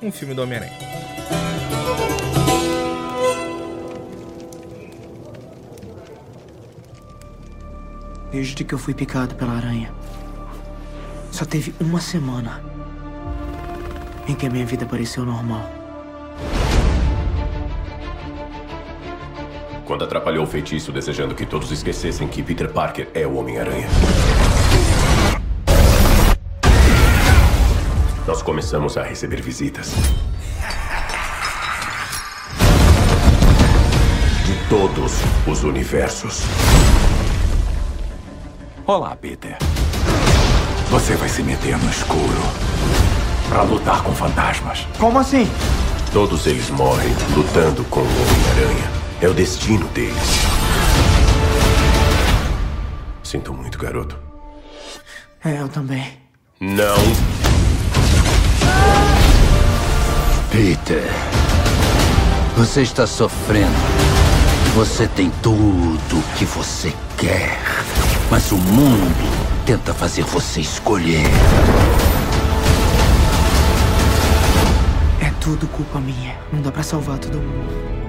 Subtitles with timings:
[0.00, 0.72] um filme do Homem-Aranha.
[8.30, 9.92] Desde que eu fui picado pela aranha,
[11.30, 12.64] só teve uma semana
[14.26, 15.81] em que a minha vida pareceu normal.
[19.84, 23.88] Quando atrapalhou o feitiço desejando que todos esquecessem que Peter Parker é o Homem-Aranha.
[28.26, 29.92] Nós começamos a receber visitas.
[34.46, 35.14] De todos
[35.46, 36.42] os universos.
[38.86, 39.56] Olá, Peter.
[40.90, 42.42] Você vai se meter no escuro
[43.48, 44.86] para lutar com fantasmas.
[44.98, 45.48] Como assim?
[46.12, 49.01] Todos eles morrem lutando com o Homem-Aranha.
[49.22, 50.16] É o destino deles.
[53.22, 54.18] Sinto muito, garoto.
[55.44, 56.18] É, eu também.
[56.58, 56.96] Não.
[60.50, 61.04] Peter,
[62.56, 63.70] você está sofrendo.
[64.74, 67.60] Você tem tudo o que você quer.
[68.28, 71.26] Mas o mundo tenta fazer você escolher.
[75.20, 76.36] É tudo culpa minha.
[76.52, 78.01] Não dá pra salvar todo mundo.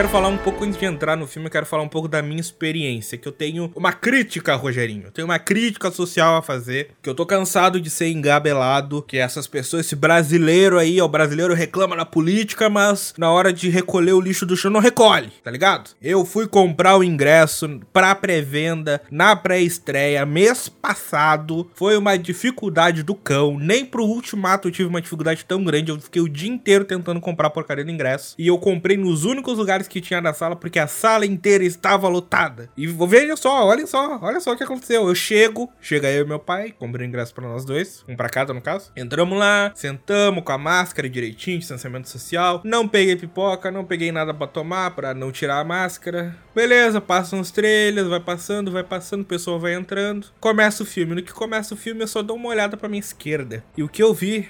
[0.00, 2.22] Quero falar um pouco antes de entrar no filme, eu quero falar um pouco da
[2.22, 5.08] minha experiência, que eu tenho uma crítica, Rogerinho.
[5.08, 9.18] Eu tenho uma crítica social a fazer, que eu tô cansado de ser engabelado, que
[9.18, 13.68] essas pessoas, esse brasileiro aí, ó, o brasileiro reclama da política, mas na hora de
[13.68, 15.90] recolher o lixo do chão não recolhe, tá ligado?
[16.00, 23.14] Eu fui comprar o ingresso pra pré-venda, na pré-estreia, mês passado, foi uma dificuldade do
[23.14, 26.86] cão, nem pro ultimato eu tive uma dificuldade tão grande, eu fiquei o dia inteiro
[26.86, 30.32] tentando comprar a porcaria do ingresso, e eu comprei nos únicos lugares que tinha na
[30.32, 32.70] sala, porque a sala inteira estava lotada.
[32.76, 35.08] E veja só, olha só, olha só o que aconteceu.
[35.08, 38.54] Eu chego, chega eu e meu pai, comprei ingresso para nós dois, um para cada
[38.54, 38.92] no caso.
[38.96, 42.62] Entramos lá, sentamos com a máscara direitinho, distanciamento social.
[42.64, 46.36] Não peguei pipoca, não peguei nada para tomar, para não tirar a máscara.
[46.54, 50.28] Beleza, passam os trailers, vai passando, vai passando, o pessoal vai entrando.
[50.38, 51.14] Começa o filme.
[51.14, 53.64] No que começa o filme, eu só dou uma olhada para minha esquerda.
[53.76, 54.48] E o que eu vi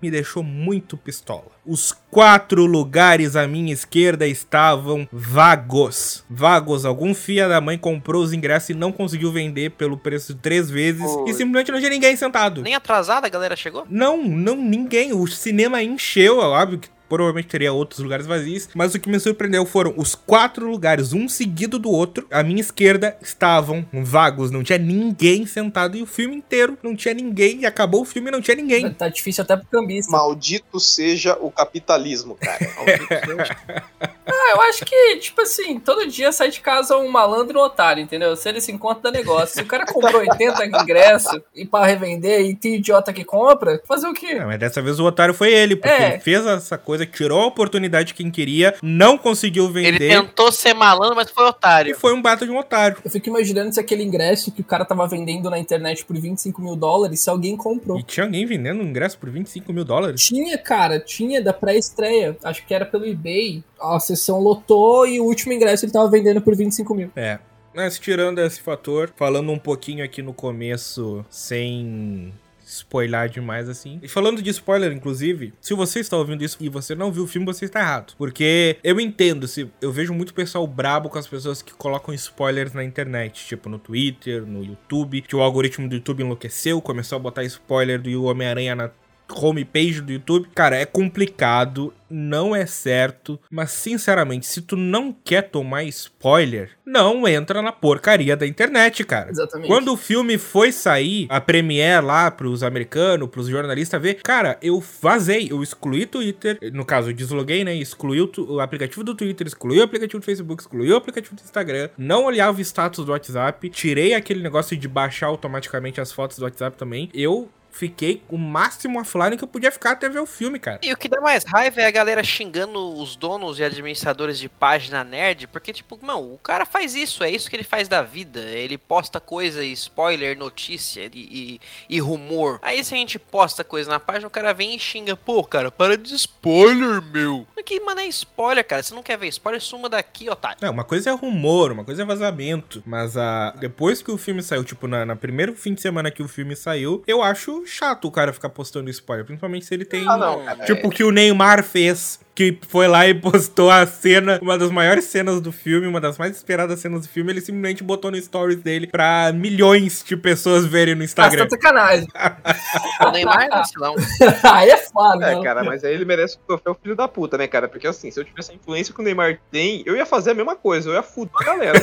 [0.00, 1.50] me deixou muito pistola.
[1.64, 6.24] Os quatro lugares à minha esquerda estavam vagos.
[6.28, 6.84] Vagos.
[6.84, 10.70] Algum fia da mãe comprou os ingressos e não conseguiu vender pelo preço de três
[10.70, 11.02] vezes.
[11.02, 11.30] Oi.
[11.30, 12.62] E simplesmente não tinha ninguém sentado.
[12.62, 13.86] Nem atrasada a galera chegou?
[13.88, 15.12] Não, não, ninguém.
[15.12, 19.20] O cinema encheu, é óbvio que provavelmente teria outros lugares vazios, mas o que me
[19.20, 22.26] surpreendeu foram os quatro lugares, um seguido do outro.
[22.30, 27.12] À minha esquerda estavam vagos, não tinha ninguém sentado e o filme inteiro não tinha
[27.12, 27.60] ninguém.
[27.60, 28.88] E acabou o filme e não tinha ninguém.
[28.92, 30.10] Tá difícil até pro cambista.
[30.12, 32.58] Maldito seja o capitalismo, cara.
[34.32, 37.64] Ah, eu acho que, tipo assim, todo dia sai de casa um malandro e um
[37.64, 38.36] otário, entendeu?
[38.36, 39.56] Se ele se encontra, dá negócio.
[39.56, 44.06] Se o cara comprou 80 ingressos e pra revender e tem idiota que compra, fazer
[44.06, 44.36] o quê?
[44.36, 46.10] Não, mas dessa vez o otário foi ele, porque É.
[46.12, 50.50] ele fez essa coisa, tirou a oportunidade de quem queria, não conseguiu Ele vender tentou
[50.52, 51.96] ser malandro, mas foi e otário.
[51.96, 52.98] foi um bata de um otário.
[53.04, 56.60] Eu fico imaginando se aquele ingresso que o cara tava vendendo na internet por 25
[56.62, 57.98] mil dólares, se alguém comprou.
[57.98, 60.22] E tinha alguém vendendo um ingresso por 25 mil dólares.
[60.22, 62.36] Tinha, cara, tinha da pré-estreia.
[62.42, 63.62] Acho que era pelo eBay.
[63.80, 67.10] A sessão lotou e o último ingresso ele tava vendendo por 25 mil.
[67.16, 67.38] É.
[67.74, 72.32] Mas tirando esse fator, falando um pouquinho aqui no começo, sem
[72.80, 73.98] spoiler demais assim.
[74.02, 77.26] E falando de spoiler, inclusive, se você está ouvindo isso e você não viu o
[77.26, 78.14] filme, você está errado.
[78.16, 82.72] Porque eu entendo, se eu vejo muito pessoal brabo com as pessoas que colocam spoilers
[82.72, 87.18] na internet, tipo no Twitter, no YouTube, que o algoritmo do YouTube enlouqueceu, começou a
[87.18, 88.90] botar spoiler do Homem-Aranha na
[89.32, 90.48] homepage do YouTube.
[90.54, 97.26] Cara, é complicado, não é certo, mas sinceramente, se tu não quer tomar spoiler, não
[97.26, 99.30] entra na porcaria da internet, cara.
[99.30, 99.68] Exatamente.
[99.68, 104.82] Quando o filme foi sair, a premiere lá pros americanos, pros jornalistas ver, cara, eu
[105.00, 109.46] vazei, eu excluí Twitter, no caso, eu desloguei, né, excluí o, o aplicativo do Twitter,
[109.46, 113.12] excluí o aplicativo do Facebook, excluí o aplicativo do Instagram, não olhava o status do
[113.12, 118.36] WhatsApp, tirei aquele negócio de baixar automaticamente as fotos do WhatsApp também, eu fiquei o
[118.36, 120.80] máximo offline que eu podia ficar até ver o filme, cara.
[120.82, 124.48] E o que dá mais raiva é a galera xingando os donos e administradores de
[124.48, 128.02] página nerd, porque, tipo, não, o cara faz isso, é isso que ele faz da
[128.02, 128.40] vida.
[128.40, 132.58] Ele posta coisa, spoiler, notícia e, e, e rumor.
[132.62, 135.70] Aí se a gente posta coisa na página, o cara vem e xinga, pô, cara,
[135.70, 137.46] para de spoiler, meu.
[137.64, 138.82] Que, mano, é spoiler, cara.
[138.82, 140.58] Você não quer ver spoiler, suma daqui, otário.
[140.60, 142.82] Não, uma coisa é rumor, uma coisa é vazamento.
[142.84, 146.22] Mas a depois que o filme saiu, tipo, na, na primeiro fim de semana que
[146.22, 149.24] o filme saiu, eu acho chato o cara ficar postando spoiler.
[149.26, 150.06] Principalmente se ele tem.
[150.08, 150.64] Ah, não, cara.
[150.64, 152.18] Tipo o que o Neymar fez.
[152.32, 156.16] Que foi lá e postou a cena, uma das maiores cenas do filme, uma das
[156.16, 157.30] mais esperadas cenas do filme.
[157.32, 161.44] Ele simplesmente botou no stories dele pra milhões de pessoas verem no Ah, Instagram.
[161.46, 162.06] tá sacanagem.
[163.06, 163.94] O Neymar, vacilão.
[164.44, 165.42] Aí é foda, É, né?
[165.42, 167.66] cara, mas aí ele merece o troféu filho da puta, né, cara?
[167.68, 170.34] Porque assim, se eu tivesse a influência que o Neymar tem, eu ia fazer a
[170.34, 171.80] mesma coisa, eu ia fuder a galera.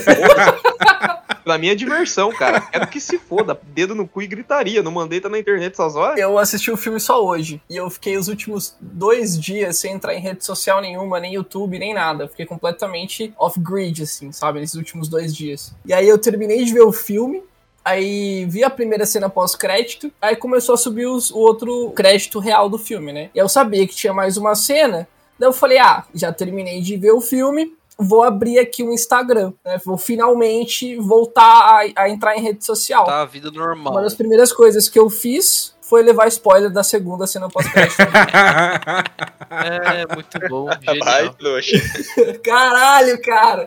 [1.48, 2.60] Pra mim é diversão, cara.
[2.60, 3.58] Quero que se foda.
[3.68, 4.82] Dedo no cu e gritaria.
[4.82, 6.18] Não mandei tá na internet essas horas.
[6.18, 7.58] Eu assisti o filme só hoje.
[7.70, 11.78] E eu fiquei os últimos dois dias sem entrar em rede social nenhuma, nem YouTube,
[11.78, 12.24] nem nada.
[12.24, 14.60] Eu fiquei completamente off-grid, assim, sabe?
[14.60, 15.72] Nesses últimos dois dias.
[15.86, 17.42] E aí eu terminei de ver o filme.
[17.82, 20.12] Aí vi a primeira cena pós-crédito.
[20.20, 23.30] Aí começou a subir os- o outro crédito real do filme, né?
[23.34, 25.08] E eu sabia que tinha mais uma cena.
[25.38, 27.72] Daí eu falei, ah, já terminei de ver o filme.
[28.00, 29.52] Vou abrir aqui o Instagram.
[29.64, 29.80] Né?
[29.84, 33.04] Vou finalmente voltar a, a entrar em rede social.
[33.04, 33.92] Tá a vida normal.
[33.92, 37.96] Uma das primeiras coisas que eu fiz foi levar spoiler da segunda cena pós-crédito.
[39.50, 40.66] É, muito bom,
[41.02, 41.76] Vai, trouxa.
[42.44, 43.66] Caralho, cara!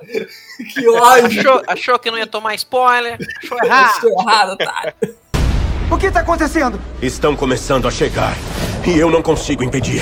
[0.71, 1.39] Que ódio!
[1.39, 3.17] Achou, achou que não ia tomar spoiler?
[3.43, 3.95] Achou errado.
[3.95, 4.93] Estou errado, otário.
[5.89, 6.79] O que tá acontecendo?
[7.01, 8.35] Estão começando a chegar.
[8.87, 10.01] E eu não consigo impedir.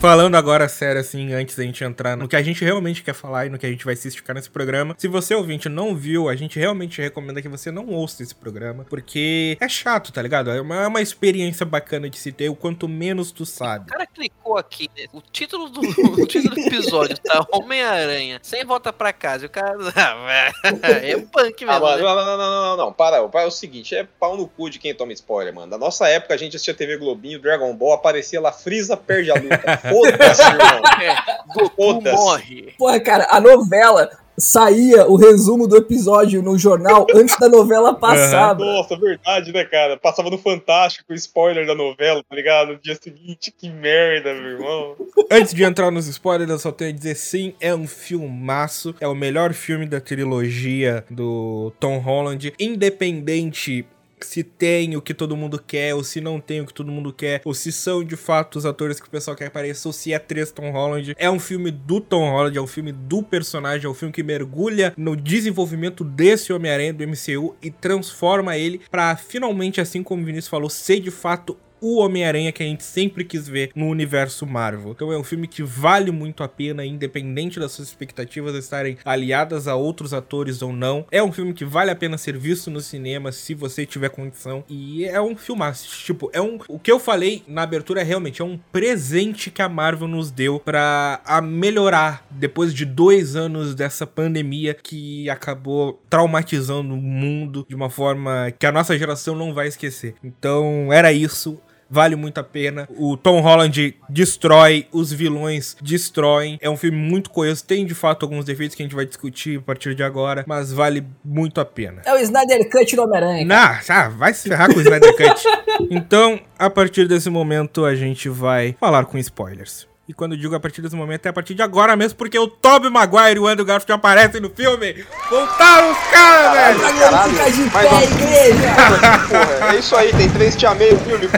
[0.00, 3.44] Falando agora sério, assim, antes da gente entrar no que a gente realmente quer falar
[3.44, 4.94] e no que a gente vai se esticar nesse programa.
[4.96, 8.86] Se você, ouvinte, não viu, a gente realmente recomenda que você não ouça esse programa,
[8.88, 10.50] porque é chato, tá ligado?
[10.50, 13.90] É uma, é uma experiência bacana de se ter, o quanto menos tu O sabe.
[13.90, 15.04] cara clicou aqui, né?
[15.12, 15.80] o título do,
[16.22, 19.44] o título do episódio tá Homem-Aranha, sem volta pra casa.
[19.44, 19.76] E o cara.
[21.02, 21.80] é punk Ah, mesmo.
[21.86, 22.02] mano, né?
[22.02, 24.70] não, não, não, não, não, não, para, para, é o seguinte, é pau no cu
[24.70, 25.66] de quem toma spoiler, mano.
[25.66, 29.34] Na nossa época a gente assistia TV Globinho, Dragon Ball, aparecia lá, Frieza perde a
[29.34, 29.89] luta.
[29.90, 30.82] Foda-se, irmão.
[31.02, 31.16] É,
[31.54, 32.74] Goku morre.
[32.78, 38.54] Porra, cara, a novela saía o resumo do episódio no jornal antes da novela passar.
[38.54, 38.64] bro.
[38.64, 39.96] Nossa, verdade, né, cara?
[39.96, 42.72] Passava no Fantástico o spoiler da novela, tá ligado?
[42.72, 44.96] No dia seguinte, que merda, meu irmão.
[45.30, 48.94] Antes de entrar nos spoilers, eu só tenho a dizer sim, é um filmaço.
[49.00, 52.52] É o melhor filme da trilogia do Tom Holland.
[52.58, 53.84] Independente
[54.26, 57.12] se tem o que todo mundo quer, ou se não tem o que todo mundo
[57.12, 60.12] quer, ou se são de fato os atores que o pessoal quer aparecer, ou se
[60.12, 61.14] é três Tom Holland.
[61.18, 64.22] É um filme do Tom Holland, é um filme do personagem, é um filme que
[64.22, 70.24] mergulha no desenvolvimento desse Homem-Aranha do MCU e transforma ele pra finalmente, assim como o
[70.24, 74.46] Vinícius falou, ser de fato o Homem-Aranha que a gente sempre quis ver no universo
[74.46, 74.92] Marvel.
[74.92, 79.66] Então é um filme que vale muito a pena, independente das suas expectativas estarem aliadas
[79.66, 81.06] a outros atores ou não.
[81.10, 84.64] É um filme que vale a pena ser visto no cinema se você tiver condição.
[84.68, 85.88] E é um filmaço.
[86.04, 86.58] Tipo, é um.
[86.68, 90.30] O que eu falei na abertura é realmente é um presente que a Marvel nos
[90.30, 97.66] deu pra a melhorar depois de dois anos dessa pandemia que acabou traumatizando o mundo
[97.68, 100.14] de uma forma que a nossa geração não vai esquecer.
[100.22, 101.60] Então era isso
[101.90, 102.88] vale muito a pena.
[102.96, 106.58] O Tom Holland destrói, os vilões destroem.
[106.62, 109.58] É um filme muito coeso, tem de fato alguns defeitos que a gente vai discutir
[109.58, 112.02] a partir de agora, mas vale muito a pena.
[112.04, 113.46] É o Snyder Cut do Homem-Aranha.
[113.88, 115.42] Ah, vai se ferrar com o Snyder Cut.
[115.90, 119.88] então, a partir desse momento, a gente vai falar com spoilers.
[120.10, 122.36] E quando eu digo a partir desse momento, é a partir de agora mesmo, porque
[122.36, 125.04] o Tobey Maguire e o Andrew Garfield aparecem no filme.
[125.30, 126.98] Voltaram os caras, velho!
[126.98, 129.49] Caralho, fica de pé, igreja!
[129.60, 131.28] É isso aí, tem três te amei no filme.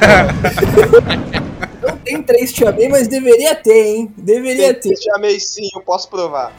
[1.82, 4.12] Não tem três te amei, mas deveria ter, hein?
[4.16, 5.00] Deveria tem ter.
[5.00, 6.52] Te amei sim, eu posso provar.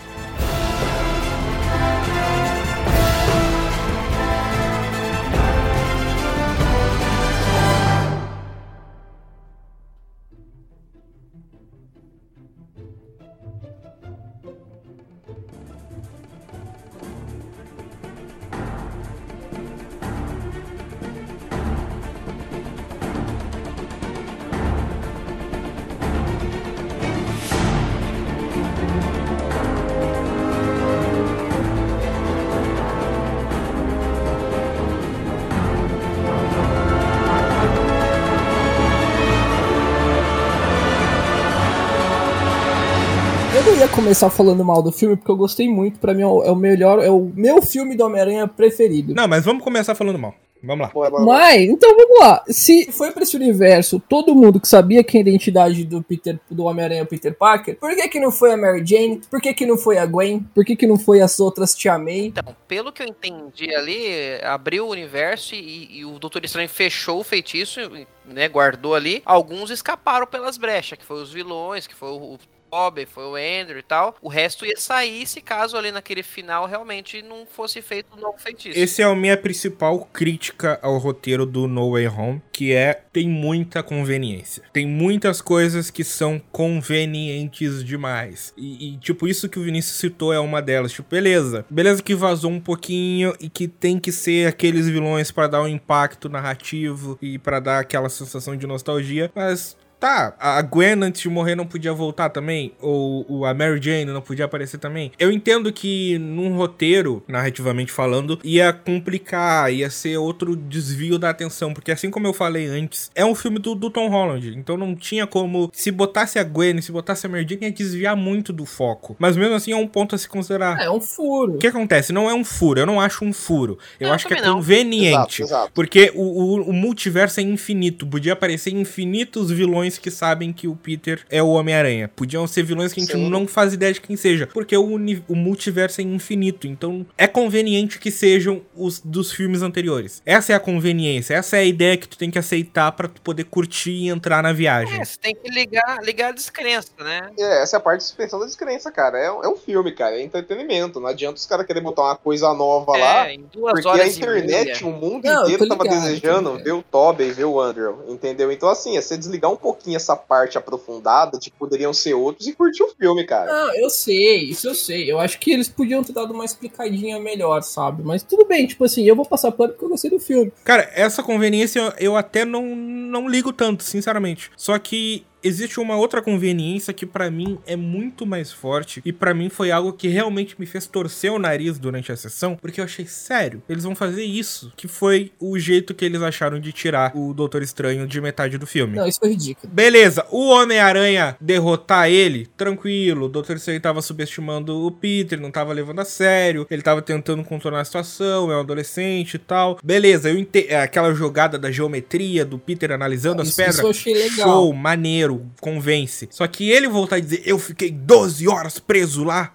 [44.04, 45.98] Começar falando mal do filme porque eu gostei muito.
[45.98, 49.16] Pra mim é o melhor, é o meu filme do Homem-Aranha preferido.
[49.16, 50.36] Não, mas vamos começar falando mal.
[50.62, 51.10] Vamos lá.
[51.26, 52.44] Mas, então vamos lá.
[52.48, 56.66] Se foi pra esse universo todo mundo que sabia que a identidade do Peter, do
[56.66, 59.22] Homem-Aranha é o Peter Parker, por que que não foi a Mary Jane?
[59.30, 60.40] Por que que não foi a Gwen?
[60.54, 62.28] Por que que não foi as outras Tia May?
[62.28, 67.20] Então, pelo que eu entendi ali, abriu o universo e, e o Doutor Estranho fechou
[67.20, 67.80] o feitiço,
[68.26, 69.22] né, guardou ali.
[69.26, 72.38] Alguns escaparam pelas brechas, que foi os vilões, que foi o
[72.74, 74.16] Bob, foi o Andrew e tal.
[74.20, 78.40] O resto ia sair se caso ali naquele final realmente não fosse feito um novo
[78.40, 78.80] feitiço.
[78.80, 83.30] Esse é a minha principal crítica ao roteiro do No Way Home, que é tem
[83.30, 84.64] muita conveniência.
[84.74, 88.52] Tem muitas coisas que são convenientes demais.
[88.58, 90.94] E, e tipo, isso que o Vinícius citou é uma delas.
[90.94, 91.68] Tipo, beleza.
[91.70, 95.68] Beleza que vazou um pouquinho e que tem que ser aqueles vilões para dar um
[95.68, 101.30] impacto narrativo e para dar aquela sensação de nostalgia, mas Tá, a Gwen antes de
[101.30, 102.74] morrer não podia voltar também?
[102.82, 105.14] Ou a Mary Jane não podia aparecer também?
[105.18, 111.74] Eu entendo que num roteiro, narrativamente falando, ia complicar, ia ser outro desvio da atenção.
[111.74, 114.54] Porque assim como eu falei antes, é um filme do, do Tom Holland.
[114.58, 115.72] Então não tinha como.
[115.72, 119.16] Se botasse a Gwen, se botasse a Mary Jane, ia desviar muito do foco.
[119.18, 120.82] Mas mesmo assim é um ponto a se considerar.
[120.82, 121.54] É um furo.
[121.54, 122.12] O que acontece?
[122.12, 122.82] Não é um furo.
[122.82, 123.80] Eu não acho um furo.
[123.98, 125.44] Eu não, acho que é conveniente.
[125.44, 125.72] Exato, exato.
[125.74, 128.06] Porque o, o, o multiverso é infinito.
[128.06, 132.10] Podia aparecer infinitos vilões vilões que sabem que o Peter é o Homem-Aranha.
[132.16, 133.30] Podiam ser vilões que a gente Sim.
[133.30, 134.96] não faz ideia de quem seja, porque o,
[135.28, 140.22] o multiverso é infinito, então é conveniente que sejam os dos filmes anteriores.
[140.26, 143.22] Essa é a conveniência, essa é a ideia que tu tem que aceitar para tu
[143.22, 145.00] poder curtir e entrar na viagem.
[145.00, 147.30] É, você tem que ligar, ligar a descrença, né?
[147.38, 149.18] É, essa é a parte de suspensão da descrença, cara.
[149.18, 151.00] É, é um filme, cara, é entretenimento.
[151.00, 154.92] Não adianta os caras querem botar uma coisa nova é, lá, porque a internet, o
[154.92, 158.52] mundo não, inteiro tava ligado, desejando ver o Tobey, ver o Andrew, entendeu?
[158.52, 162.14] Então, assim, é você desligar um pouquinho pouquinho essa parte aprofundada de que poderiam ser
[162.14, 163.52] outros e curtir o filme, cara.
[163.52, 165.12] Não, eu sei, isso eu sei.
[165.12, 168.04] Eu acho que eles podiam ter dado uma explicadinha melhor, sabe?
[168.04, 170.52] Mas tudo bem, tipo assim, eu vou passar pano porque eu gostei do filme.
[170.64, 174.52] Cara, essa conveniência eu, eu até não, não ligo tanto, sinceramente.
[174.56, 179.34] Só que existe uma outra conveniência que para mim é muito mais forte e para
[179.34, 182.86] mim foi algo que realmente me fez torcer o nariz durante a sessão, porque eu
[182.86, 187.12] achei sério, eles vão fazer isso, que foi o jeito que eles acharam de tirar
[187.16, 188.96] o Doutor Estranho de metade do filme.
[188.96, 189.72] Não, isso foi ridículo.
[189.74, 195.74] Beleza, o Homem-Aranha derrotar ele, tranquilo, o Doutor Estranho tava subestimando o Peter, não tava
[195.74, 199.78] levando a sério, ele tava tentando contornar a situação, é um adolescente e tal.
[199.84, 200.74] Beleza, eu ente...
[200.74, 203.76] aquela jogada da geometria do Peter analisando ah, as pedras.
[203.76, 204.50] Isso eu achei legal.
[204.50, 206.28] Show, maneiro convence.
[206.32, 209.54] Só que ele voltar a dizer, eu fiquei 12 horas preso lá,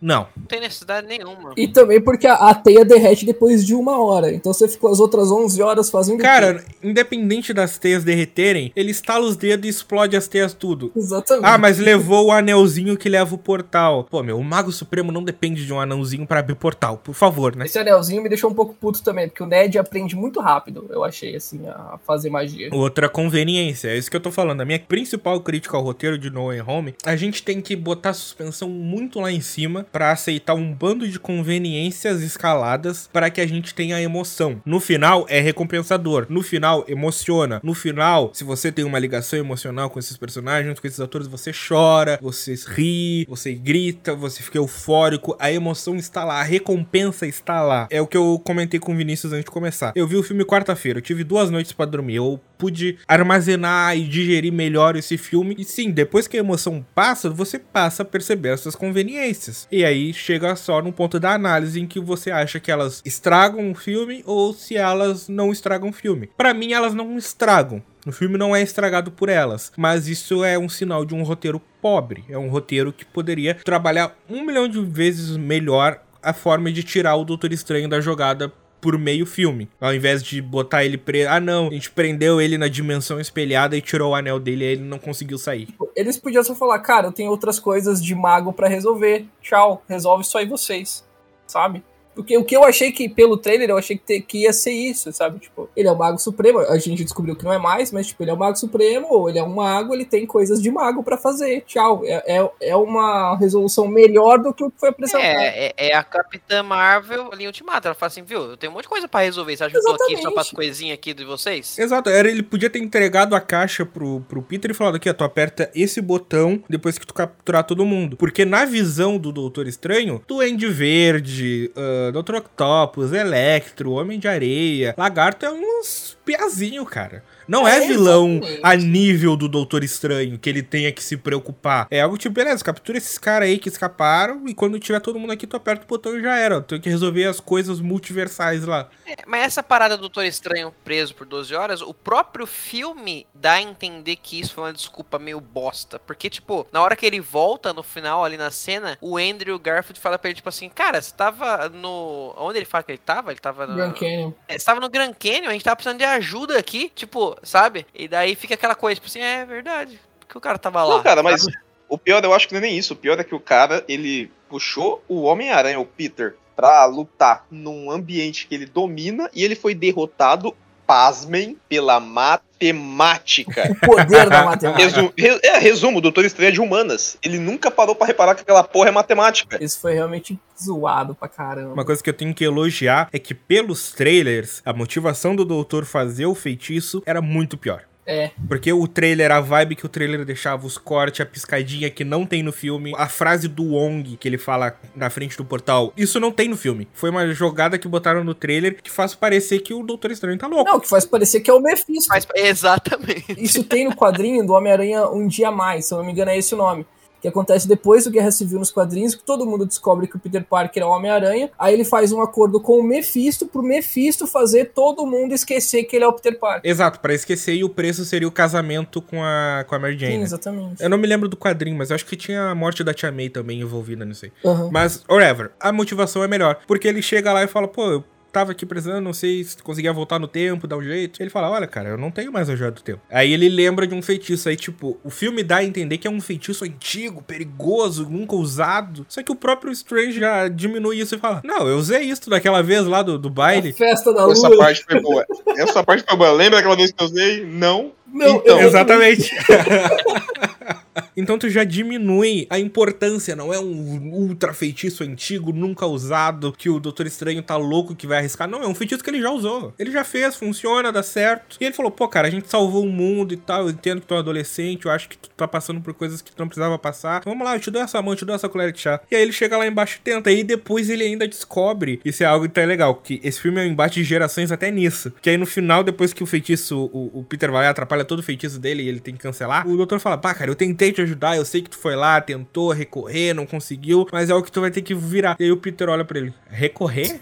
[0.00, 0.26] Não.
[0.36, 1.52] Não tem necessidade nenhuma.
[1.56, 4.32] E também porque a, a teia derrete depois de uma hora.
[4.32, 6.22] Então você ficou as outras 11 horas fazendo o?
[6.22, 10.90] Cara, independente das teias derreterem, ele estala os dedos e explode as teias tudo.
[10.96, 11.46] Exatamente.
[11.46, 14.04] Ah, mas levou o anelzinho que leva o portal.
[14.04, 17.54] Pô, meu, o Mago Supremo não depende de um anãozinho pra abrir portal, por favor,
[17.54, 17.66] né?
[17.66, 21.04] Esse anelzinho me deixou um pouco puto também, porque o Ned aprende muito rápido, eu
[21.04, 22.70] achei, assim, a fazer magia.
[22.72, 24.60] Outra conveniência, é isso que eu tô falando.
[24.60, 28.10] A minha principal crítica ao roteiro de No Way Home, a gente tem que botar
[28.10, 33.40] a suspensão muito lá em cima pra aceitar um bando de conveniências escaladas para que
[33.40, 34.60] a gente tenha emoção.
[34.64, 36.26] No final, é recompensador.
[36.28, 37.60] No final, emociona.
[37.62, 41.52] No final, se você tem uma ligação emocional com esses personagens, com esses atores, você
[41.52, 45.36] chora, você ri, você grita, você fica eufórico.
[45.38, 47.88] A emoção está lá, a recompensa está lá.
[47.90, 49.92] É o que eu comentei com o Vinícius antes de começar.
[49.94, 52.16] Eu vi o filme quarta-feira, eu tive duas noites para dormir.
[52.16, 55.56] Eu pude armazenar e digerir melhor esse filme.
[55.58, 59.66] E sim, depois que a emoção passa, você passa a perceber essas conveniências.
[59.72, 63.70] E aí chega só no ponto da análise em que você acha que elas estragam
[63.70, 66.28] o filme ou se elas não estragam o filme.
[66.36, 67.82] Para mim, elas não estragam.
[68.06, 71.60] O filme não é estragado por elas, mas isso é um sinal de um roteiro
[71.80, 72.24] pobre.
[72.28, 77.16] É um roteiro que poderia trabalhar um milhão de vezes melhor a forma de tirar
[77.16, 79.68] o Doutor Estranho da jogada por meio filme.
[79.80, 81.30] Ao invés de botar ele preso.
[81.30, 84.68] Ah, não, a gente prendeu ele na dimensão espelhada e tirou o anel dele e
[84.68, 85.68] ele não conseguiu sair.
[85.94, 89.26] Eles podiam só falar, cara, eu tenho outras coisas de mago pra resolver.
[89.42, 91.04] Tchau, resolve só aí vocês.
[91.46, 91.82] Sabe?
[92.14, 94.72] Porque o que eu achei que, pelo trailer, eu achei que, te- que ia ser
[94.72, 95.38] isso, sabe?
[95.38, 98.22] Tipo, ele é o Mago Supremo, a gente descobriu que não é mais, mas, tipo,
[98.22, 101.02] ele é o Mago Supremo, ou ele é um mago, ele tem coisas de mago
[101.02, 101.62] pra fazer.
[101.66, 102.02] Tchau.
[102.04, 105.22] É, é, é uma resolução melhor do que o que foi apresentado.
[105.22, 107.86] É, é, é a Capitã Marvel ali em Ultimato.
[107.86, 109.56] Ela fala assim, viu, eu tenho um monte de coisa pra resolver.
[109.56, 111.78] Você acha que eu tô aqui só para as coisinhas aqui de vocês?
[111.78, 115.14] Exato, era, ele podia ter entregado a caixa pro, pro Peter e falado aqui, ó,
[115.14, 118.16] tu aperta esse botão depois que tu capturar todo mundo.
[118.16, 124.94] Porque na visão do Doutor Estranho, Duende Verde, uh, Doutor Octopus, Electro, Homem de Areia,
[124.96, 127.22] Lagarto é uns piazinho, cara.
[127.50, 128.60] Não é, É, vilão exatamente.
[128.62, 131.86] a nível do Doutor Estranho, que ele tenha que se preocupar.
[131.90, 135.32] É algo tipo, beleza, captura esses caras aí que escaparam e quando tiver todo mundo
[135.32, 136.60] aqui, tu aperta o botão e já era.
[136.60, 138.88] Tem que resolver as coisas multiversais lá.
[139.06, 143.54] É, mas essa parada do Doutor Estranho preso por 12 horas, o próprio filme dá
[143.54, 145.98] a entender que isso foi uma desculpa meio bosta.
[145.98, 149.98] Porque, tipo, na hora que ele volta no final ali na cena, o Andrew Garfield
[150.00, 152.34] fala pra ele, tipo assim, cara, você tava no.
[152.36, 153.30] Onde ele fala que ele tava?
[153.32, 153.74] Ele tava no.
[153.74, 154.32] Grand Canyon.
[154.46, 157.86] É, Você tava no Grand Canyon, a gente tava precisando de ajuda aqui, tipo, sabe?
[157.94, 160.00] E daí fica aquela coisa, tipo assim, é verdade.
[160.18, 160.96] Porque o cara tava lá.
[160.96, 161.56] Não, cara, mas sabe?
[161.88, 162.94] o pior eu acho que não é nem isso.
[162.94, 167.90] O pior é que o cara, ele puxou o Homem-Aranha, o Peter, pra lutar num
[167.90, 170.54] ambiente que ele domina e ele foi derrotado,
[170.90, 173.70] pasmem, pela matemática.
[173.70, 174.82] O poder da matemática.
[174.84, 177.16] Resu re- é, resumo, o Doutor Estranho é de humanas.
[177.22, 179.62] Ele nunca parou pra reparar que aquela porra é matemática.
[179.62, 181.74] Isso foi realmente zoado pra caramba.
[181.74, 185.84] Uma coisa que eu tenho que elogiar é que pelos trailers, a motivação do doutor
[185.84, 187.82] fazer o feitiço era muito pior.
[188.06, 188.30] É.
[188.48, 192.26] Porque o trailer, a vibe que o trailer deixava, os cortes, a piscadinha que não
[192.26, 196.18] tem no filme, a frase do Wong que ele fala na frente do portal, isso
[196.18, 196.88] não tem no filme.
[196.92, 200.46] Foi uma jogada que botaram no trailer que faz parecer que o Doutor Estranho tá
[200.46, 200.70] louco.
[200.70, 202.08] Não, que faz parecer que é o Mephisto.
[202.08, 203.36] Mas, exatamente.
[203.38, 206.30] Isso tem no quadrinho do Homem-Aranha Um Dia a Mais, se eu não me engano
[206.30, 206.86] é esse o nome.
[207.20, 210.44] Que acontece depois do Guerra Civil nos quadrinhos, que todo mundo descobre que o Peter
[210.44, 211.50] Parker é o Homem-Aranha.
[211.58, 215.96] Aí ele faz um acordo com o Mephisto pro Mephisto fazer todo mundo esquecer que
[215.96, 216.70] ele é o Peter Parker.
[216.70, 220.12] Exato, pra esquecer, e o preço seria o casamento com a, com a Mary Jane.
[220.12, 220.24] Sim, né?
[220.24, 220.82] exatamente.
[220.82, 223.12] Eu não me lembro do quadrinho, mas eu acho que tinha a morte da Tia
[223.12, 224.32] May também envolvida, não sei.
[224.44, 224.70] Aham.
[224.72, 226.60] Mas, whatever, a motivação é melhor.
[226.66, 230.18] Porque ele chega lá e fala, pô, tava aqui precisando, não sei se conseguia voltar
[230.18, 231.22] no tempo, dar um jeito.
[231.22, 233.00] Ele fala, olha, cara, eu não tenho mais a joia do tempo.
[233.10, 234.48] Aí ele lembra de um feitiço.
[234.48, 239.04] Aí, tipo, o filme dá a entender que é um feitiço antigo, perigoso, nunca usado.
[239.08, 242.62] Só que o próprio Strange já diminui isso e fala, não, eu usei isso daquela
[242.62, 243.70] vez lá do, do baile.
[243.70, 244.32] A festa da lua.
[244.32, 245.26] Essa parte foi boa.
[245.56, 246.32] Essa parte foi boa.
[246.32, 247.44] Lembra aquela vez que eu usei?
[247.44, 247.92] Não.
[248.12, 248.60] Não, Então.
[248.60, 249.30] Exatamente.
[251.16, 256.68] então tu já diminui a importância, não é um ultra feitiço antigo, nunca usado, que
[256.68, 258.48] o Doutor Estranho tá louco que vai arriscar.
[258.48, 259.74] Não, é um feitiço que ele já usou.
[259.78, 261.56] Ele já fez, funciona, dá certo.
[261.60, 264.06] E ele falou, pô, cara, a gente salvou o mundo e tal, eu entendo que
[264.06, 266.48] tu é um adolescente, eu acho que tu tá passando por coisas que tu não
[266.48, 267.22] precisava passar.
[267.24, 269.00] Vamos lá, eu te dou essa mão, eu te dou essa colher de chá.
[269.10, 272.26] E aí ele chega lá embaixo e tenta, e depois ele ainda descobre, isso é
[272.26, 275.12] algo que tá legal, que esse filme é um embate de gerações até nisso.
[275.20, 278.22] Que aí no final, depois que o feitiço, o, o Peter vai atrapalha todo o
[278.22, 280.99] feitiço dele e ele tem que cancelar, o doutor fala, pá, cara, eu tentei te
[281.02, 284.52] ajudar, eu sei que tu foi lá, tentou recorrer, não conseguiu, mas é o que
[284.52, 285.36] tu vai ter que virar.
[285.38, 287.20] E aí o Peter olha pra ele, recorrer?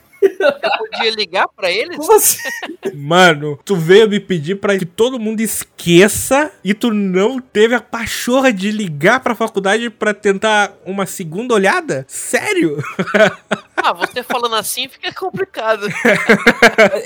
[0.79, 1.97] Podia ligar pra eles?
[1.97, 2.39] Como assim?
[2.95, 7.81] Mano, tu veio me pedir pra que todo mundo esqueça e tu não teve a
[7.81, 12.05] pachorra de ligar pra faculdade pra tentar uma segunda olhada?
[12.09, 12.79] Sério?
[13.81, 15.87] Ah, você falando assim fica complicado.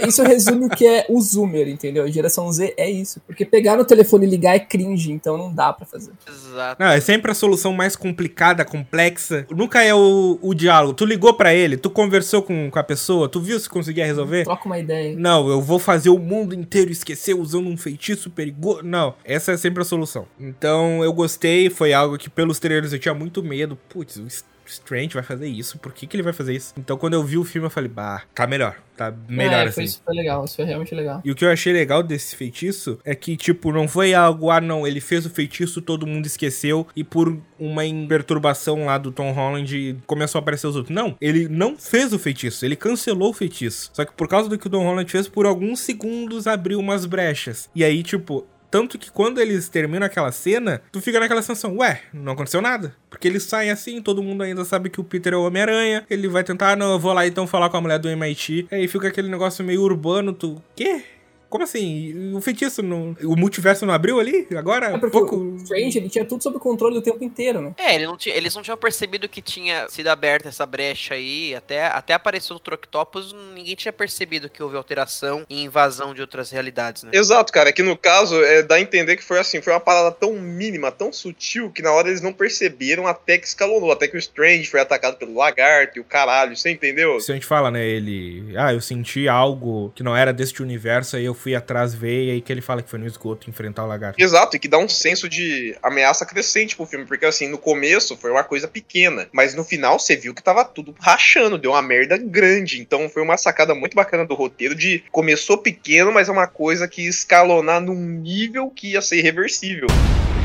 [0.09, 2.05] Isso resume o que é o Zoomer, entendeu?
[2.05, 3.21] A geração Z é isso.
[3.27, 6.13] Porque pegar no telefone e ligar é cringe, então não dá pra fazer.
[6.27, 6.83] Exato.
[6.83, 9.47] Não, é sempre a solução mais complicada, complexa.
[9.51, 10.95] Nunca é o, o diálogo.
[10.95, 14.45] Tu ligou pra ele, tu conversou com, com a pessoa, tu viu se conseguia resolver?
[14.45, 15.17] Troca uma ideia.
[15.17, 18.83] Não, eu vou fazer o mundo inteiro esquecer usando um feitiço perigoso.
[18.83, 20.27] Não, essa é sempre a solução.
[20.39, 23.79] Então eu gostei, foi algo que pelos trailers eu tinha muito medo.
[23.89, 24.27] Putz, o
[24.73, 26.75] Strange vai fazer isso, por que, que ele vai fazer isso?
[26.77, 29.83] Então quando eu vi o filme eu falei, bah, tá melhor, tá melhor é, assim.
[29.83, 31.21] isso foi legal, isso foi realmente legal.
[31.25, 34.61] E o que eu achei legal desse feitiço é que, tipo, não foi algo, ah,
[34.61, 39.33] não, ele fez o feitiço, todo mundo esqueceu, e por uma perturbação lá do Tom
[39.33, 40.95] Holland começou a aparecer os outros.
[40.95, 43.91] Não, ele não fez o feitiço, ele cancelou o feitiço.
[43.93, 47.07] Só que por causa do que o Tom Holland fez, por alguns segundos abriu umas
[47.07, 47.71] brechas.
[47.75, 52.01] E aí, tipo, tanto que quando eles terminam aquela cena, tu fica naquela sensação, ué,
[52.11, 52.97] não aconteceu nada.
[53.11, 56.07] Porque eles saem assim, todo mundo ainda sabe que o Peter é o Homem-Aranha.
[56.09, 58.69] Ele vai tentar, ah, não, eu vou lá então falar com a mulher do MIT.
[58.73, 60.63] Aí fica aquele negócio meio urbano, tu.
[60.75, 61.05] Quê?
[61.53, 62.33] Como assim?
[62.35, 63.15] O feitiço, não...
[63.25, 64.49] o multiverso não abriu ali?
[64.57, 64.87] Agora?
[64.87, 65.37] É porque pouco...
[65.37, 67.75] o Strange, ele tinha tudo sob controle o tempo inteiro, né?
[67.77, 71.55] É, ele não tinha- eles não tinham percebido que tinha sido aberta essa brecha aí.
[71.55, 76.51] Até, até apareceu o Troctopus, ninguém tinha percebido que houve alteração e invasão de outras
[76.51, 77.11] realidades, né?
[77.13, 77.69] Exato, cara.
[77.69, 80.33] É que no caso, é, dá a entender que foi assim, foi uma parada tão
[80.33, 84.19] mínima, tão sutil, que na hora eles não perceberam até que escalonou, até que o
[84.19, 87.21] Strange foi atacado pelo lagarto e o caralho, você entendeu?
[87.21, 88.55] Se a gente fala, né, ele...
[88.57, 92.31] Ah, eu senti algo que não era deste universo, aí eu fui atrás ver, e
[92.31, 94.23] aí que ele fala que foi no esgoto enfrentar o lagarto.
[94.23, 98.17] Exato, e que dá um senso de ameaça crescente pro filme, porque assim, no começo
[98.17, 101.83] foi uma coisa pequena, mas no final você viu que tava tudo rachando, deu uma
[101.83, 106.33] merda grande, então foi uma sacada muito bacana do roteiro de começou pequeno, mas é
[106.33, 109.89] uma coisa que escalonar num nível que ia ser irreversível.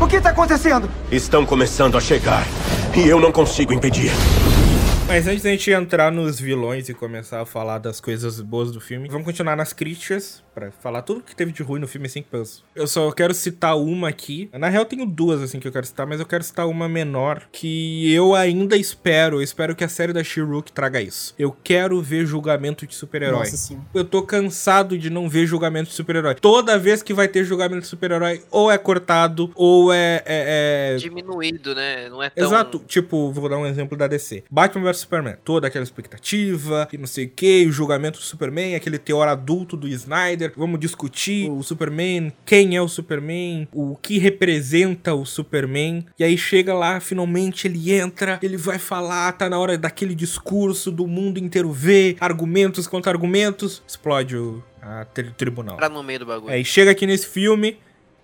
[0.02, 0.90] O que tá acontecendo?
[1.12, 2.46] Estão começando a chegar.
[2.96, 4.12] E eu não consigo impedir.
[5.08, 8.82] Mas antes da gente entrar nos vilões e começar a falar das coisas boas do
[8.82, 12.24] filme, vamos continuar nas críticas, pra falar tudo que teve de ruim no filme, assim,
[12.24, 12.43] que eu-
[12.76, 14.50] eu só quero citar uma aqui.
[14.54, 17.43] Na real, tenho duas, assim, que eu quero citar, mas eu quero citar uma menor,
[17.52, 21.36] que eu ainda espero, eu espero que a série da She-Hulk traga isso.
[21.38, 23.46] Eu quero ver julgamento de super-herói.
[23.93, 26.34] Eu tô cansado de não ver julgamento de super-herói.
[26.34, 30.96] Toda vez que vai ter julgamento de super-herói, ou é cortado, ou é- é- é
[30.98, 32.10] Diminuído, né?
[32.10, 32.43] Não é tão...
[32.43, 34.43] Exato, tipo, vou dar um exemplo da DC.
[34.50, 38.74] Batman vs Superman, toda aquela expectativa, e não sei o que, o julgamento do Superman,
[38.76, 40.47] aquele teor adulto do Snyder.
[40.56, 46.06] Vamos discutir o Superman, quem é o Superman, o que representa o Superman.
[46.18, 50.92] E aí chega lá, finalmente ele entra, ele vai falar, tá na hora daquele discurso
[50.92, 55.76] do mundo inteiro ver, argumentos contra argumentos, explode o a tri- tribunal.
[55.76, 56.52] Pra no meio do bagulho.
[56.54, 57.78] É, e chega aqui nesse filme.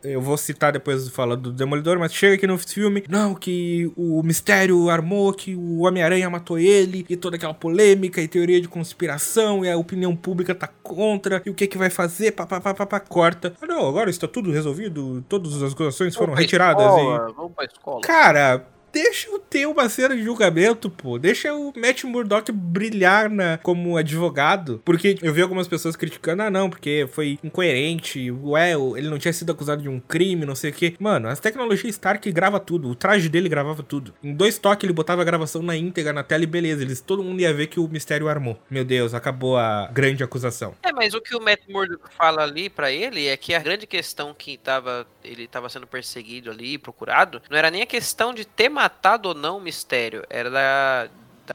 [0.04, 3.04] Eu vou citar depois falando do Demolidor, mas chega aqui no filme.
[3.08, 8.28] Não, que o mistério armou, que o Homem-Aranha matou ele, e toda aquela polêmica e
[8.28, 12.32] teoria de conspiração, e a opinião pública tá contra, e o que que vai fazer?
[12.32, 13.54] Pá, pá, pá, pá, pá, corta.
[13.62, 17.34] Ah, não, agora está tudo resolvido, todas as acusações foram retiradas escola, e.
[17.34, 18.02] Vamos pra escola.
[18.02, 21.18] Cara, deixa eu ter uma cena de julgamento, pô.
[21.18, 24.82] Deixa o Matt Murdock brilhar na, como advogado.
[24.86, 28.32] Porque eu vi algumas pessoas criticando, ah, não, porque foi incoerente.
[28.32, 30.96] Ué, ele não tinha sido acusado de um crime, não sei o quê.
[31.00, 32.90] Mano, as tecnologias Stark grava tudo.
[32.90, 34.14] O traje dele gravava tudo.
[34.24, 36.84] Em dois toques ele botava a gravação na íntegra na tela e beleza.
[36.84, 38.60] Eles, todo mundo ia ver que o mistério armou.
[38.70, 40.76] Meu Deus, acabou a grande acusação.
[40.84, 43.88] É, mas o que o Matt Murdock fala ali pra ele é que a grande
[43.88, 48.46] questão que tava, ele tava sendo perseguido ali, procurado, não era nem a questão de
[48.46, 51.10] ter matado ou não o mistério, era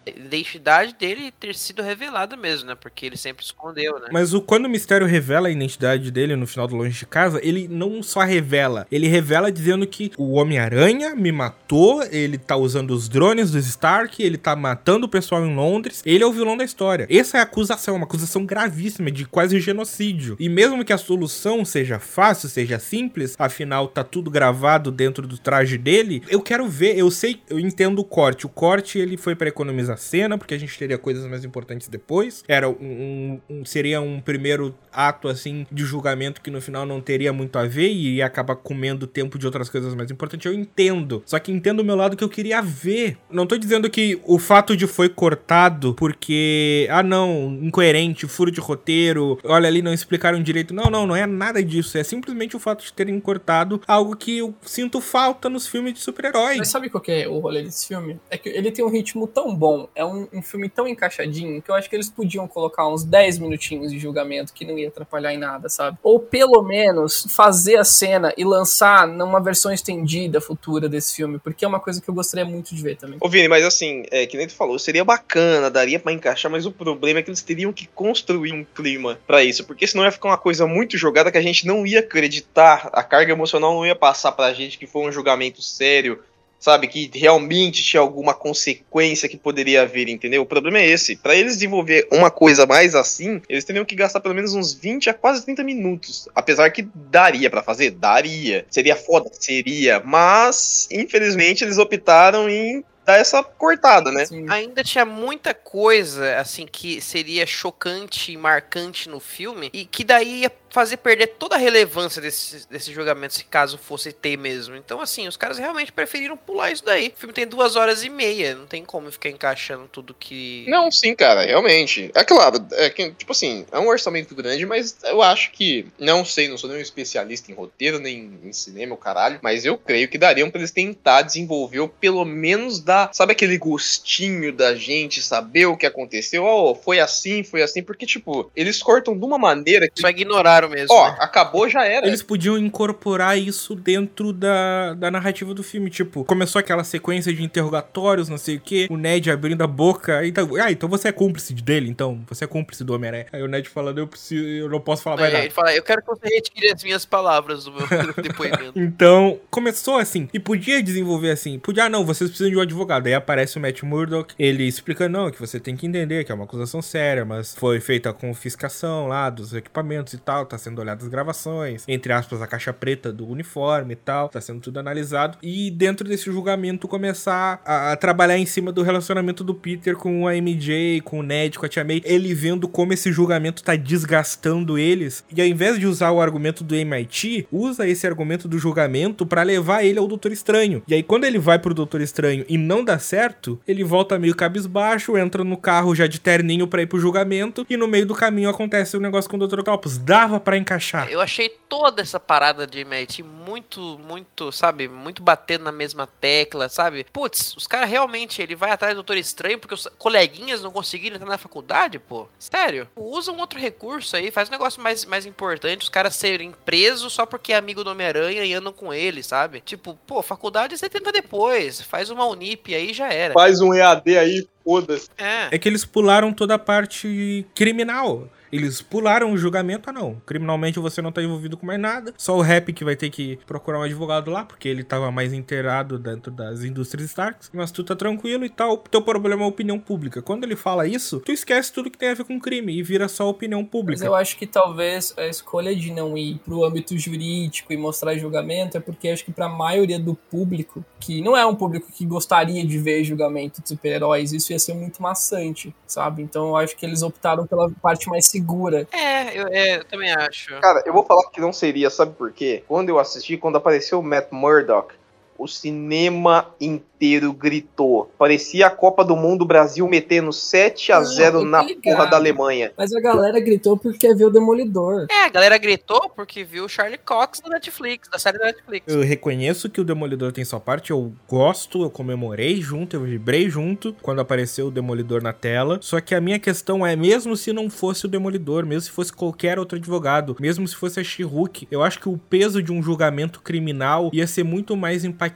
[0.06, 2.74] identidade dele ter sido revelada mesmo, né?
[2.74, 4.08] Porque ele sempre escondeu, né?
[4.12, 7.40] Mas o, quando o mistério revela a identidade dele no final do Longe de Casa,
[7.42, 12.90] ele não só revela, ele revela dizendo que o Homem-Aranha me matou, ele tá usando
[12.90, 16.56] os drones dos Stark, ele tá matando o pessoal em Londres, ele é o vilão
[16.56, 17.06] da história.
[17.10, 20.36] Essa é a acusação, uma acusação gravíssima de quase genocídio.
[20.38, 25.38] E mesmo que a solução seja fácil, seja simples, afinal tá tudo gravado dentro do
[25.38, 28.46] traje dele, eu quero ver, eu sei, eu entendo o corte.
[28.46, 32.42] O corte ele foi pra economizar cena, porque a gente teria coisas mais importantes depois.
[32.48, 37.32] Era um, um- seria um primeiro ato assim de julgamento que no final não teria
[37.32, 40.44] muito a ver e ia acabar comendo tempo de outras coisas mais importantes.
[40.46, 41.22] Eu entendo.
[41.24, 43.16] Só que entendo o meu lado que eu queria ver.
[43.30, 48.60] Não tô dizendo que o fato de foi cortado porque ah não, incoerente, furo de
[48.60, 50.74] roteiro, olha ali não explicaram direito.
[50.74, 51.96] Não, não, não é nada disso.
[51.98, 56.00] É simplesmente o fato de terem cortado algo que eu sinto falta nos filmes de
[56.00, 56.58] super-heróis.
[56.58, 58.18] Mas sabe qual que é o rolê desse filme?
[58.30, 61.60] É que ele tem um ritmo tão bom bom, é um, um filme tão encaixadinho
[61.60, 64.88] que eu acho que eles podiam colocar uns 10 minutinhos de julgamento que não ia
[64.88, 65.98] atrapalhar em nada, sabe?
[66.02, 71.66] Ou pelo menos fazer a cena e lançar numa versão estendida futura desse filme, porque
[71.66, 73.18] é uma coisa que eu gostaria muito de ver também.
[73.20, 76.64] Ô Vini, mas assim, é, que nem tu falou, seria bacana, daria pra encaixar, mas
[76.64, 80.12] o problema é que eles teriam que construir um clima pra isso, porque senão ia
[80.12, 83.84] ficar uma coisa muito jogada que a gente não ia acreditar, a carga emocional não
[83.84, 86.22] ia passar pra gente que foi um julgamento sério,
[86.58, 90.42] sabe, que realmente tinha alguma consequência que poderia haver, entendeu?
[90.42, 91.16] O problema é esse.
[91.16, 95.10] Pra eles desenvolver uma coisa mais assim, eles teriam que gastar pelo menos uns 20
[95.10, 96.28] a quase 30 minutos.
[96.34, 98.66] Apesar que daria pra fazer, daria.
[98.70, 100.00] Seria foda, seria.
[100.04, 104.26] Mas, infelizmente, eles optaram em dar essa cortada, né?
[104.26, 104.44] Sim.
[104.50, 110.40] Ainda tinha muita coisa, assim, que seria chocante e marcante no filme, e que daí
[110.40, 114.76] ia fazer perder toda a relevância desse, desse julgamento, se caso fosse ter mesmo.
[114.76, 117.08] Então, assim, os caras realmente preferiram pular isso daí.
[117.08, 120.64] O filme tem duas horas e meia, não tem como ficar encaixando tudo que.
[120.68, 122.10] Não, sim, cara, realmente.
[122.14, 126.24] É claro, é que, tipo assim, é um orçamento grande, mas eu acho que, não
[126.24, 130.08] sei, não sou nenhum especialista em roteiro, nem em cinema, o caralho, mas eu creio
[130.08, 135.22] que dariam pra eles tentar desenvolver, ou pelo menos dar, sabe aquele gostinho da gente
[135.22, 136.44] saber o que aconteceu?
[136.44, 140.08] Oh, foi assim, foi assim, porque, tipo, eles cortam de uma maneira que, Só
[140.58, 140.94] ignoraram mesmo.
[140.94, 141.16] ó, né?
[141.20, 142.06] acabou, já era.
[142.06, 145.90] Eles podiam incorporar isso dentro da, da narrativa do filme.
[145.90, 150.18] Tipo, começou aquela sequência de interrogatórios, não sei o quê, o Ned abrindo a boca.
[150.18, 152.20] Aí tá, ah, então você é cúmplice dele, então.
[152.28, 153.26] Você é cúmplice do Homem-Aranha.
[153.32, 155.44] Aí o Ned falando, eu preciso, eu não posso falar mais Aí nada.
[155.44, 158.72] ele fala, eu quero que você retire as minhas palavras do meu depoimento.
[158.76, 160.28] Então, começou assim.
[160.32, 161.58] E podia desenvolver assim.
[161.58, 163.06] Podia, ah, não, vocês precisam de um advogado.
[163.06, 166.34] Aí aparece o Matt Murdock, ele explica, não, que você tem que entender que é
[166.34, 170.80] uma acusação séria, mas foi feita a confiscação lá dos equipamentos e tal, tá sendo
[170.80, 174.80] olhado as gravações, entre aspas, a caixa preta do uniforme e tal, tá sendo tudo
[174.80, 175.38] analisado.
[175.42, 180.26] E dentro desse julgamento começar a, a trabalhar em cima do relacionamento do Peter com
[180.26, 183.76] a MJ, com o Ned, com a Tia May, ele vendo como esse julgamento tá
[183.76, 185.24] desgastando eles.
[185.34, 189.42] E ao invés de usar o argumento do MIT, usa esse argumento do julgamento pra
[189.42, 190.82] levar ele ao Doutor Estranho.
[190.88, 194.34] E aí quando ele vai pro Doutor Estranho e não dá certo, ele volta meio
[194.34, 198.14] cabisbaixo, entra no carro já de terninho pra ir pro julgamento e no meio do
[198.14, 199.60] caminho acontece o negócio com o Dr.
[199.60, 199.98] Octopus.
[199.98, 201.10] Dava pra encaixar.
[201.10, 206.68] Eu achei toda essa parada de MIT muito, muito, sabe, muito batendo na mesma tecla,
[206.68, 207.06] sabe?
[207.12, 211.16] Putz, os caras realmente, ele vai atrás do Doutor Estranho porque os coleguinhas não conseguiram
[211.16, 212.26] entrar na faculdade, pô.
[212.38, 212.88] Sério?
[212.96, 217.12] Usa um outro recurso aí, faz um negócio mais, mais importante, os caras serem presos
[217.12, 219.60] só porque é amigo do Homem-Aranha e andam com ele, sabe?
[219.60, 223.34] Tipo, pô, faculdade você tenta depois, faz uma Unip aí e já era.
[223.34, 225.08] Faz um EAD aí, foda-se.
[225.16, 225.48] É.
[225.50, 228.28] É que eles pularam toda a parte criminal.
[228.52, 230.16] Eles pularam o julgamento, ah não.
[230.26, 232.12] Criminalmente você não tá envolvido com mais nada.
[232.16, 235.32] Só o Rap que vai ter que procurar um advogado lá, porque ele tava mais
[235.32, 237.50] inteirado dentro das indústrias Starks.
[237.52, 238.78] Mas tu tá tranquilo e tal.
[238.78, 240.22] Teu problema é a opinião pública.
[240.22, 243.08] Quando ele fala isso, tu esquece tudo que tem a ver com crime e vira
[243.08, 244.04] só opinião Mas pública.
[244.04, 248.76] eu acho que talvez a escolha de não ir pro âmbito jurídico e mostrar julgamento
[248.76, 252.64] é porque acho que pra maioria do público, que não é um público que gostaria
[252.64, 256.22] de ver julgamento de super-heróis, isso ia ser muito maçante, sabe?
[256.22, 258.86] Então eu acho que eles optaram pela parte mais segura.
[258.92, 260.58] É, eu, é, eu também acho.
[260.60, 262.62] Cara, eu vou falar que não seria, sabe por quê?
[262.66, 264.94] Quando eu assisti, quando apareceu o Matt Murdock,
[265.38, 268.10] o cinema inteiro gritou.
[268.18, 271.82] Parecia a Copa do Mundo Brasil metendo 7 a Não, 0 eu tô na ligado.
[271.82, 272.72] porra da Alemanha.
[272.76, 275.06] Mas a galera gritou porque ver o Demolidor.
[275.08, 278.92] É, a galera gritou porque viu o Charlie Cox da Netflix, da série da Netflix.
[278.92, 283.48] Eu reconheço que o Demolidor tem sua parte, eu gosto, eu comemorei junto, eu vibrei
[283.48, 285.78] junto quando apareceu o Demolidor na tela.
[285.80, 289.12] Só que a minha questão é, mesmo se não fosse o Demolidor, mesmo se fosse
[289.12, 292.82] qualquer outro advogado, mesmo se fosse a She-Hulk, eu acho que o peso de um
[292.82, 295.27] julgamento criminal ia ser muito mais impactante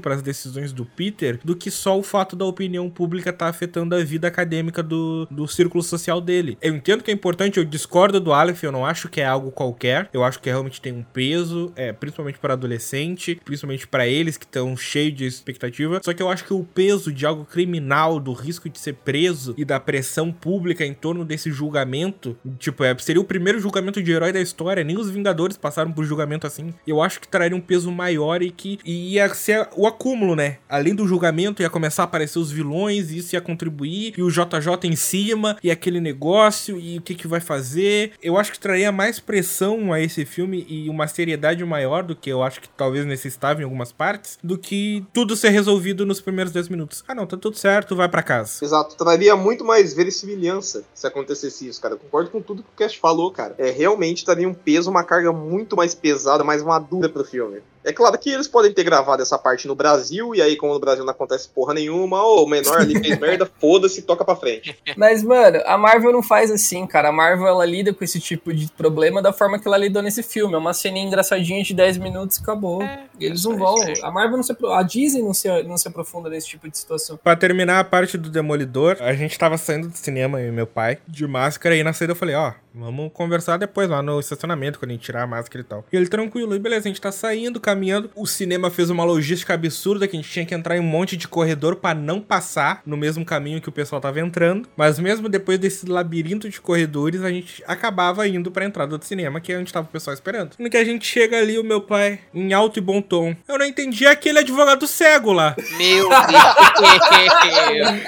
[0.00, 3.94] para as decisões do Peter do que só o fato da opinião pública estar afetando
[3.94, 6.56] a vida acadêmica do, do círculo social dele.
[6.60, 9.50] Eu entendo que é importante, eu discordo do Aleph, eu não acho que é algo
[9.50, 14.36] qualquer, eu acho que realmente tem um peso, é, principalmente para adolescente, principalmente para eles
[14.36, 16.00] que estão cheios de expectativa.
[16.04, 19.54] Só que eu acho que o peso de algo criminal, do risco de ser preso
[19.56, 24.12] e da pressão pública em torno desse julgamento, tipo, é, seria o primeiro julgamento de
[24.12, 26.74] herói da história, nem os Vingadores passaram por julgamento assim.
[26.86, 30.58] Eu acho que traria um peso maior e que ia ser o acúmulo, né?
[30.68, 34.30] Além do julgamento, ia começar a aparecer os vilões, e isso ia contribuir, e o
[34.30, 38.12] JJ em cima, e aquele negócio, e o que que vai fazer.
[38.22, 42.30] Eu acho que traria mais pressão a esse filme e uma seriedade maior do que
[42.30, 46.52] eu acho que talvez necessitava em algumas partes, do que tudo ser resolvido nos primeiros
[46.52, 47.04] 10 minutos.
[47.06, 48.64] Ah, não, tá tudo certo, vai pra casa.
[48.64, 51.94] Exato, traria muito mais verosimilhança se acontecesse isso, cara.
[51.94, 53.54] Eu concordo com tudo que o Cash falou, cara.
[53.58, 57.60] É, realmente traria um peso, uma carga muito mais pesada, mais madura pro filme.
[57.84, 60.80] É claro que eles podem ter gravado essa parte no Brasil, e aí, como no
[60.80, 64.76] Brasil não acontece porra nenhuma, o menor ali fez merda, foda-se, toca pra frente.
[64.96, 67.10] Mas, mano, a Marvel não faz assim, cara.
[67.10, 70.22] A Marvel, ela lida com esse tipo de problema da forma que ela lidou nesse
[70.22, 70.54] filme.
[70.54, 72.82] É uma ceninha engraçadinha de 10 minutos e acabou.
[72.82, 73.74] É, Eles não é vão.
[73.74, 73.94] isso aí.
[74.02, 74.56] A Marvel não se.
[74.72, 77.16] A Disney não se, não se aprofunda nesse tipo de situação.
[77.16, 80.98] Pra terminar a parte do Demolidor, a gente tava saindo do cinema, e meu pai,
[81.06, 84.90] de máscara, e na saída eu falei, ó, vamos conversar depois lá no estacionamento, quando
[84.90, 85.84] a gente tirar a máscara e tal.
[85.92, 88.10] E ele tranquilo, e beleza, a gente tá saindo, caminhando.
[88.16, 91.16] O cinema fez uma logística absurda, que a gente tinha que entrar em um monte
[91.16, 94.68] de corredor pra não passar no mesmo caminho que o pessoal tava entrando.
[94.76, 99.40] Mas mesmo depois desse labirinto de corredores, a gente acabava indo pra entrada do cinema,
[99.40, 100.52] que é onde tava o pessoal esperando.
[100.58, 103.58] No que a gente chega ali, o meu pai, em alto e bom tom, eu
[103.58, 105.54] não entendi aquele advogado cego lá.
[105.76, 108.02] Meu Deus.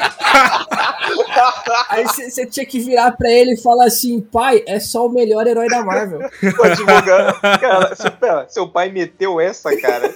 [1.88, 5.46] Aí você tinha que virar pra ele e falar assim: pai, é só o melhor
[5.46, 6.20] herói da Marvel.
[6.58, 7.40] O advogado.
[7.60, 10.14] Cara, seu, pera, seu pai meteu essa, cara.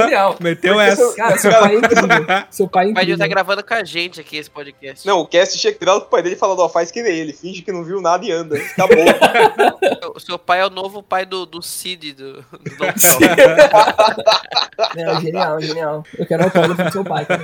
[0.00, 0.36] Genial.
[0.40, 1.14] Meteu Porque essa.
[1.14, 2.44] Cara, seu pai é incrível.
[2.50, 3.18] Seu pai é O pai de incrível.
[3.18, 5.06] tá gravando com a gente aqui esse podcast.
[5.06, 7.12] Não, o Cast tinha que virar pro pai dele e falar, ó, faz que nem
[7.16, 8.58] ele, finge que não viu nada e anda.
[8.76, 8.94] Tá bom.
[10.14, 12.42] O seu pai é o novo pai do, do Cid, do, do
[12.76, 12.86] Dom
[14.96, 16.04] Não, genial, genial.
[16.18, 17.26] Eu quero autógrafo do seu pai.
[17.26, 17.42] Cara.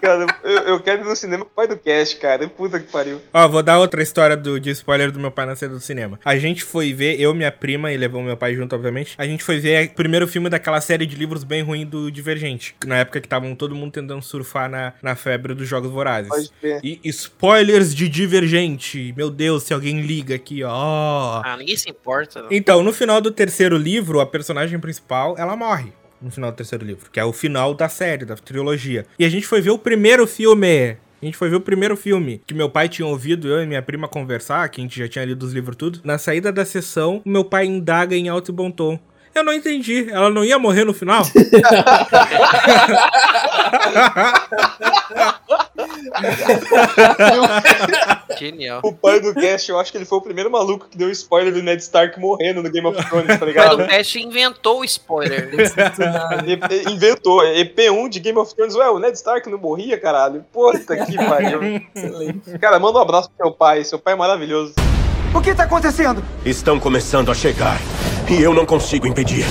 [0.00, 2.48] cara, eu, eu quero ir no cinema com o pai do Cast, cara.
[2.48, 3.20] Puta que pariu.
[3.32, 6.18] Ó, vou dar outra história do, de spoiler do meu pai na cena do cinema.
[6.24, 9.14] A gente foi ver, eu, minha prima, e levou meu pai junto, obviamente.
[9.18, 12.74] A gente foi ver o primeiro filme daquela série de livros bem ruim do Divergente.
[12.86, 16.28] Na época que estavam todo mundo tentando surfar na, na febre dos Jogos Vorazes.
[16.28, 16.80] Pode ver.
[16.82, 19.12] E spoilers de Divergente.
[19.16, 21.42] Meu Deus, se alguém liga aqui, ó.
[21.44, 22.42] Ah, ninguém se importa.
[22.42, 22.48] Não.
[22.50, 25.92] Então, no final do terceiro livro, a personagem principal, ela morre.
[26.20, 29.06] No final do terceiro livro, que é o final da série, da trilogia.
[29.18, 30.96] E a gente foi ver o primeiro filme.
[31.20, 33.82] A gente foi ver o primeiro filme que meu pai tinha ouvido eu e minha
[33.82, 36.00] prima conversar, que a gente já tinha lido os livros tudo.
[36.04, 38.98] Na saída da sessão, meu pai indaga em alto e bom tom.
[39.38, 40.08] Eu não entendi.
[40.10, 41.22] Ela não ia morrer no final?
[48.38, 48.80] Genial.
[48.82, 51.52] O pai do Cast, eu acho que ele foi o primeiro maluco que deu spoiler
[51.52, 53.76] do Ned Stark morrendo no Game of Thrones, tá O pai ligado?
[53.78, 55.48] do Cast inventou o spoiler.
[56.90, 58.74] Inventou, EP1 de Game of Thrones.
[58.74, 60.44] Ué, o Ned Stark não morria, caralho?
[60.52, 61.60] Puta que pariu.
[61.94, 62.58] Excelente.
[62.58, 63.84] Cara, manda um abraço pro seu pai.
[63.84, 64.74] Seu pai é maravilhoso.
[65.34, 66.22] O que tá acontecendo?
[66.44, 67.78] Estão começando a chegar.
[68.30, 69.46] E eu não consigo impedir.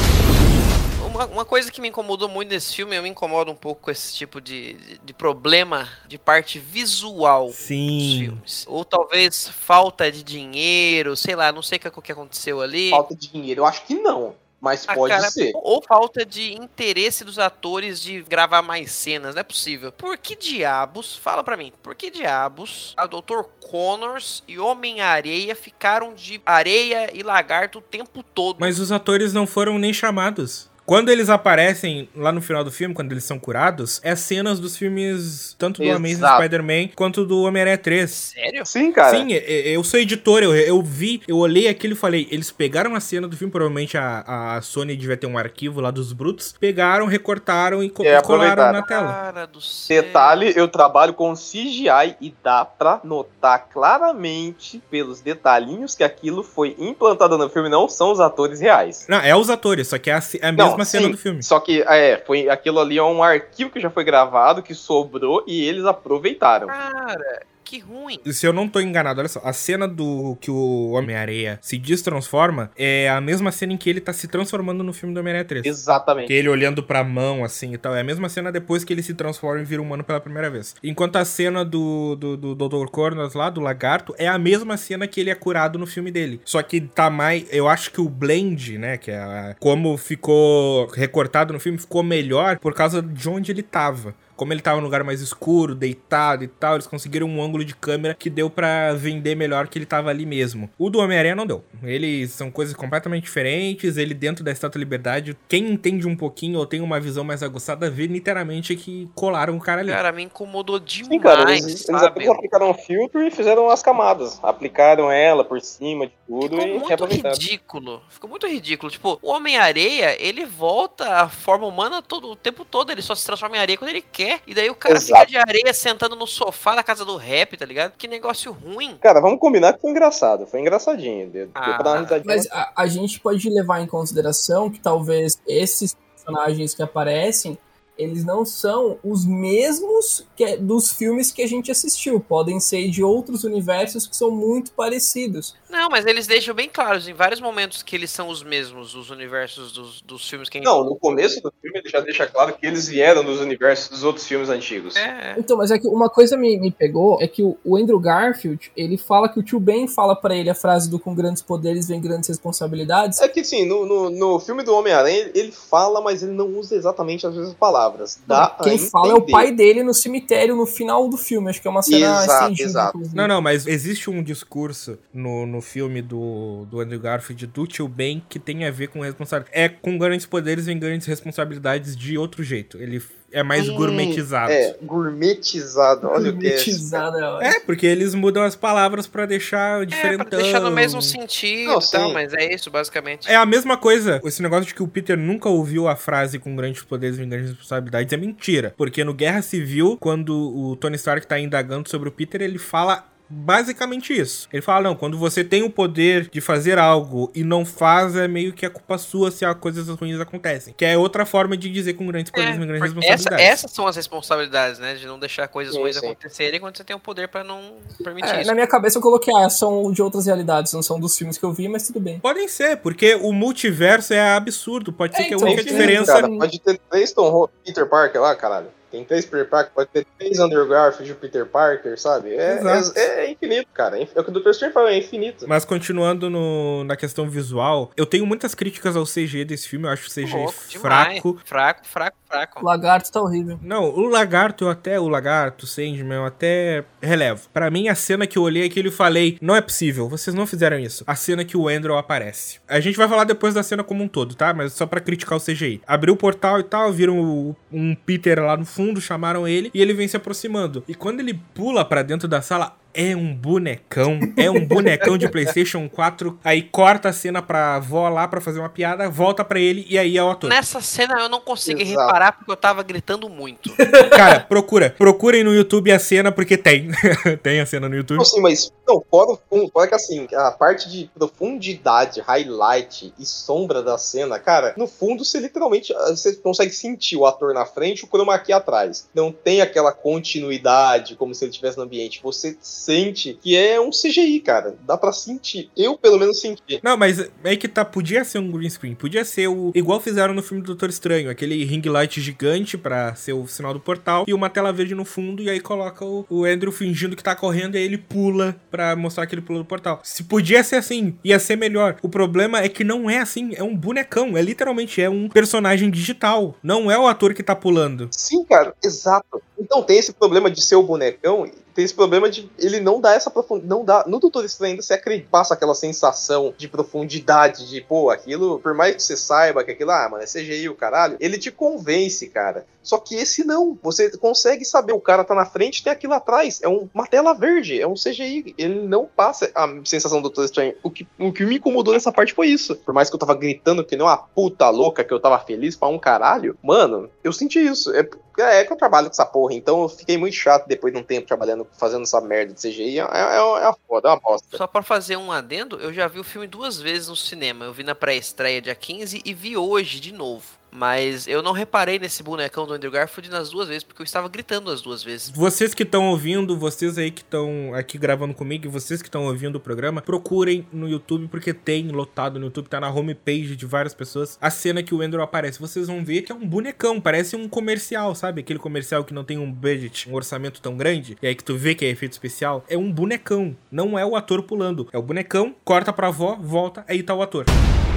[1.04, 3.90] Uma, uma coisa que me incomodou muito nesse filme, eu me incomodo um pouco com
[3.90, 8.20] esse tipo de, de, de problema de parte visual dos Sim.
[8.20, 8.66] filmes.
[8.68, 12.92] Ou talvez falta de dinheiro, sei lá, não sei o que, o que aconteceu ali.
[12.92, 14.36] Falta de dinheiro, eu acho que não.
[14.67, 15.53] Mas Ah, pode cara, ser.
[15.56, 19.91] Ou falta de interesse dos atores de gravar mais cenas, não é possível.
[19.93, 23.43] Por que diabos, fala pra mim, por que diabos a Dr.
[23.71, 28.58] Connors e Homem-Areia ficaram de areia e lagarto o tempo todo?
[28.60, 30.66] Mas os atores não foram nem chamados.
[30.88, 34.78] Quando eles aparecem lá no final do filme, quando eles são curados, é cenas dos
[34.78, 36.26] filmes tanto do Amazing.
[36.26, 38.10] Spider-Man quanto do Homem-Aranha 3.
[38.10, 38.65] Sério?
[38.65, 39.12] Sim, cara.
[39.12, 43.02] Sim, eu sou editor, eu, eu vi, eu olhei aquilo e falei, eles pegaram a
[43.02, 47.06] cena do filme, provavelmente a, a Sony devia ter um arquivo lá dos brutos, pegaram,
[47.06, 49.08] recortaram e, co- É, e colaram na tela.
[49.12, 50.02] Cara do céu.
[50.02, 56.76] Detalhe, eu trabalho com CGI e dá pra notar claramente pelos detalhinhos que aquilo foi
[56.80, 59.06] implantado no filme, não são os atores reais.
[59.10, 61.18] Não, é os atores, só que é a, é a Não, mesma cena sim, do
[61.18, 61.44] filme.
[61.44, 65.44] Só que, é, foi, aquilo ali é um arquivo que já foi gravado, que sobrou
[65.48, 66.68] e eles aproveitaram.
[66.68, 68.19] Cara, que ruim.
[68.25, 72.71] Se eu não tô enganado, olha só, a cena do que o Homem-Areia se destransforma
[72.77, 75.63] é a mesma cena em que ele tá se transformando no filme do Homem-Aranha 3.
[75.63, 76.32] Que Exatamente.
[76.32, 77.93] ele olhando pra mão, assim, e tal.
[77.93, 80.75] É a mesma cena depois que ele se transforma e vira humano pela primeira vez.
[80.84, 82.88] Enquanto a cena do, do, do Dr.
[82.89, 86.39] Corners lá, do lagarto, é a mesma cena que ele é curado no filme dele.
[86.45, 87.45] Só que tá mais...
[87.51, 92.01] Eu acho que o blend, né, que é a- como ficou recortado no filme, ficou
[92.03, 94.15] melhor por causa de onde ele tava.
[94.38, 97.76] Como ele tava num lugar mais escuro, deitado e tal, eles conseguiram um ângulo de
[97.76, 100.69] câmera que deu pra vender melhor que ele tava ali mesmo.
[100.78, 101.63] O do Homem-Aranha não deu.
[101.84, 103.97] Eles são coisas completamente diferentes.
[103.97, 107.41] Ele dentro da Estátua da Liberdade, quem entende um pouquinho ou tem uma visão mais
[107.41, 109.91] aguçada, vê literalmente que colaram o cara ali.
[109.91, 113.82] Cara, me incomodou demais, Sim, cara, eles, eles apenas aplicaram um filtro e fizeram as
[113.82, 114.39] camadas.
[114.43, 118.02] Aplicaram ela por cima de tudo Ficou e muito ridículo.
[118.10, 118.91] Ficou muito ridículo.
[118.91, 122.91] Tipo, o Homem-Areia, ele volta à forma humana todo, o tempo todo.
[122.91, 124.27] Ele só se transforma em areia quando ele quer.
[124.48, 125.22] E daí o cara Exato.
[125.22, 127.94] fica de areia sentando no sofá da casa do rap, tá ligado?
[127.98, 128.98] Que negócio ruim.
[129.02, 130.46] Cara, vamos combinar que foi engraçado.
[130.48, 131.30] Foi engraçadinho.
[131.30, 132.36] Deu, deu pra dar uma Ah, risadinha.
[132.36, 137.58] Mas a, a gente pode levar em consideração que talvez esses personagens que aparecem
[137.98, 142.19] eles não são os mesmos que dos filmes que a gente assistiu.
[142.19, 145.56] Podem ser de outros universos que são muito parecidos.
[145.69, 149.10] Não, mas eles deixam bem claros em vários momentos que eles são os mesmos, os
[149.10, 150.67] universos dos, dos filmes que a gente...
[150.67, 154.04] Não, no começo do filme ele já deixa claro que eles vieram dos universos dos
[154.04, 154.95] outros filmes antigos.
[154.95, 155.35] É.
[155.37, 158.71] Então, mas é que uma coisa me, me pegou é que o, o Andrew Garfield,
[158.77, 161.87] ele fala que o tio Ben fala pra ele a frase do com grandes poderes
[161.87, 163.19] vem grandes responsabilidades.
[163.19, 166.75] É que sim, no, no, no filme do Homem-Aranha ele fala, mas ele não usa
[166.75, 167.87] exatamente as mesmas palavras.
[168.25, 171.50] Dá a Quem fala é o pai dele no cemitério no final do filme.
[171.50, 173.02] Acho que é uma cena Exato, estendida, exato.
[173.13, 177.88] Não, não, mas existe um discurso no, no filme do, do Andrew Garfield, do tio
[177.88, 179.58] Ben, que tem a ver com responsabilidade.
[179.58, 182.77] É com grandes poderes vem grandes responsabilidades de outro jeito.
[182.77, 183.02] Ele
[183.32, 184.52] é mais Hum, gourmetizado.
[184.52, 186.08] É, gourmetizado.
[186.08, 186.50] Olha o que é.
[186.52, 187.42] Gourmetizada, ó.
[187.42, 190.25] É, porque eles mudam as palavras pra deixar É, diferentão.
[190.28, 193.30] pra deixar no mesmo sentido Não, e tal, mas é isso, basicamente.
[193.30, 194.21] É a mesma coisa.
[194.23, 197.50] Esse negócio de que o Peter nunca ouviu a frase com grandes poderes vem grandes
[197.52, 198.73] responsabilidades é mentira.
[198.78, 203.06] Porque no Guerra Civil, quando o Tony Stark tá indagando sobre o Peter, ele fala
[203.30, 204.48] basicamente isso.
[204.52, 208.28] Ele fala, não, quando você tem o poder de fazer algo e não faz, é
[208.28, 210.73] meio que a culpa sua se as coisas ruins acontecem.
[210.78, 213.46] Que é outra forma de dizer com grandes poderes É, grandes porque essa- responsabilidades.
[213.54, 214.96] essas são as responsabilidades, né?
[214.96, 216.06] De não deixar coisas Sim, ruins sim.
[216.06, 217.73] acontecerem quando você tem o poder pra não
[218.04, 218.48] permitir É, isso.
[218.48, 221.44] na minha cabeça eu coloquei, ah, são de outras realidades, não são dos filmes que
[221.44, 222.19] eu vi, mas tudo bem.
[222.19, 224.92] Podem ser, porque o multiverso é absurdo.
[224.94, 226.13] Pode ser É, que a então, única sim, diferença.
[226.13, 228.67] Cara, pode ter três Tom Peter Parker lá, caralho.
[228.98, 232.33] Tem três Peter Parker, pode ter três Andrew Garfield e Peter Parker, sabe?
[232.33, 232.98] É, Exato.
[232.98, 234.00] é, é infinito, cara.
[234.02, 234.50] É o que o Dr.
[234.50, 235.45] Strange fala, é infinito.
[235.48, 239.85] Mas continuando no- na questão visual, eu tenho muitas críticas ao CG desse filme.
[239.85, 241.19] Eu acho o CG Louco, demais.
[241.21, 241.39] fraco.
[241.45, 242.60] Fraco, fraco.
[242.62, 243.60] O lagarto tá horrível.
[243.62, 247.48] Não, o lagarto, eu até, o lagarto, o Sandman, eu até relevo.
[247.54, 250.46] Pra mim, a cena que eu olhei aquilo e falei, não é possível, vocês não
[250.48, 251.04] fizeram isso.
[251.08, 252.60] A cena que o Andrew aparece.
[252.67, 254.54] A gente vai falar depois da cena como um todo, tá?
[254.54, 255.82] Mas só pra criticar o CGI.
[255.88, 259.82] Abriu o portal e tal, viram o- um Peter lá no fundo, chamaram ele e
[259.82, 260.84] ele vem se aproximando.
[260.88, 265.29] E quando ele pula pra dentro da sala, é um bonecão, é um bonecão de
[265.29, 266.39] PlayStation 4.
[266.43, 270.00] Aí corta a cena pra avó lá pra fazer uma piada, volta pra ele e
[270.00, 270.50] aí é o ator.
[270.50, 272.00] Nessa cena eu não consegui Exato.
[272.00, 273.71] reparar porque eu tava gritando muito.
[274.10, 274.95] Cara, procura.
[274.98, 276.89] Procurem no YouTube a cena, porque tem.
[277.43, 278.17] tem a cena no YouTube.
[278.17, 279.38] Não, sim, mas não, fora
[279.73, 285.23] fora que assim, a parte de profundidade, highlight e sombra da cena, cara, no fundo
[285.23, 289.08] você literalmente ah, você consegue sentir o ator na frente e o chroma key atrás.
[289.13, 292.21] Não tem aquela continuidade como se ele estivesse no ambiente.
[292.23, 294.75] Você sente que é um CGI, cara.
[294.81, 295.69] Dá pra sentir.
[295.75, 296.79] Eu, pelo menos, senti.
[296.83, 300.33] Não, mas é que tá, podia ser um green screen, podia ser o igual fizeram
[300.33, 304.25] no filme do Doutor Estranho, aquele ring light gigante pra ser o sinal do portal
[304.27, 307.35] e uma tela verde no fundo e aí coloca o, o Andrew fingindo que tá
[307.35, 310.00] correndo e aí ele pula pra mostrar que ele pulou do portal.
[310.04, 311.98] Se podia ser assim, ia ser melhor.
[312.04, 315.90] O problema é que não é assim, é um bonecão, é literalmente é um personagem
[315.90, 318.08] digital, não é o ator que tá pulando.
[318.12, 319.42] Sim, cara, exato.
[319.60, 323.13] Então tem esse problema de ser o bonecão, tem esse problema de ele não dar
[323.13, 323.69] essa profundidade.
[323.69, 324.04] Não dá.
[324.08, 328.73] No Doutor Estranho ainda você acredita, passa aquela sensação de profundidade, de, pô, aquilo, por
[328.73, 332.28] mais que você saiba que aquilo, ah, mano, é CGI o caralho, ele te convence,
[332.30, 332.65] cara.
[332.82, 333.78] Só que esse não.
[333.84, 336.60] Você consegue saber, o cara tá na frente, tem aquilo atrás.
[336.63, 338.56] É um- uma tela verde, é um CGI.
[338.58, 340.73] Ele não passa a sensação do Doutor Estranho.
[340.82, 342.75] O que, o que me incomodou nessa parte foi isso.
[342.78, 345.75] Por mais que eu tava gritando que nem uma puta louca, que eu tava feliz
[345.75, 347.94] pra um caralho, mano, eu senti isso.
[347.94, 348.08] É,
[348.42, 351.04] é que eu trabalho com essa porra, então eu fiquei muito chato depois de um
[351.04, 353.00] tempo trabalhando, fazendo essa merda de CGI.
[353.00, 354.58] É, é, é uma foda, é uma bosta.
[354.58, 357.65] Só pra fazer um adendo, eu já vi o filme duas vezes no cinema.
[357.65, 360.46] Eu vi na pré-estreia dia 15 e vi hoje de novo.
[360.72, 364.30] Mas eu não reparei nesse bonecão do Andrew Garfield nas duas vezes, porque eu estava
[364.30, 365.30] gritando as duas vezes.
[365.30, 369.56] Vocês que estão ouvindo, vocês aí que estão aqui gravando comigo vocês que estão ouvindo
[369.56, 373.94] o programa, procurem no YouTube, porque tem lotado no YouTube, tá na homepage de várias
[373.94, 375.60] pessoas, a cena que o Andrew aparece.
[375.60, 378.42] Vocês vão ver que é um bonecão, parece um comercial, sabe?
[378.42, 381.58] Aquele comercial que não tem um budget, um orçamento tão grande, e aí que tu
[381.58, 382.63] vê que é efeito especial.
[382.70, 384.88] É um bonecão, não é o ator pulando.
[384.92, 387.46] É o bonecão, corta pra avó, volta, aí tá o ator.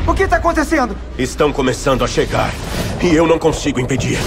[0.06, 0.96] O que tá acontecendo?
[1.18, 2.50] Estão começando a chegar.
[3.02, 4.18] E eu não consigo impedir.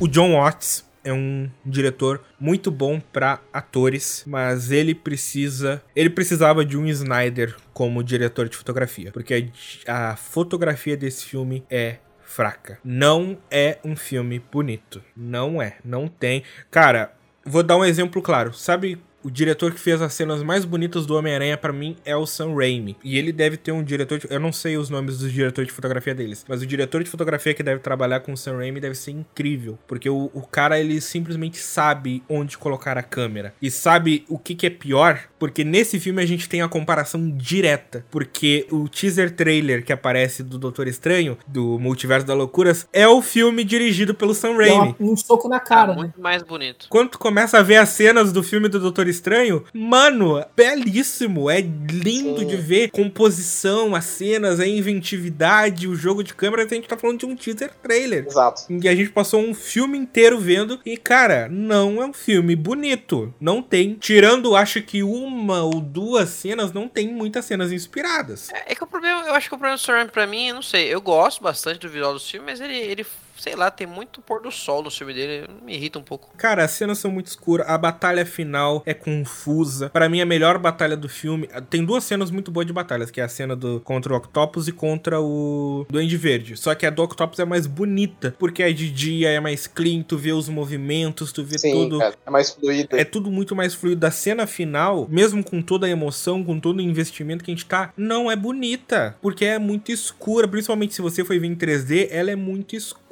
[0.00, 6.64] O John Watts é um diretor muito bom pra atores, mas ele precisa, ele precisava
[6.64, 9.50] de um Snyder como diretor de fotografia, porque
[9.86, 12.78] a, a fotografia desse filme é fraca.
[12.82, 16.42] Não é um filme bonito, não é, não tem.
[16.70, 17.12] Cara,
[17.44, 18.54] vou dar um exemplo claro.
[18.54, 22.26] Sabe o diretor que fez as cenas mais bonitas do Homem-Aranha pra mim é o
[22.26, 22.96] Sam Raimi.
[23.02, 24.18] E ele deve ter um diretor.
[24.18, 27.08] De, eu não sei os nomes dos diretores de fotografia deles, mas o diretor de
[27.08, 29.78] fotografia que deve trabalhar com o Sam Raimi deve ser incrível.
[29.88, 33.54] Porque o, o cara, ele simplesmente sabe onde colocar a câmera.
[33.62, 35.18] E sabe o que, que é pior?
[35.44, 38.02] Porque nesse filme a gente tem a comparação direta.
[38.10, 43.20] Porque o teaser trailer que aparece do Doutor Estranho, do Multiverso da Loucuras, é o
[43.20, 44.96] filme dirigido pelo Sam Raimi.
[44.98, 45.98] um soco na cara, né?
[45.98, 46.86] Muito mais bonito.
[46.88, 51.50] Quando tu começa a ver as cenas do filme do Doutor Estranho, mano, belíssimo.
[51.50, 52.46] É lindo Sim.
[52.46, 52.90] de ver.
[52.90, 56.64] Composição, as cenas, a inventividade, o jogo de câmera.
[56.64, 58.24] A gente tá falando de um teaser trailer.
[58.26, 58.62] Exato.
[58.70, 60.80] E a gente passou um filme inteiro vendo.
[60.86, 63.34] E, cara, não é um filme bonito.
[63.38, 63.98] Não tem.
[64.00, 65.33] Tirando, acho que uma
[65.64, 68.50] ou duas cenas, não tem muitas cenas inspiradas.
[68.50, 70.62] É, é que o problema, eu acho que o problema do Raimi pra mim, não
[70.62, 73.06] sei, eu gosto bastante do visual do filme, mas ele, ele,
[73.44, 76.30] sei lá, tem muito pôr do sol no filme dele, me irrita um pouco.
[76.34, 79.90] Cara, as cenas são muito escuras, a batalha final é confusa.
[79.90, 81.46] Pra mim, a melhor batalha do filme.
[81.68, 84.66] Tem duas cenas muito boas de batalhas, que é a cena do contra o Octopus
[84.66, 86.56] e contra o Duende Verde.
[86.56, 90.02] Só que a do Octopus é mais bonita, porque a de dia é mais clean,
[90.02, 91.98] tu vê os movimentos, tu vê Sim, tudo.
[91.98, 92.14] cara.
[92.24, 92.96] É mais fluido.
[92.96, 94.06] É tudo muito mais fluido.
[94.06, 97.66] A cena final, mesmo com toda a emoção, com todo o investimento que a gente
[97.66, 99.16] tá, não é bonita.
[99.20, 100.48] Porque é muito escura.
[100.48, 103.03] Principalmente se você foi ver em 3D, ela é muito escura,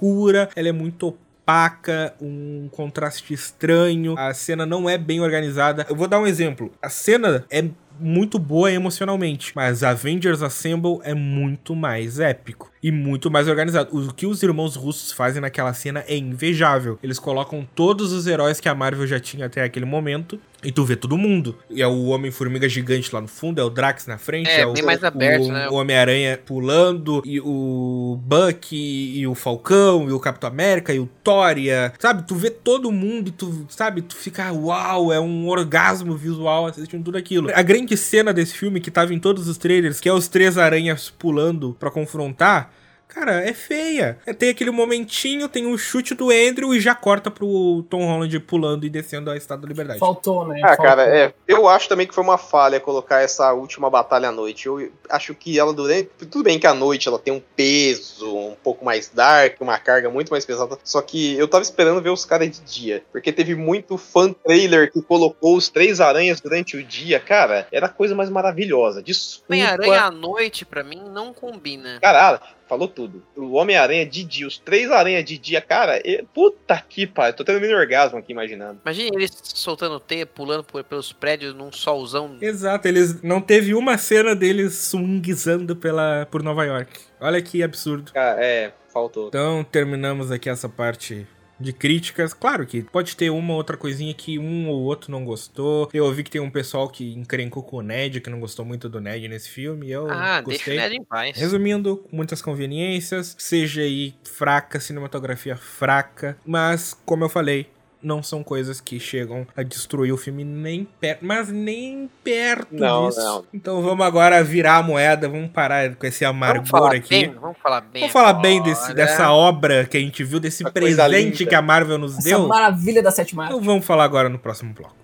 [0.57, 4.14] ela é muito opaca, um contraste estranho.
[4.18, 5.86] A cena não é bem organizada.
[5.88, 6.72] Eu vou dar um exemplo.
[6.80, 7.64] A cena é
[8.00, 13.89] muito boa emocionalmente, mas Avengers Assemble é muito mais épico e muito mais organizado.
[13.97, 16.99] O que os irmãos russos fazem naquela cena é invejável.
[17.03, 20.85] Eles colocam todos os heróis que a Marvel já tinha até aquele momento e tu
[20.85, 21.57] vê todo mundo.
[21.70, 24.66] E é o Homem-Formiga gigante lá no fundo, é o Drax na frente, É, é,
[24.66, 25.68] o, bem mais aberto, o, né?
[25.68, 31.01] o Homem-Aranha pulando, e o Buck, e, e o Falcão, e o Capitão América, e
[31.01, 32.24] o Thor, e a- sabe?
[32.26, 34.03] Tu vê todo mundo, e tu, sabe?
[34.03, 37.51] Tu fica, uau, é um orgasmo visual assistindo tudo aquilo.
[37.55, 40.57] A grande cena desse filme, que tava em todos os trailers, que é os três
[40.59, 42.72] aranhas pulando pra confrontar,
[43.13, 44.19] Cara, é feia.
[44.39, 48.87] Tem aquele momentinho, tem um chute do Andrew e já corta pro Tom Holland pulando
[48.87, 49.99] e descendo a Estátua da Liberdade.
[49.99, 50.61] Faltou, né?
[50.65, 50.87] Ah, Faltou.
[50.87, 51.35] cara, é.
[51.47, 54.67] Eu acho também que foi uma falha colocar essa última batalha à noite.
[54.67, 56.09] Eu acho que ela durante.
[56.19, 60.09] Tudo bem que à noite ela tem um peso um pouco mais dark, uma carga
[60.09, 60.79] muito mais pesada.
[60.83, 63.05] Só que eu tava esperando ver os caras de dia.
[63.13, 67.21] Porque teve muito fan trailer que colocou os três aranhas durante o dia.
[67.21, 69.03] Cara, era a coisa mais maravilhosa.
[69.03, 69.53] Desculpa.
[69.53, 71.99] Homem-Aranha à noite, pra mim, não combina.
[72.01, 72.41] Caralho,
[72.73, 73.23] falou tudo.
[73.37, 76.01] O Homem-Aranha de dia, os três aranhas de dia, cara,
[76.33, 77.37] puta que pariu.
[77.37, 78.81] Tô tendo mini orgasmo aqui imaginando.
[78.83, 82.39] Imagina eles soltando teia, pulando por- pelos prédios num solzão.
[82.41, 86.99] Exato, eles não teve uma cena deles swingizando pela por Nova York.
[87.20, 88.11] Olha que absurdo.
[88.12, 89.29] Cara, é, faltou.
[89.29, 91.27] Então terminamos aqui essa parte
[91.63, 92.35] de críticas.
[92.35, 95.89] Claro que pode ter uma outra coisinha que um ou outro não gostou.
[95.93, 98.89] Eu ouvi que tem um pessoal que encrencou com o Ned, que não gostou muito
[98.89, 99.91] do Ned nesse filme.
[99.91, 100.77] Eu Ah, deixa o gostei.
[100.77, 101.37] Ned em paz.
[101.37, 107.67] Resumindo, muitas conveniências, seja aí fraca, cinematografia fraca, mas como eu falei,
[108.03, 113.09] não são coisas que chegam a destruir o filme nem perto, mas nem perto Não,
[113.09, 113.20] disso.
[113.20, 113.44] não.
[113.55, 117.09] Então vamos agora virar a moeda, vamos parar com esse Vamos amargor falar aqui.
[117.09, 118.00] bem, vamos falar bem.
[118.03, 118.94] Vamos falar bem desse, agora.
[118.94, 122.48] dessa obra que a gente viu, desse Uma presente que a Marvel nos Essa deu.
[122.48, 123.55] maravilha da Sete Marcas.
[123.57, 125.01] Então vamos falar agora no próximo bloco.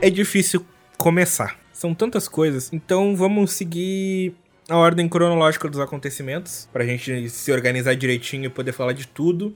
[0.00, 0.64] É difícil
[0.96, 1.58] começar.
[1.72, 2.72] São tantas coisas.
[2.72, 4.34] Então vamos seguir
[4.68, 6.68] a ordem cronológica dos acontecimentos.
[6.72, 9.52] Pra gente se organizar direitinho e poder falar de tudo.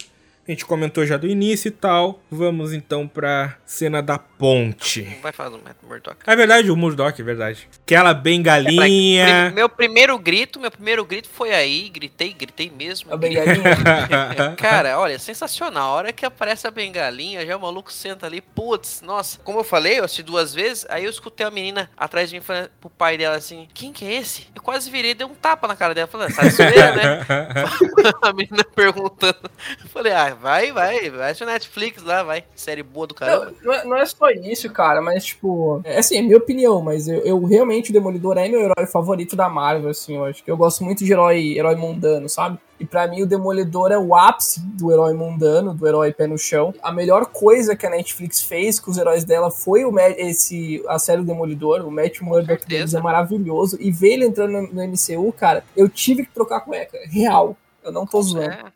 [0.47, 2.21] A gente comentou já do início e tal.
[2.31, 5.03] Vamos então pra cena da ponte.
[5.03, 6.17] Não vai falar do Matt Murdock.
[6.27, 7.67] É verdade, o Murdoch, é verdade.
[7.83, 9.47] Aquela bengalinha.
[9.47, 13.13] Prim- Meu primeiro grito, meu primeiro grito foi aí, gritei, gritei mesmo.
[13.13, 14.55] A bengalinha.
[14.59, 15.93] Cara, olha, sensacional.
[15.93, 19.39] A hora que aparece a bengalinha, já o maluco senta ali, putz, nossa.
[19.45, 22.43] Como eu falei, eu assisti duas vezes, aí eu escutei a menina atrás de mim
[22.43, 24.47] falando pro pai dela assim: Quem que é esse?
[24.55, 27.27] Eu quase virei e dei um tapa na cara dela, falando, sai de zoeira, né?
[28.21, 29.51] a menina perguntando.
[29.83, 32.45] Eu falei, ah, vai, vai, vai assistir Netflix lá, vai.
[32.55, 33.53] Série boa do caramba.
[33.63, 36.83] Não, não é, não é só isso, cara, mas tipo, é assim, é minha opinião,
[36.83, 40.43] mas eu, eu realmente o Demolidor é meu herói favorito da Marvel, assim, eu acho
[40.43, 42.59] que eu gosto muito de herói, herói mundano, sabe?
[42.79, 46.37] E pra mim o Demolidor é o ápice do herói mundano, do herói pé no
[46.37, 46.75] chão.
[46.83, 50.99] A melhor coisa que a Netflix fez com os heróis dela foi o esse a
[50.99, 53.79] série do Demolidor, o Matt Murdock deles é maravilhoso.
[53.81, 57.57] E ver ele entrando no, no MCU, cara, eu tive que trocar cueca, real.
[57.83, 58.51] Eu não tô zoando.
[58.51, 58.73] É,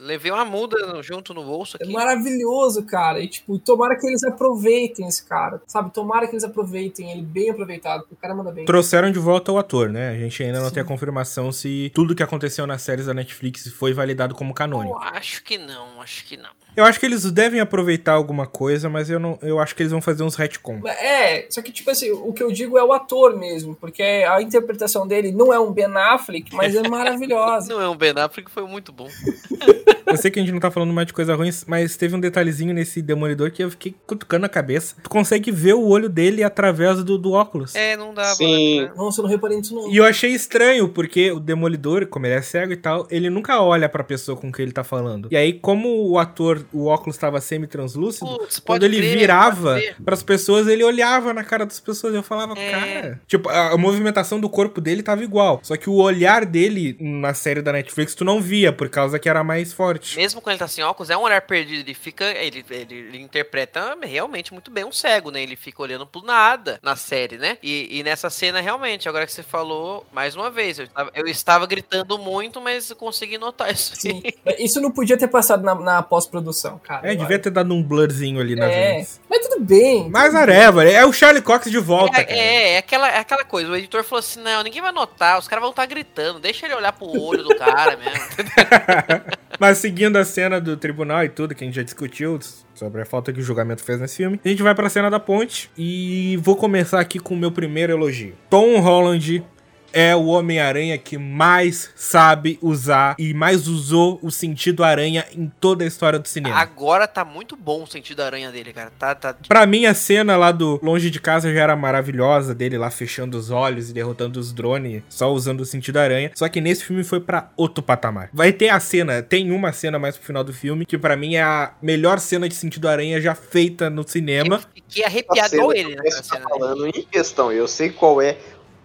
[0.00, 1.92] Levei uma muda junto no bolso É aqui.
[1.92, 3.20] maravilhoso, cara.
[3.20, 5.92] E, tipo, tomara que eles aproveitem esse cara, sabe?
[5.92, 8.64] Tomara que eles aproveitem ele bem aproveitado, porque o cara manda bem.
[8.64, 10.10] Trouxeram de volta o ator, né?
[10.10, 10.74] A gente ainda não Sim.
[10.74, 14.54] tem a confirmação se tudo que aconteceu nas séries da Netflix foi validado como Eu
[14.54, 14.98] canônico.
[14.98, 16.50] acho que não, acho que não.
[16.76, 19.92] Eu acho que eles devem aproveitar alguma coisa, mas eu não, eu acho que eles
[19.92, 20.80] vão fazer uns retcon.
[20.86, 24.40] É, só que, tipo assim, o que eu digo é o ator mesmo, porque a
[24.40, 27.68] interpretação dele não é um Ben Affleck, mas é maravilhosa.
[27.68, 29.08] Não é um Ben Affleck, foi muito bom.
[30.10, 32.20] Eu sei que a gente não tá falando mais de coisa ruim, mas teve um
[32.20, 34.96] detalhezinho nesse demolidor que eu fiquei cutucando a cabeça.
[35.02, 37.74] Tu consegue ver o olho dele através do, do óculos.
[37.74, 38.34] É, não dava.
[38.34, 38.82] Sim.
[38.82, 38.92] né?
[38.96, 39.90] Nossa, eu não reparei nisso não.
[39.90, 43.60] E eu achei estranho, porque o Demolidor, como ele é cego e tal, ele nunca
[43.62, 45.28] olha pra pessoa com quem ele tá falando.
[45.30, 50.22] E aí, como o ator, o óculos tava semi-translúcido, Putz, quando ele crer, virava pras
[50.22, 52.14] pessoas, ele olhava na cara das pessoas.
[52.14, 52.70] Eu falava, É.
[52.70, 53.20] cara.
[53.26, 55.60] Tipo, a, a movimentação do corpo dele tava igual.
[55.62, 59.28] Só que o olhar dele na série da Netflix tu não via, por causa que
[59.28, 59.99] era mais forte.
[60.16, 61.80] Mesmo quando ele tá sem óculos, é um olhar perdido.
[61.80, 62.24] Ele fica.
[62.24, 65.42] Ele, ele, ele interpreta realmente muito bem um cego, né?
[65.42, 67.58] Ele fica olhando pro nada na série, né?
[67.62, 71.26] E, e nessa cena, realmente, agora que você falou, mais uma vez, eu estava, eu
[71.26, 73.96] estava gritando muito, mas consegui notar isso.
[73.96, 74.22] Sim.
[74.58, 77.10] Isso não podia ter passado na, na pós-produção, cara.
[77.10, 80.08] É, devia ter dado um blurzinho ali nas É, mas tudo bem.
[80.10, 82.38] Mas areva, é o Charlie Cox de volta, É, cara.
[82.38, 83.70] é, é aquela, é aquela coisa.
[83.70, 86.74] O editor falou assim: não, ninguém vai notar, os caras vão estar gritando, deixa ele
[86.74, 88.20] olhar pro olho do cara mesmo.
[89.60, 92.38] Mas seguindo a cena do tribunal e tudo, que a gente já discutiu
[92.74, 95.20] sobre a falta que o julgamento fez nesse filme, a gente vai pra cena da
[95.20, 98.32] ponte e vou começar aqui com o meu primeiro elogio.
[98.48, 99.44] Tom Holland
[99.92, 105.84] é o Homem-Aranha que mais sabe usar e mais usou o sentido aranha em toda
[105.84, 106.56] a história do cinema.
[106.56, 108.90] Agora tá muito bom o sentido aranha dele, cara.
[108.98, 109.34] Tá, tá.
[109.48, 113.36] Pra mim, a cena lá do Longe de Casa já era maravilhosa, dele lá fechando
[113.36, 116.30] os olhos e derrotando os drones, só usando o sentido aranha.
[116.34, 118.30] Só que nesse filme foi pra outro patamar.
[118.32, 121.34] Vai ter a cena, tem uma cena mais pro final do filme, que pra mim
[121.34, 124.60] é a melhor cena de sentido aranha já feita no cinema.
[124.74, 126.02] Fiquei arrepiado igual ele, né?
[126.10, 128.36] Você tá falando em questão, eu sei qual é.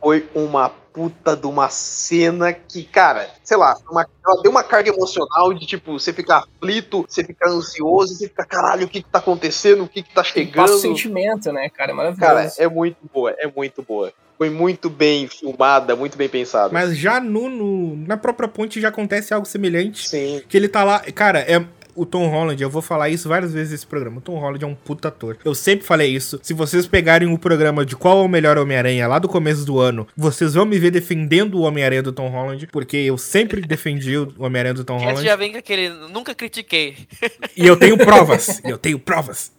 [0.02, 4.90] Foi uma puta de uma cena que, cara, sei lá, uma- ela deu uma carga
[4.90, 9.10] emocional de tipo, você ficar aflito, você ficar ansioso, você fica, caralho, o que que
[9.10, 10.68] tá acontecendo, o que que tá Passa o chegando.
[10.80, 11.92] sentimento, né, cara?
[11.92, 12.22] É maravilhoso.
[12.34, 14.14] Cara, é muito boa, é muito boa.
[14.38, 16.74] Foi muito bem filmada, muito bem pensada.
[16.74, 20.08] Mas já no, no- na própria ponte já acontece algo semelhante.
[20.10, 20.42] Sim.
[20.48, 21.00] Que ele tá lá.
[21.14, 21.66] Cara, é.
[21.96, 24.18] O Tom Holland, eu vou falar isso várias vezes nesse programa.
[24.18, 25.38] O Tom Holland é um puta ator.
[25.46, 26.40] Eu sempre falei isso.
[26.44, 29.80] Se vocês pegarem o programa de qual é o melhor Homem-Aranha lá do começo do
[29.80, 34.18] ano, vocês vão me ver defendendo o Homem-Aranha do Tom Holland, porque eu sempre defendi
[34.18, 35.24] o Homem-Aranha do Tom Esse Holland.
[35.26, 35.90] já vem com aquele.
[36.12, 36.96] Nunca critiquei.
[37.56, 38.62] E eu tenho provas.
[38.64, 39.52] eu tenho provas.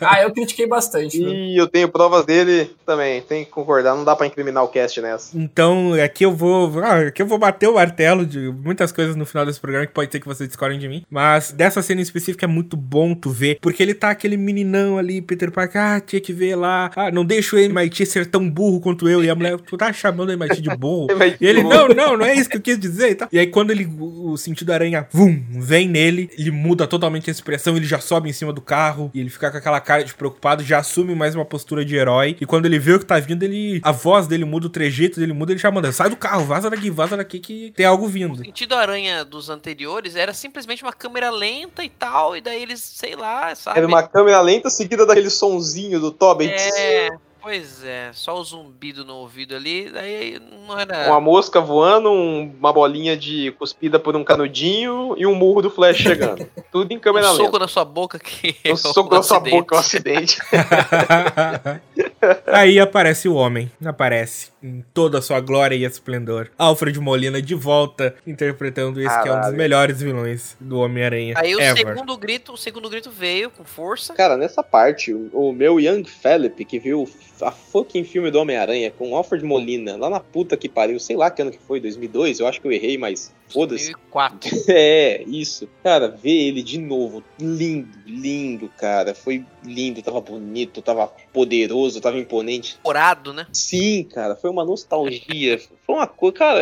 [0.00, 1.16] Ah, eu critiquei bastante.
[1.22, 5.00] E eu tenho provas dele também, tem que concordar, não dá pra incriminar o cast
[5.00, 5.36] nessa.
[5.36, 6.80] Então, aqui eu vou.
[6.80, 9.92] ah, aqui eu vou bater o martelo de muitas coisas no final desse programa que
[9.92, 11.04] pode ser que vocês discordem de mim.
[11.10, 13.58] Mas dessa cena em específico é muito bom tu ver.
[13.60, 15.80] Porque ele tá aquele meninão ali, Peter Parker.
[15.80, 16.90] Ah, tinha que ver lá.
[16.96, 19.22] Ah, não deixa o MIT ser tão burro quanto eu.
[19.24, 21.08] E a mulher, tu tá chamando o MIT de burro.
[21.40, 23.28] E ele, não, não, não é isso que eu quis dizer e tal.
[23.30, 27.76] E aí, quando ele, o sentido aranha, vum, vem nele, ele muda totalmente a expressão,
[27.76, 30.62] ele já sobe em cima do carro, e ele fica com aquela cara de preocupado,
[30.64, 32.36] já assume mais uma postura de herói.
[32.40, 33.80] E quando ele vê o que tá vindo, ele.
[33.82, 36.68] A voz dele muda, o trejeito dele muda, ele já manda, sai do carro, vaza
[36.68, 38.36] daqui, vaza daqui que tem algo O vindo.
[38.44, 43.14] sentido aranha dos anteriores era simplesmente uma câmera lenta e tal, e daí eles, sei
[43.16, 43.78] lá, sabe?
[43.78, 46.52] Era uma câmera lenta seguida daquele sonzinho do Tobit.
[46.52, 47.08] É,
[47.42, 51.06] pois é, só o zumbido no ouvido ali, daí não era.
[51.08, 55.70] Uma mosca voando, um- uma bolinha de cuspida por um canudinho e um murro do
[55.70, 56.46] Flash chegando.
[56.70, 57.58] Tudo em um câmera soco lenta.
[57.60, 58.56] na sua boca que.
[58.64, 60.38] é Um soco na sua boca, um acidente.
[62.46, 66.50] Aí aparece o homem, aparece em toda a sua glória e esplendor.
[66.58, 71.34] Alfred Molina de volta, interpretando esse que é um dos melhores vilões do Homem-Aranha.
[71.36, 71.76] Aí o ever.
[71.76, 74.14] segundo grito, o segundo grito veio com força.
[74.14, 77.08] Cara, nessa parte, o, o meu Young Philip, que viu
[77.40, 81.30] a fucking filme do Homem-Aranha com Alfred Molina, lá na puta que pariu, sei lá
[81.30, 83.92] que ano que foi, 2002, eu acho que eu errei, mas foda-se.
[83.92, 84.50] 2004.
[84.72, 85.68] É, isso.
[85.82, 89.14] Cara, ver ele de novo, lindo, lindo, cara.
[89.14, 92.78] Foi lindo, tava bonito, tava poderoso, tava imponente.
[92.82, 93.46] Corado, né?
[93.52, 95.60] Sim, cara, foi uma nostalgia.
[95.84, 96.60] Foi uma coisa, cara.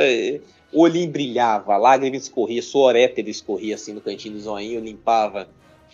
[0.73, 5.49] O olhinho brilhava, a lágrima escorria, suor hétero escorria assim no cantinho do zoinho, limpava.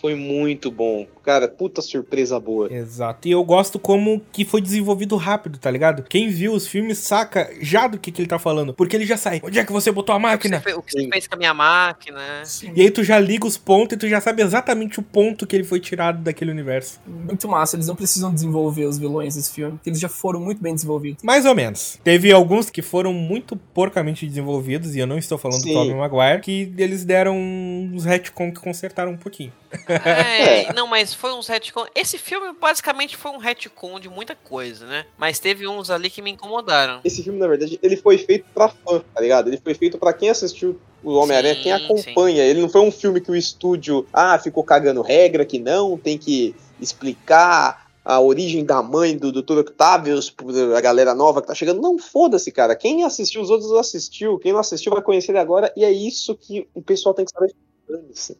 [0.05, 1.07] Foi muito bom.
[1.23, 2.71] Cara, puta surpresa boa.
[2.71, 3.27] Exato.
[3.27, 6.03] E eu gosto como que foi desenvolvido rápido, tá ligado?
[6.03, 8.75] Quem viu os filmes saca já do que, que ele tá falando.
[8.75, 9.41] Porque ele já sai.
[9.43, 10.61] Onde é que você botou a O que máquina?
[10.61, 12.43] você, o que você fez com a minha máquina.
[12.77, 15.57] E aí tu já liga os pontos e tu já sabe exatamente o ponto que
[15.57, 17.01] ele foi tirado daquele universo.
[17.07, 20.61] Muito massa, eles não precisam desenvolver os vilões desse filme, porque eles já foram muito
[20.61, 21.23] bem desenvolvidos.
[21.23, 21.99] Mais ou menos.
[22.05, 25.73] Teve alguns que foram muito porcamente desenvolvidos, e eu não estou falando Sim.
[25.73, 29.53] do Tobey Maguire, que eles deram uns retcon que consertaram um pouquinho.
[30.05, 31.87] É, não, mas foi uns retcon.
[31.95, 35.07] Esse filme basicamente foi um retcon de muita coisa, né?
[35.17, 37.01] Mas teve uns ali que me incomodaram.
[37.05, 39.49] Esse filme, na verdade, ele foi feito pra fã, tá ligado?
[39.49, 42.43] Ele foi feito pra quem assistiu o Homem-Aranha, Sim, quem acompanha.
[42.45, 46.17] Ele não foi um filme que o estúdio, ah, ficou cagando regra, que não, tem
[46.17, 49.59] que explicar a origem da mãe do Dr.
[49.61, 51.81] Octavius, pra galera nova que tá chegando.
[51.81, 52.77] Não, foda-se, cara.
[52.77, 54.39] Quem assistiu, os outros assistiu.
[54.39, 55.73] Quem não assistiu vai conhecer ele agora.
[55.75, 57.55] E é isso que o pessoal tem que saber.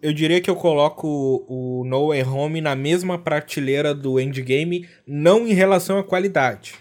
[0.01, 5.47] Eu diria que eu coloco o No Way Home na mesma prateleira do Endgame, não
[5.47, 6.75] em relação à qualidade,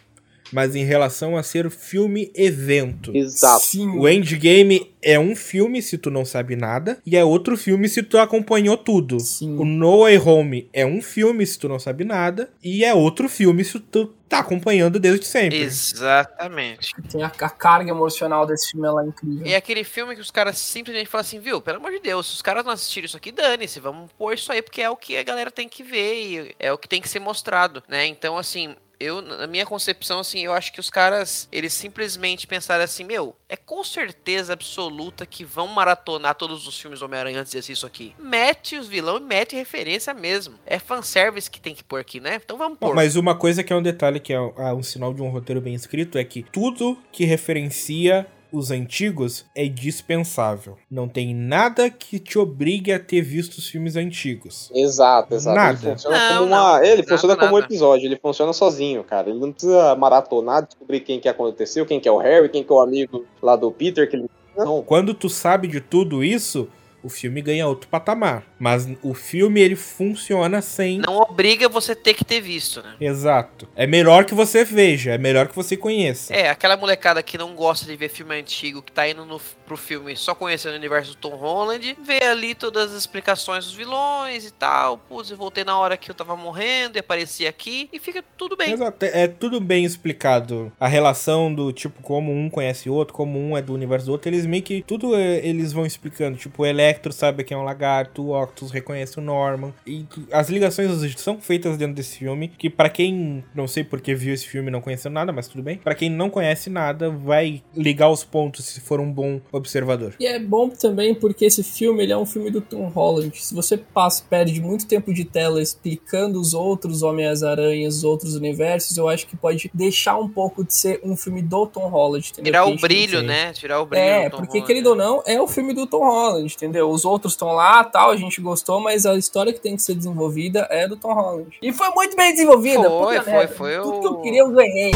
[0.53, 3.15] mas em relação a ser filme-evento.
[3.15, 3.65] Exato.
[3.65, 3.97] Sim.
[3.97, 8.01] O Endgame é um filme se tu não sabe nada, e é outro filme se
[8.01, 9.19] tu acompanhou tudo.
[9.19, 9.57] Sim.
[9.57, 13.27] O No Way Home é um filme se tu não sabe nada, e é outro
[13.27, 15.59] filme se tu tá acompanhando desde sempre.
[15.59, 16.93] Exatamente.
[17.11, 19.45] Tem a, a carga emocional desse filme, ela é incrível.
[19.45, 22.27] E é aquele filme que os caras simplesmente falam assim, viu, pelo amor de Deus,
[22.27, 24.95] se os caras não assistiram isso aqui, dane-se, vamos pôr isso aí, porque é o
[24.95, 28.07] que a galera tem que ver e é o que tem que ser mostrado, né?
[28.07, 32.83] Então, assim, eu, na minha concepção, assim, eu acho que os caras, eles simplesmente pensaram
[32.83, 37.51] assim, meu, é com certeza absoluta que vão maratonar todos os filmes do Homem-Aranha antes
[37.51, 38.15] de assistir isso aqui.
[38.17, 40.55] Mete os vilão e mete referência mesmo.
[40.65, 42.39] É fanservice que tem que pôr aqui, né?
[42.43, 42.95] Então vamos pôr.
[42.95, 45.61] Mas uma coisa que é um detalhe que é ah, um sinal de um roteiro
[45.61, 50.77] bem escrito é que tudo que referencia os antigos é dispensável.
[50.89, 54.69] Não tem nada que te obrigue a ter visto os filmes antigos.
[54.73, 55.55] Exato, exato.
[55.55, 55.79] Nada.
[55.87, 56.55] Ele funciona Não, como uma.
[56.57, 56.83] não.
[56.83, 59.29] ele Nada, funciona como um episódio, ele funciona sozinho, cara.
[59.29, 62.71] Ele não precisa maratonar, descobrir quem que aconteceu, quem que é o Harry, quem que
[62.71, 64.29] é o amigo lá do Peter, que ele.
[64.55, 64.83] Não.
[64.83, 66.69] Quando tu sabe de tudo isso,
[67.03, 68.43] o filme ganha outro patamar.
[68.57, 70.99] Mas o filme ele funciona sem.
[70.99, 72.95] Não obriga você ter que ter visto, né?
[72.99, 73.67] Exato.
[73.75, 76.33] É melhor que você veja, é melhor que você conheça.
[76.33, 79.39] É, aquela molecada que não gosta de ver filme antigo, que tá indo no,
[79.74, 83.74] pro filme só conhecendo o universo do Tom Holland, vê ali todas as explicações dos
[83.74, 84.97] vilões e tal.
[84.97, 88.55] Putz, eu voltei na hora que eu tava morrendo e apareci aqui e fica tudo
[88.55, 88.71] bem.
[88.71, 90.71] Exato, é tudo bem explicado.
[90.80, 94.11] A relação do tipo, como um conhece o outro, como um é do universo do
[94.11, 96.38] outro, eles meio que tudo é, eles vão explicando.
[96.38, 99.74] Tipo, o Electro sabe quem é um lagarto, o Octus reconhece o Norman.
[99.88, 104.34] E as ligações são feitas dentro desse filme, que pra quem não sei porque viu
[104.34, 105.78] esse filme não conheceu nada, mas tudo bem.
[105.78, 110.14] Pra quem não conhece nada, vai ligar os pontos se for um bom observador.
[110.20, 113.32] E é bom também porque esse filme ele é um filme do Tom Holland.
[113.43, 118.95] Se você passa, perde muito tempo de tela explicando os outros Homens-Aranhas, os outros universos,
[118.97, 122.51] eu acho que pode deixar um pouco de ser um filme do Tom Holland, entendeu?
[122.51, 123.53] Tirar o brilho, né?
[123.53, 124.03] Tirar o brilho.
[124.03, 124.68] É, do Tom porque Holland.
[124.68, 126.89] querido ou não, é o filme do Tom Holland, entendeu?
[126.89, 129.95] Os outros estão lá, tal, a gente gostou, mas a história que tem que ser
[129.95, 131.57] desenvolvida é do Tom Holland.
[131.61, 132.89] E foi muito bem desenvolvida.
[132.89, 133.53] Foi, foi, merda.
[133.55, 134.91] foi Tudo o- que eu queria eu ganhei.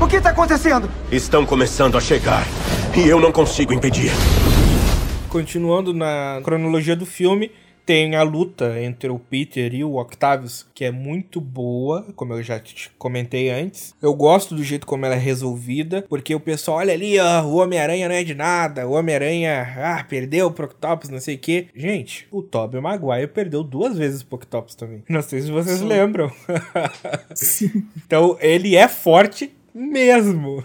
[0.00, 0.90] O que tá acontecendo?
[1.10, 2.44] Estão começando a chegar.
[2.96, 4.12] E eu não consigo impedir.
[5.28, 7.50] Continuando na cronologia do filme,
[7.84, 12.42] tem a luta entre o Peter e o Octavius, que é muito boa, como eu
[12.42, 13.96] já te comentei antes.
[14.00, 17.56] Eu gosto do jeito como ela é resolvida, porque o pessoal olha ali, ó, o
[17.56, 21.66] Homem-Aranha não é de nada, o Homem-Aranha, ah, perdeu pro Octopus, não sei o quê.
[21.74, 25.02] Gente, o Tobey Maguire perdeu duas vezes pro Octopus também.
[25.08, 25.88] Não sei se vocês Sim.
[25.88, 26.30] lembram.
[28.06, 30.62] então, ele é forte mesmo.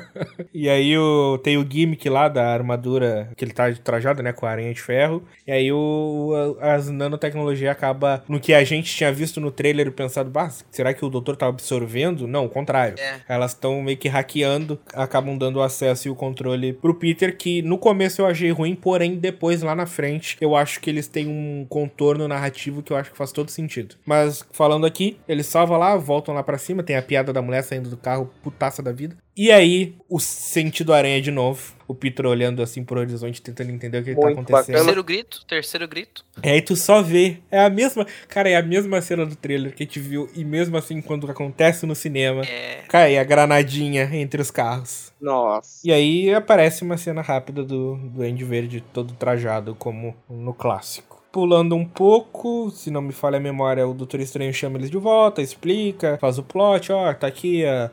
[0.52, 4.46] e aí o, tem o gimmick lá da armadura que ele tá trajado, né, com
[4.46, 5.22] a aranha de ferro.
[5.46, 9.86] E aí o, a- as nanotecnologia acaba no que a gente tinha visto no trailer
[9.88, 12.26] e pensado, bah, será que o doutor tá absorvendo?
[12.26, 12.98] Não, o contrário.
[12.98, 13.20] É.
[13.28, 17.62] Elas estão meio que hackeando, acabam dando o acesso e o controle pro Peter, que
[17.62, 21.26] no começo eu achei ruim, porém depois lá na frente eu acho que eles têm
[21.28, 23.96] um contorno narrativo que eu acho que faz todo sentido.
[24.04, 27.62] Mas falando aqui, eles salvam lá, voltam lá pra cima, tem a piada da mulher
[27.62, 29.16] saindo do carro, putaça da vida.
[29.36, 31.74] E aí, o sentido aranha de novo.
[31.88, 34.60] O Peter olhando assim pro horizonte, tentando entender o que, que tá Muito acontecendo.
[34.60, 34.78] bacana.
[34.78, 36.24] Terceiro grito, terceiro grito.
[36.42, 37.38] E aí tu só vê.
[37.50, 38.04] É a mesma.
[38.28, 40.28] Cara, é a mesma cena do trailer que a gente viu.
[40.34, 42.82] E mesmo assim, quando acontece no cinema, É.
[42.88, 45.12] cai a granadinha entre os carros.
[45.20, 45.80] Nossa.
[45.84, 51.15] E aí aparece uma cena rápida do, do Andy Verde todo trajado, como no clássico.
[51.36, 54.96] Pulando um pouco, se não me falha a memória, o Doutor Estranho chama eles de
[54.96, 57.90] volta, explica, faz o plot, ó, tá aqui, ó,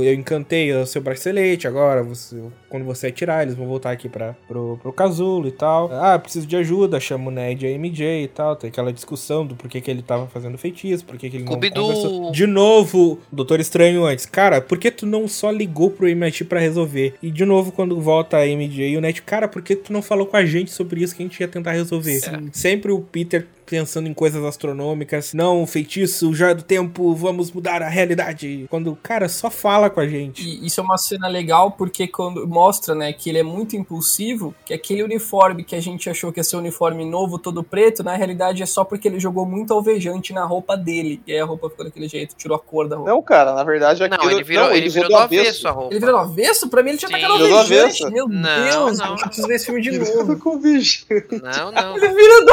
[0.00, 4.36] eu encantei o seu bracelete, agora você, quando você atirar, eles vão voltar aqui pra,
[4.46, 5.90] pro, pro casulo e tal.
[5.92, 9.44] Ah, preciso de ajuda, chama o Ned e a MJ e tal, tem aquela discussão
[9.44, 12.30] do porquê que ele tava fazendo feitiço, por que ele não conversou.
[12.30, 14.24] De novo, Doutor Estranho antes.
[14.24, 17.14] Cara, por que tu não só ligou pro MIT pra resolver?
[17.20, 20.00] E de novo, quando volta a MJ e o Ned, cara, por que tu não
[20.00, 22.20] falou com a gente sobre isso que a gente ia tentar resolver?
[22.52, 25.32] Sempre o Peter pensando em coisas astronômicas.
[25.34, 28.66] Não, o feitiço, o joia do tempo, vamos mudar a realidade.
[28.70, 30.42] Quando, cara, só fala com a gente.
[30.42, 34.54] E isso é uma cena legal porque quando mostra, né, que ele é muito impulsivo,
[34.64, 38.02] que aquele uniforme que a gente achou que ia ser um uniforme novo, todo preto,
[38.02, 41.20] na realidade é só porque ele jogou muito alvejante na roupa dele.
[41.26, 43.10] E aí a roupa ficou daquele jeito, tirou a cor da roupa.
[43.10, 44.22] Não, cara, na verdade aquilo...
[44.24, 45.92] Não, ele virou, ele usou virou do avesso a roupa.
[45.94, 46.68] Ele virou do avesso?
[46.68, 47.14] Pra mim ele tinha Sim.
[47.14, 47.84] tacado Virou do alvejante.
[48.04, 48.10] avesso.
[48.10, 49.06] Meu Não, Deus, não.
[49.16, 50.38] eu preciso ver esse filme de Virou novo.
[50.38, 51.06] com o bicho.
[51.42, 51.96] Não, não.
[51.96, 52.52] Ele virou do...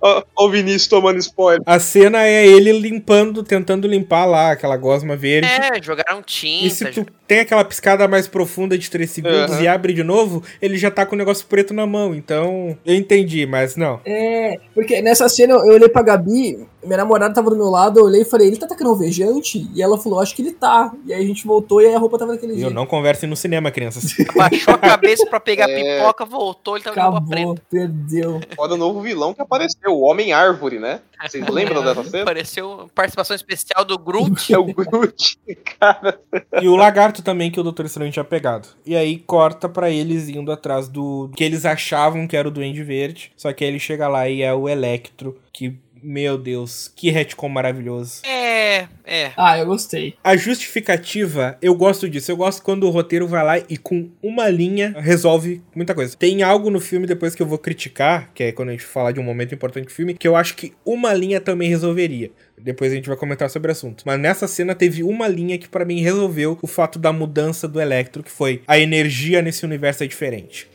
[0.00, 1.60] Ó, o Vinícius tomando spoiler.
[1.66, 5.48] A cena é ele limpando, tentando limpar lá aquela gosma verde.
[5.48, 6.92] É, jogaram E se tinta.
[7.04, 9.60] tu tem aquela piscada mais profunda de 3 segundos Aham.
[9.62, 12.14] e abre de novo, ele já tá com o negócio preto na mão.
[12.14, 14.00] Então, eu entendi, mas não.
[14.06, 18.04] É, porque nessa cena eu olhei pra Gabi, minha namorada tava do meu lado, eu
[18.04, 19.68] olhei e falei, ele tá tacando alvejante?
[19.74, 20.92] E ela falou, acho que ele tá.
[21.06, 22.74] E aí a gente voltou e aí a roupa tava daquele Eu jeito.
[22.74, 24.14] não conversem no cinema, crianças.
[24.36, 25.98] Baixou a cabeça pra pegar É.
[25.98, 27.62] pipoca, voltou, ele tava de roupa Acabou, preta.
[27.70, 28.40] perdeu.
[28.56, 31.00] Olha o novo vilão que apareceu, o Homem Árvore, né?
[31.26, 32.24] Vocês lembram dessa cena?
[32.24, 34.52] Pareceu participação especial do Groot.
[34.54, 35.38] É o Groot,
[35.78, 36.20] cara.
[36.62, 38.68] E o lagarto também que o Doutor Estranho tinha pegado.
[38.86, 42.82] E aí corta pra eles indo atrás do que eles achavam que era o Duende
[42.82, 43.32] Verde.
[43.36, 47.48] Só que aí ele chega lá e é o Electro, que, meu Deus, que retcon
[47.48, 48.22] maravilhoso.
[48.24, 49.32] É, é.
[49.36, 50.14] Ah, eu gostei.
[50.22, 52.30] A justificativa, eu gosto disso.
[52.30, 56.16] Eu gosto quando o roteiro vai lá e com uma linha resolve muita coisa.
[56.16, 59.12] Tem algo no filme depois que eu vou criticar, que é quando a gente falar
[59.12, 62.30] de um momento importante do filme, que eu acho que uma linha também resolveria.
[62.60, 64.02] Depois a gente vai comentar sobre o assunto.
[64.04, 67.80] Mas nessa cena teve uma linha que pra mim resolveu o fato da mudança do
[67.80, 70.68] Electro, que foi a energia nesse universo é diferente.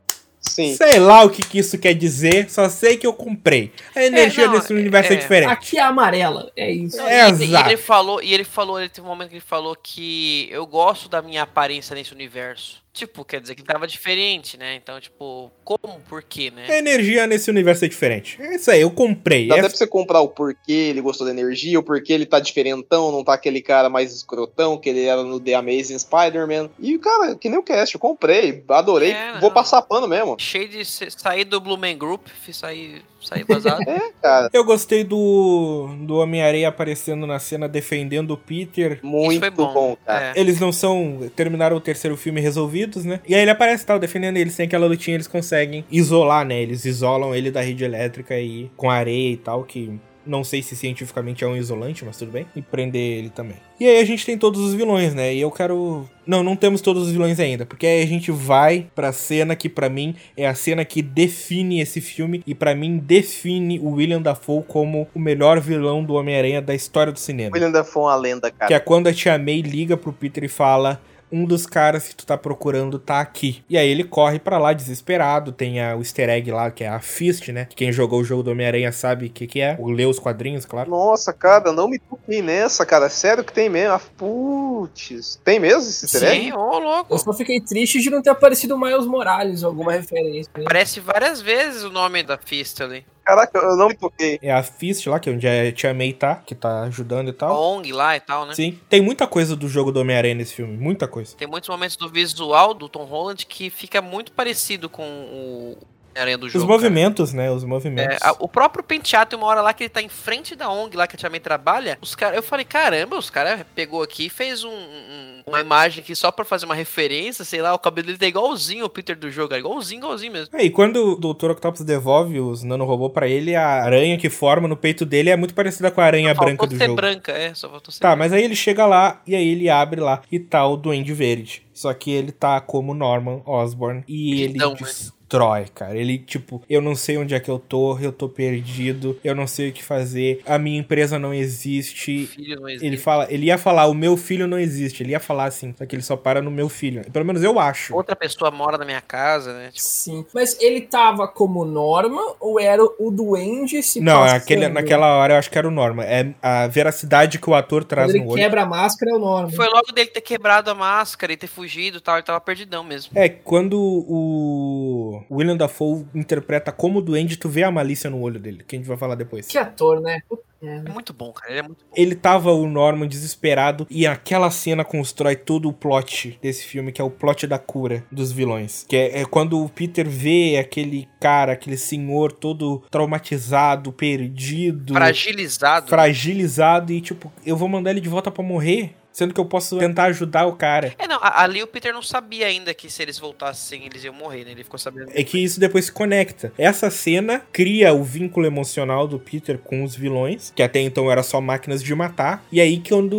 [0.53, 0.75] Sim.
[0.75, 3.71] Sei lá o que, que isso quer dizer, só sei que eu comprei.
[3.95, 5.19] A energia não, nesse universo é, é.
[5.19, 5.51] diferente.
[5.51, 6.97] Aqui é amarela, é isso.
[6.97, 7.69] Não, É, e, e exato.
[7.69, 11.09] ele falou, e ele falou, ele teve um momento que ele falou que eu gosto
[11.09, 12.83] da minha aparência nesse universo.
[12.93, 14.75] Tipo, quer dizer que tava diferente, né?
[14.75, 16.77] Então, tipo, como, por quê, A né?
[16.79, 18.37] energia nesse universo é diferente.
[18.41, 19.47] É isso aí, eu comprei.
[19.47, 22.25] Dá É até pra você comprar o porquê ele gostou da energia, o porquê ele
[22.25, 26.69] tá diferentão, não tá aquele cara mais escrotão que ele era no The Amazing Spider-Man.
[26.79, 29.51] E, cara, que nem o cast, eu comprei, adorei, É, vou não.
[29.51, 30.35] passar pano mesmo.
[30.39, 33.81] Cheio de sair do Blue Man Group, fiz sair, sair vazado.
[33.87, 38.99] É, cara, Eu gostei do, do Homem-Aranha aparecendo na cena defendendo o Peter.
[39.03, 39.73] muito foi bom.
[39.73, 39.97] bom.
[40.05, 40.33] cara.
[40.35, 40.39] É.
[40.39, 41.29] Eles não são.
[41.35, 43.19] Terminaram o terceiro filme resolvidos, né?
[43.27, 44.55] E aí ele aparece tal, defendendo eles.
[44.55, 45.52] Tem aquela lutinha, eles conseguem
[45.91, 46.61] isolar, né?
[46.61, 49.99] Eles isolam ele da rede elétrica e com areia e tal, que.
[50.25, 52.45] Não sei se cientificamente é um isolante, mas tudo bem.
[52.55, 53.57] E prender ele também.
[53.77, 55.35] E aí a gente tem todos os vilões, né?
[55.35, 56.07] E eu quero.
[56.25, 57.65] Não, não temos todos os vilões ainda.
[57.65, 61.81] Porque aí a gente vai pra cena que pra mim é a cena que define
[61.81, 62.41] esse filme.
[62.47, 67.11] E pra mim define o William Dafoe como o melhor vilão do Homem-Aranha da história
[67.11, 67.51] do cinema.
[67.53, 68.67] William Dafoe é uma lenda, cara.
[68.69, 71.01] Que é quando a Tia May liga pro Peter e fala:
[71.33, 73.63] Um dos caras que tu tá procurando tá aqui.
[73.67, 75.51] E aí ele corre pra lá desesperado.
[75.51, 77.65] Tem a, o easter egg lá, que é a Fist, né?
[77.65, 79.75] Que Quem jogou o jogo do Homem-Aranha sabe o que, que é.
[79.79, 80.91] Ou leu os quadrinhos, claro.
[80.91, 83.09] Nossa, cara, não me toquei nessa, cara.
[83.09, 83.95] Sério que tem mesmo?
[83.95, 85.39] Ah, Putz.
[85.43, 86.45] Tem mesmo esse easter egg?
[86.45, 87.13] Sim, ô louco.
[87.13, 90.51] Eu só fiquei triste de não ter aparecido o Miles Morales, alguma referência.
[90.55, 90.63] né?
[90.65, 93.05] Aparece várias vezes o nome da Fist ali.
[93.23, 94.37] Caraca, eu não me toquei.
[94.41, 97.31] É a Fist lá, que é onde a Tia May tá, que tá ajudando e
[97.31, 97.61] A tal.
[97.77, 98.53] ONG lá e tal, né?
[98.53, 98.79] Sim.
[98.89, 100.75] Tem muita coisa do jogo do Homem-Aranha nesse filme.
[100.75, 101.35] Muita coisa.
[101.37, 105.77] Tem muitos momentos do visual do Tom Holland que fica muito parecido com o
[106.15, 106.65] Aranha do Os jogo.
[106.67, 106.77] cara.
[106.77, 107.49] movimentos, né?
[107.51, 108.15] Os movimentos.
[108.21, 110.69] É, a- o próprio penteado tem uma hora lá que ele tá em frente da
[110.69, 111.97] ONG lá que a Tia May trabalha.
[112.01, 116.01] Os cara, eu falei, caramba, os caras pegou aqui e fez um- um- uma imagem
[116.03, 119.15] aqui só pra fazer uma referência, sei lá, o cabelo dele tá igualzinho o Peter
[119.17, 120.55] do jogo, é igualzinho, igualzinho mesmo.
[120.57, 121.51] É, e quando o Dr.
[121.51, 125.53] Octopus devolve os nanorobô pra ele, a aranha que forma no peito dele é muito
[125.53, 126.95] parecida com a aranha branca Faltou do ser jogo.
[126.95, 128.19] branca, é, só faltou ser Tá, branca.
[128.19, 131.63] mas aí ele chega lá e aí ele abre lá e tá o Duende Verde.
[131.73, 134.87] Só que ele tá como Norman Osborn e ele Então, né?
[135.33, 135.97] Destrói, cara.
[135.97, 139.47] Ele, tipo, eu não sei onde é que eu tô, eu tô perdido, eu não
[139.47, 142.27] sei o que fazer, a minha empresa não existe.
[142.27, 142.85] Filho não existe.
[142.85, 145.01] Ele fala, ele ia falar, o meu filho não existe.
[145.01, 147.03] Ele ia falar assim, só que ele só para no meu filho.
[147.11, 147.95] Pelo menos eu acho.
[147.95, 149.67] Outra pessoa mora na minha casa, né?
[149.67, 150.25] Tipo, Sim.
[150.33, 155.37] Mas ele tava como Norma ou era o Duende se Não, aquele, naquela hora eu
[155.37, 156.03] acho que era o Norman.
[156.03, 158.41] É a veracidade que o ator traz Quando no ele olho.
[158.41, 159.51] quebra a máscara é o Norma.
[159.51, 162.83] foi logo dele ter quebrado a máscara e ter fugido e tal, ele tava perdidão
[162.83, 163.11] mesmo.
[163.15, 165.22] É, quando o.
[165.29, 168.87] William Dafoe interpreta como duende, tu vê a malícia no olho dele, que a gente
[168.87, 169.47] vai falar depois.
[169.47, 170.21] Que ator, né?
[170.27, 171.51] Puta É muito bom, cara.
[171.51, 171.91] Ele é muito bom.
[171.95, 177.01] Ele tava o Norman desesperado e aquela cena constrói todo o plot desse filme, que
[177.01, 178.85] é o plot da cura dos vilões.
[178.87, 185.87] Que é, é quando o Peter vê aquele cara, aquele senhor todo traumatizado, perdido, Fragilizado.
[185.89, 189.77] fragilizado e tipo, eu vou mandar ele de volta pra morrer, sendo que eu posso
[189.77, 190.93] tentar ajudar o cara.
[190.97, 194.13] É, não, a- ali o Peter não sabia ainda que se eles voltassem eles iam
[194.13, 194.51] morrer, né?
[194.51, 195.11] Ele ficou sabendo.
[195.13, 196.51] É que isso depois se conecta.
[196.57, 201.23] Essa cena cria o vínculo emocional do Peter com os vilões, que até então era
[201.23, 202.43] só máquinas de matar.
[202.51, 203.13] E aí quando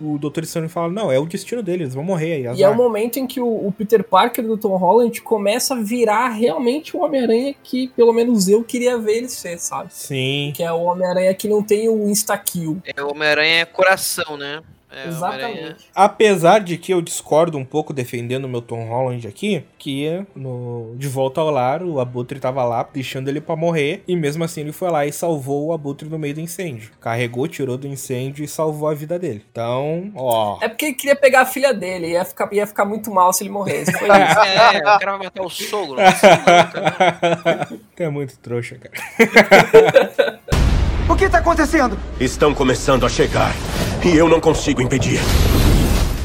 [0.00, 0.44] o, o Dr.
[0.44, 2.42] Stone fala, não, é o destino deles, eles vão morrer aí.
[2.42, 5.74] E é azar." o momento em que o, o Peter Parker do Tom Holland começa
[5.74, 9.88] a virar realmente o Homem-Aranha que, pelo menos, eu queria ver ele ser, sabe?
[9.92, 10.52] Sim.
[10.56, 12.80] Que é o Homem-Aranha que não tem o insta-kill.
[12.96, 14.60] É o Homem-Aranha coração, né?
[14.90, 15.86] É, Exatamente.
[15.94, 20.94] Apesar de que eu discordo um pouco defendendo o meu Tom Holland aqui, que no
[20.96, 24.62] De Volta ao Lar, o Abutre tava lá deixando ele pra morrer, e mesmo assim
[24.62, 26.90] ele foi lá e salvou o Abutre no meio do incêndio.
[27.00, 29.44] Carregou, tirou do incêndio e salvou a vida dele.
[29.50, 30.58] Então, ó.
[30.60, 33.42] É porque ele queria pegar a filha dele, ia ficar, ia ficar muito mal se
[33.42, 33.92] ele morresse.
[33.92, 34.38] Foi isso.
[34.58, 36.00] É, o cara vai matar o sogro.
[36.00, 37.68] Nossa, cara.
[37.94, 40.40] Tu é muito trouxa, cara.
[41.08, 41.98] O que tá acontecendo?
[42.20, 43.54] Estão começando a chegar.
[44.04, 45.18] E eu não consigo impedir.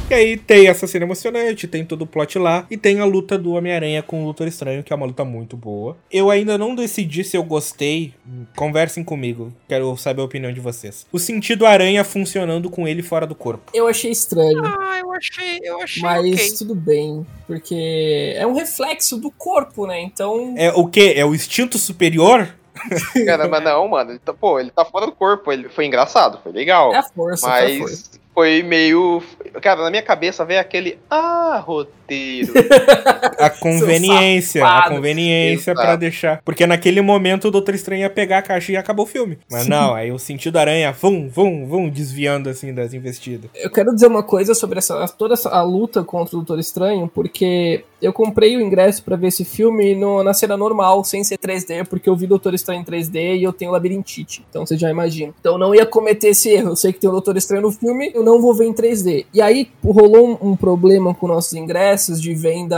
[0.10, 3.36] E aí tem essa cena emocionante, tem todo o plot lá, e tem a luta
[3.38, 5.98] do Homem-Aranha com o Doutor Estranho, que é uma luta muito boa.
[6.12, 8.14] Eu ainda não decidi se eu gostei.
[8.56, 11.08] Conversem comigo, quero saber a opinião de vocês.
[11.12, 13.72] O sentido aranha funcionando com ele fora do corpo.
[13.74, 16.52] Eu achei estranho, Ah, eu achei, eu achei mas ok.
[16.58, 17.26] tudo bem.
[17.48, 20.00] Porque é um reflexo do corpo, né?
[20.02, 20.54] Então.
[20.58, 21.14] É o quê?
[21.16, 22.50] É o instinto superior?
[23.26, 24.12] Cara, mas não, mano.
[24.12, 25.52] Ele tá, pô, ele tá fora do corpo.
[25.52, 26.94] Ele foi engraçado, foi legal.
[26.94, 28.10] É a força, foi a força.
[28.12, 29.22] mas foi meio.
[29.62, 30.98] Cara, na minha cabeça veio aquele.
[31.10, 32.52] Ah, roteiro.
[33.38, 36.42] A conveniência, a conveniência pra deixar.
[36.46, 39.38] Porque naquele momento o Doutor Estranho ia pegar a caixa e acabou o filme.
[39.52, 43.50] Mas não, aí o sentido aranha, vum, vum, vum, desviando assim das investidas.
[43.54, 47.12] Eu quero dizer uma coisa sobre essa, toda essa a luta contra o Doutor Estranho,
[47.14, 51.38] porque eu comprei o ingresso pra ver esse filme no- na cena normal, sem ser
[51.38, 54.46] 3D, porque eu vi Doutor Estranho em 3D e eu tenho labirintite.
[54.50, 55.34] Então você já imagina.
[55.40, 56.70] Então não ia cometer esse erro.
[56.72, 59.26] Eu sei que tem o Doutor Estranho no filme, eu não vou ver em 3D.
[59.34, 62.78] E aí rolou um, um problema com nossos ingressos de venda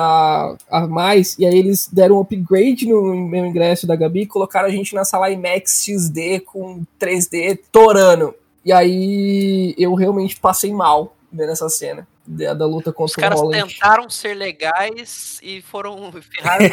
[0.70, 4.68] a, mais, e aí eles deram um upgrade no meu ingresso da Gabi e colocaram
[4.68, 8.34] a gente na sala IMAX XD com 3D torando.
[8.64, 13.22] E aí eu realmente passei mal vendo essa cena da, da luta Os contra o
[13.22, 13.74] caras Holland.
[13.74, 16.66] tentaram ser legais e foram ferraram.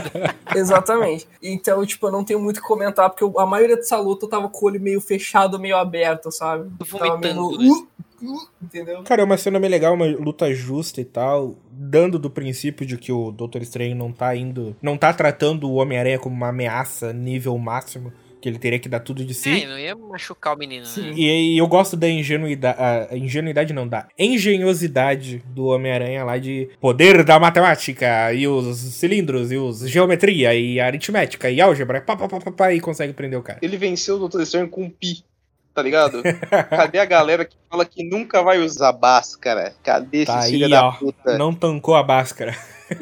[0.54, 1.26] Exatamente.
[1.42, 4.26] Então, tipo, eu não tenho muito o que comentar, porque eu- a maioria dessa luta
[4.26, 6.64] eu tava com o olho meio fechado, meio aberto, sabe?
[6.64, 7.40] Meio Vomitando.
[7.42, 7.88] uh,
[8.22, 9.02] uh, entendeu?
[9.02, 12.96] Cara, é uma cena bem legal, uma luta justa e tal, dando do princípio de
[12.96, 17.12] que o Doutor Estranho não tá indo, não tá tratando o Homem-Aranha como uma ameaça
[17.12, 19.62] nível máximo, que ele teria que dar tudo de si.
[19.62, 20.90] É, não ia machucar o menino, né?
[20.90, 21.12] Sim.
[21.14, 26.68] E, aí eu gosto da ingenuidade, a ingenuidade não, da engenhosidade do Homem-Aranha lá de
[26.80, 32.28] poder da matemática e os cilindros e os geometria e aritmética e álgebra, pá, pá,
[32.28, 33.58] pá, pá, pá, e consegue prender o cara.
[33.62, 35.22] ele venceu o Doutor Estranho com um pi.
[35.72, 36.20] Tá ligado?
[36.68, 39.72] Cadê a galera que fala que nunca vai usar báscara?
[39.84, 40.92] Cadê esses Tá aí, filha da ó.
[40.92, 41.38] puta?
[41.38, 42.56] Não tancou a báscara.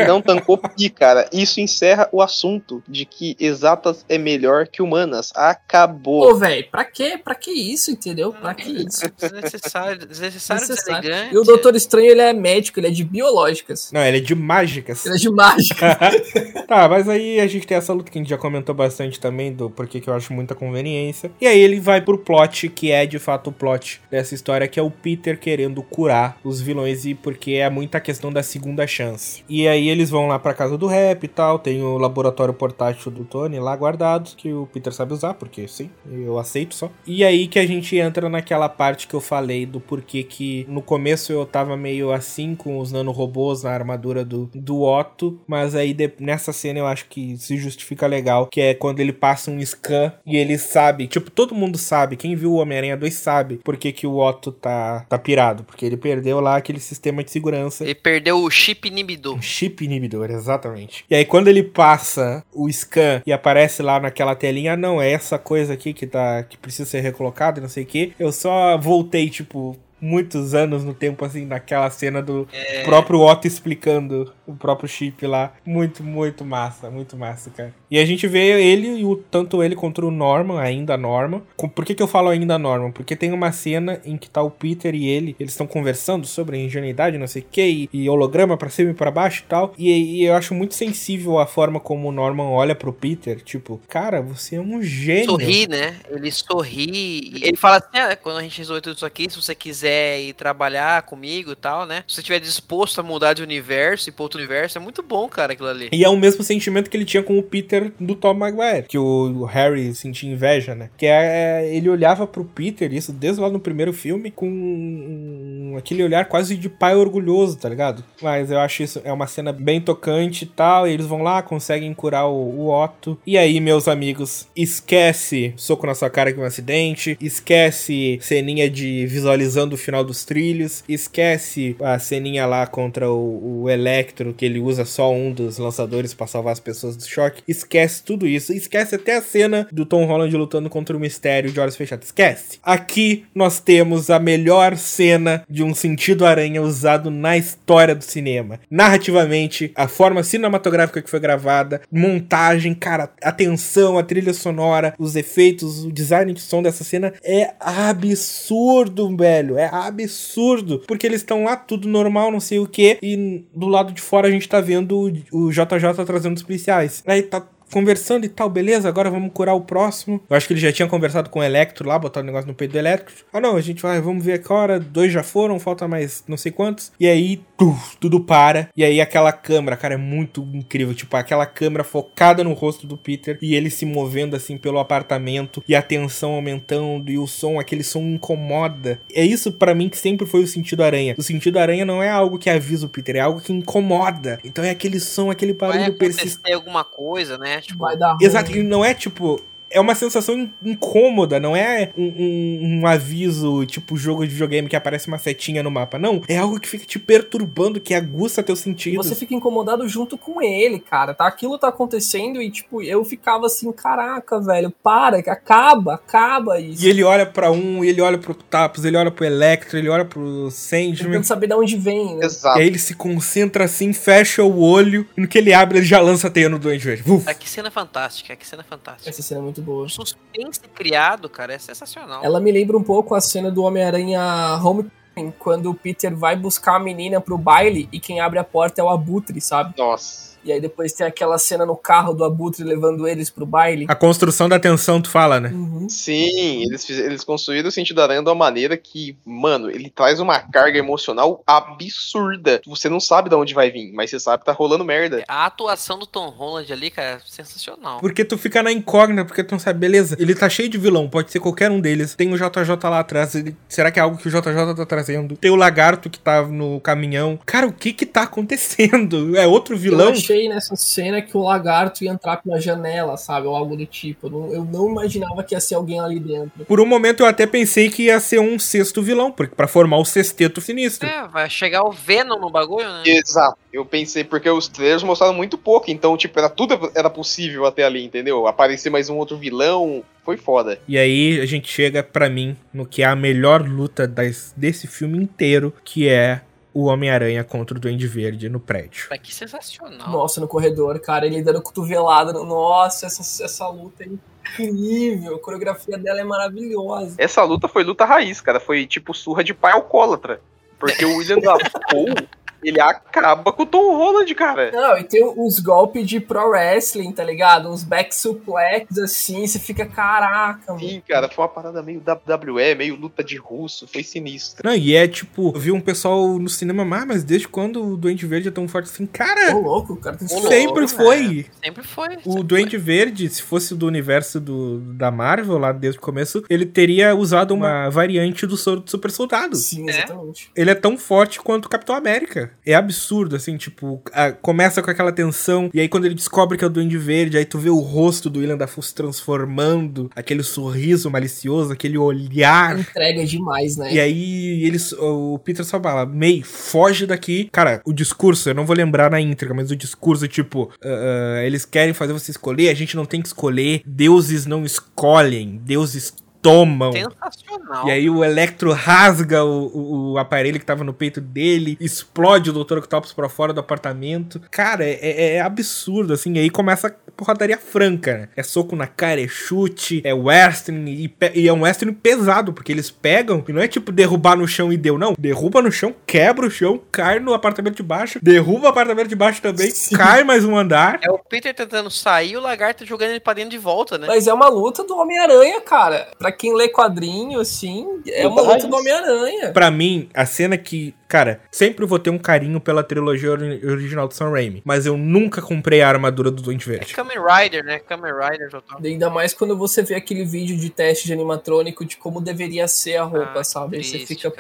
[0.07, 1.28] Não tancou pi, cara.
[1.32, 5.32] Isso encerra o assunto de que exatas é melhor que humanas.
[5.34, 6.28] Acabou.
[6.28, 7.18] Pô, velho, pra quê?
[7.22, 8.32] Pra que isso, entendeu?
[8.32, 9.11] Pra que isso?
[9.18, 11.03] Desnecessário, desnecessário, Necessário.
[11.03, 11.34] deselegante.
[11.34, 13.91] E o Doutor Estranho, ele é médico, ele é de biológicas.
[13.93, 15.05] Não, ele é de mágicas.
[15.07, 15.99] Ele é de mágica.
[16.66, 19.53] tá, mas aí a gente tem essa luta que a gente já comentou bastante também,
[19.53, 21.30] do porquê que eu acho muita conveniência.
[21.41, 24.78] E aí ele vai pro plot, que é de fato o plot dessa história, que
[24.78, 29.45] é o Peter querendo curar os vilões, e porque é muita questão da segunda chance.
[29.49, 33.12] E aí eles vão lá pra casa do rap e tal, tem o laboratório portátil
[33.12, 36.90] do Tony lá guardado, que o Peter sabe usar, porque sim, eu aceito só.
[37.06, 40.80] E aí que a gente entra naquela parte que eu falei do porquê que no
[40.80, 45.92] começo eu tava meio assim com os nanorobôs na armadura do, do Otto, mas aí
[45.92, 49.60] de- nessa cena eu acho que se justifica legal, que é quando ele passa um
[49.60, 53.76] scan e ele sabe, tipo, todo mundo sabe, quem viu o Homem-Aranha 2 sabe por
[53.76, 57.84] que, o Otto tá, tá pirado, porque ele perdeu lá aquele sistema de segurança.
[57.84, 59.36] Ele perdeu o chip inibidor.
[59.36, 61.04] Um chip inibidor, exatamente.
[61.08, 65.10] E aí, quando ele passa o scan e aparece lá naquela telinha, ah, não, é
[65.10, 66.42] essa coisa aqui que tá.
[66.42, 68.12] que precisa ser recolocada, e não sei o que.
[68.18, 69.76] Eu só voltei, tipo.
[70.00, 72.46] Muitos anos no tempo, assim, naquela cena do
[72.84, 75.53] próprio Otto explicando o próprio chip lá.
[75.64, 77.74] Muito, muito massa, muito massa, cara.
[77.90, 81.42] E a gente vê ele, e o, tanto ele contra o Norman, ainda Norman.
[81.74, 82.90] Por que, que eu falo ainda Norman?
[82.90, 86.59] Porque tem uma cena em que tá o Peter e ele, eles estão conversando sobre
[86.59, 89.74] ingenuidade, não sei o que, e, holograma pra cima e pra baixo e tal.
[89.76, 93.80] E, e eu acho muito sensível a forma como o Norman olha pro Peter, tipo,
[93.88, 95.26] cara, você é um gênio.
[95.26, 95.96] Sorri, né?
[96.09, 97.42] Ele sorri.
[97.42, 100.32] Ele fala assim: ah, quando a gente resolver tudo isso aqui, se você quiser ir
[100.32, 102.05] trabalhar comigo e tal, né?
[102.07, 105.53] Se você estiver disposto a mudar de universo e pro universo, é muito bom, cara,
[105.53, 105.89] aquilo ali.
[105.93, 108.99] E é o mesmo sentimento que ele tinha com o Peter do Tom Maguire, que
[108.99, 110.91] o, Harry sentia inveja, né?
[110.97, 116.03] Que é, é, ele olhava pro Peter, isso desde lá no primeiro filme, com aquele
[116.03, 118.05] olhar quase de pai orgulhoso, tá ligado?
[118.22, 121.43] Mas eu acho isso é uma cena bem tocante e tal, e eles vão lá,
[121.43, 123.18] conseguem curar o, o Otto.
[123.26, 128.68] E aí, meus amigos, esquece soco na sua cara que é um acidente, esquece ceninha
[128.68, 134.44] de visualizando o final dos trilhos, esquece a ceninha lá contra o, o Electro, que
[134.44, 137.42] ele usa só um dos lançadores pra salvar as pessoas do choque.
[137.46, 138.52] Esquece tudo isso.
[138.52, 142.06] Esquece até a cena do Tom Holland lutando contra o mistério de olhos fechados.
[142.06, 142.58] Esquece.
[142.62, 148.60] Aqui nós temos a melhor cena de um sentido aranha usado na história do cinema.
[148.70, 155.16] Narrativamente, a forma cinematográfica que foi gravada, montagem, cara, a tensão, a trilha sonora, os
[155.16, 159.58] efeitos, o design de som dessa cena é absurdo, velho.
[159.58, 160.82] É absurdo.
[160.86, 164.17] Porque eles estão lá, tudo normal, não sei o que, e do lado de fora
[164.26, 167.02] a gente tá vendo o JJ trazendo os policiais.
[167.06, 170.20] Aí tá conversando e tal, beleza, agora vamos curar o próximo.
[170.28, 172.54] Eu acho que ele já tinha conversado com o Electro lá, botar o negócio no
[172.54, 173.24] peito do Electro.
[173.32, 176.52] Ah não, a gente vai, vamos ver agora, dois já foram, falta mais não sei
[176.52, 176.92] quantos.
[176.98, 178.68] E aí, tuf, tudo para.
[178.76, 182.96] E aí aquela câmera, cara, é muito incrível, tipo, aquela câmera focada no rosto do
[182.96, 187.58] Peter e ele se movendo assim pelo apartamento e a tensão aumentando e o som,
[187.58, 189.00] aquele som incomoda.
[189.12, 191.14] É isso pra mim que sempre foi o sentido aranha.
[191.18, 194.38] O sentido aranha não é algo que avisa o Peter, é algo que incomoda.
[194.44, 196.52] Então é aquele som, aquele barulho persistente.
[196.52, 197.57] alguma coisa, né?
[197.61, 198.24] Tipo, Vai dar ruim.
[198.24, 199.40] Exato, ele não é tipo.
[199.70, 204.68] É uma sensação in- incômoda, não é um, um- um aviso, tipo jogo de videogame
[204.68, 205.98] que aparece uma setinha no mapa.
[205.98, 209.06] Não, é algo que fica te perturbando, que aguça teus E sentidos.
[209.06, 211.26] você fica incomodado junto com ele, cara, tá?
[211.26, 216.84] Aquilo tá acontecendo e, tipo, eu ficava assim, caraca, velho, para, que acaba, acaba isso.
[216.84, 219.88] E ele olha pra um, e ele olha pro Taps, ele olha pro Electro, ele
[219.88, 220.94] olha pro Sandman.
[220.96, 222.24] Tentando saber de onde vem, né?
[222.26, 222.58] Exato.
[222.58, 225.86] E aí ele se concentra assim, fecha o olho, e no que ele abre, ele
[225.86, 227.02] já lança a teia no Duende Verde.
[227.10, 227.24] Uf.
[227.28, 229.10] ah, que cena fantástica, que cena fantástica.
[229.10, 229.84] Essa cena é muito boa.
[229.84, 232.24] O suspense criado, cara, é sensacional.
[232.24, 234.20] Ela me lembra um pouco a cena do Homem-Aranha
[234.62, 238.80] Homecoming, quando o Peter vai buscar a menina pro baile e quem abre a porta
[238.80, 239.74] é o Abutre, sabe?
[239.76, 240.27] Nossa.
[240.49, 243.84] E aí depois tem aquela cena no carro do Abutre levando eles pro baile.
[243.88, 245.51] A construção da tensão, tu fala, né?
[245.53, 245.86] Uhum.
[245.88, 250.38] Sim, eles, eles construíram o sentido aranha de uma maneira que, mano, ele traz uma
[250.38, 252.61] carga emocional absurda.
[252.66, 255.22] Você não sabe de onde vai vir, mas você sabe que tá rolando merda.
[255.28, 257.99] A atuação do Tom Holland ali, cara, é sensacional.
[258.01, 261.09] Porque tu fica na incógnita, porque tu não sabe, beleza, ele tá cheio de vilão,
[261.09, 262.14] pode ser qualquer um deles.
[262.14, 265.36] Tem o JJ lá atrás, ele- será que é algo que o JJ tá trazendo?
[265.36, 267.38] Tem o lagarto que tá no caminhão.
[267.44, 269.36] Cara, o que que tá acontecendo?
[269.36, 270.07] É outro vilão?
[270.09, 273.47] Eu achei nessa cena que o lagarto ia entrar pela janela, sabe?
[273.47, 274.26] Ou algo do tipo.
[274.26, 276.66] Eu não, eu não imaginava que ia ser alguém ali dentro.
[276.66, 279.97] Por um momento eu até pensei que ia ser um sexto vilão, porque para formar
[279.97, 281.09] o sexteto sinistro.
[281.09, 283.05] É, vai chegar o Venom no bagulho, né?
[283.07, 283.57] Exato.
[283.72, 287.84] Eu pensei, porque os trailers mostraram muito pouco, então, tipo, era tudo era possível até
[287.84, 288.47] ali, entendeu?
[288.47, 290.78] Aparecer mais um outro vilão, foi foda.
[290.86, 294.86] E aí a gente chega pra mim no que é a melhor luta das- desse
[294.86, 296.41] filme inteiro, que é
[296.80, 299.08] o Homem-Aranha contra o Duende Verde no prédio.
[299.08, 300.10] Cara, que sensacional.
[300.10, 302.32] Nossa, no corredor, cara, ele dando cotovelada.
[302.32, 305.36] no- Nossa, essa, essa luta é incrível.
[305.36, 307.14] A coreografia dela é maravilhosa.
[307.18, 308.60] Essa luta foi luta raiz, cara.
[308.60, 310.40] Foi tipo surra de pai alcoólatra.
[310.78, 312.14] Porque o William Dafoe,
[312.62, 314.70] ele acaba com o Tom Holland, cara.
[314.72, 317.68] Não, e tem uns golpes de pro wrestling, tá ligado?
[317.68, 320.80] Uns back suplex assim, você fica, caraca, mano.
[320.80, 324.68] Sim, cara, foi uma parada meio WWE, meio luta de russo, foi sinistro.
[324.68, 327.96] Não, e é tipo, eu vi um pessoal no cinema, ah, mas desde quando o
[327.96, 329.06] Duende Verde é tão forte assim?
[329.06, 331.46] Cara, Ô, louco, cara tem Ô, sempre louco, foi.
[331.62, 332.16] Sempre foi.
[332.24, 336.42] O sempre Duende Verde, se fosse do universo do, da Marvel, lá desde o começo,
[336.50, 339.56] ele teria usado uma variante do soro do super soldado.
[339.56, 340.50] Sim, exatamente.
[340.56, 342.47] Ele é tão forte quanto o Capitão América.
[342.64, 346.64] É absurdo, assim, tipo, a- começa com aquela tensão, e aí quando ele descobre que
[346.64, 350.42] é o Duende Verde, aí tu vê o rosto do William Dafoe se transformando, aquele
[350.42, 352.78] sorriso malicioso, aquele olhar.
[352.78, 353.94] Entrega demais, né?
[353.94, 357.49] E aí eles, o Peter só fala, May, foge daqui.
[357.53, 361.64] Cara, o discurso, eu não vou lembrar na íntegra, mas o discurso, tipo, ah, eles
[361.64, 366.12] querem fazer você escolher, a gente não tem que escolher, deuses não escolhem, deuses
[366.43, 366.93] tomam.
[366.93, 367.86] Sensacional.
[367.89, 372.51] E aí o Electro rasga o, o, o aparelho que tava no peito dele, explode
[372.51, 372.78] o Dr.
[372.78, 374.41] Octopus pra fora do apartamento.
[374.51, 376.32] Cara, é, é- é absurdo, assim.
[376.34, 378.28] E aí começa a porradaria franca, né?
[378.36, 380.86] É soco na cara, é chute, é wrestling.
[380.89, 384.47] E, e é um wrestling pesado, porque eles pegam e não é tipo derrubar no
[384.47, 385.14] chão e deu, não.
[385.18, 389.16] Derruba no chão, quebra o chão, cai no apartamento de baixo, derruba o apartamento de
[389.16, 390.99] baixo também, cai mais um andar.
[391.03, 394.07] É o Peter tentando sair e o lagarto jogando ele pra dentro de volta, né?
[394.07, 396.09] Mas é uma luta do Homem-Aranha, cara.
[396.19, 398.77] Pra quem lê quadrinho, assim, é uma Luta luta do.
[398.77, 399.52] Homem-Aranha.
[399.52, 400.94] Pra mim, a cena que.
[401.09, 404.62] Cara, sempre vou ter um carinho pela trilogia ori- original do Sam Raimi.
[404.65, 406.94] Mas eu nunca comprei a armadura do Duende É Verde.
[406.94, 407.78] Kamen Rider, né?
[407.78, 408.78] Kamen Rider total.
[408.85, 412.97] Ainda mais quando você vê aquele vídeo de teste de animatrônico de como deveria ser
[412.98, 413.78] a roupa, Ah, sabe?
[413.78, 414.32] Aí você triste, fica,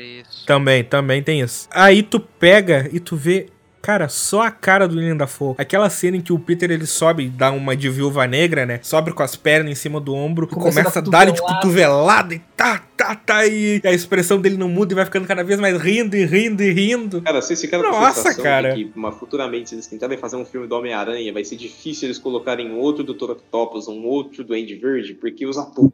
[0.00, 0.46] isso.
[0.46, 1.68] Também, também tem isso.
[1.72, 3.48] Aí tu pega e tu vê.
[3.86, 5.54] Cara, só a cara do William Dafoe.
[5.56, 8.80] Aquela cena em que o Peter ele sobe, dá uma de viúva negra, né?
[8.82, 11.30] Sobe com as pernas em cima do ombro Começa e a começa a dar dar
[11.30, 12.34] de cotovelada.
[12.34, 13.46] e tá, tá, tá.
[13.46, 16.64] E a expressão dele não muda e vai ficando cada vez mais rindo e rindo
[16.64, 17.22] e rindo.
[17.22, 18.74] Cara, vocês ficaram com a Nossa, cara.
[18.74, 22.08] de que uma, futuramente, se eles tentarem fazer um filme do Homem-Aranha, vai ser difícil
[22.08, 23.30] eles colocarem outro Dr.
[23.30, 25.92] Octopus, um outro Duende Verde, porque os atores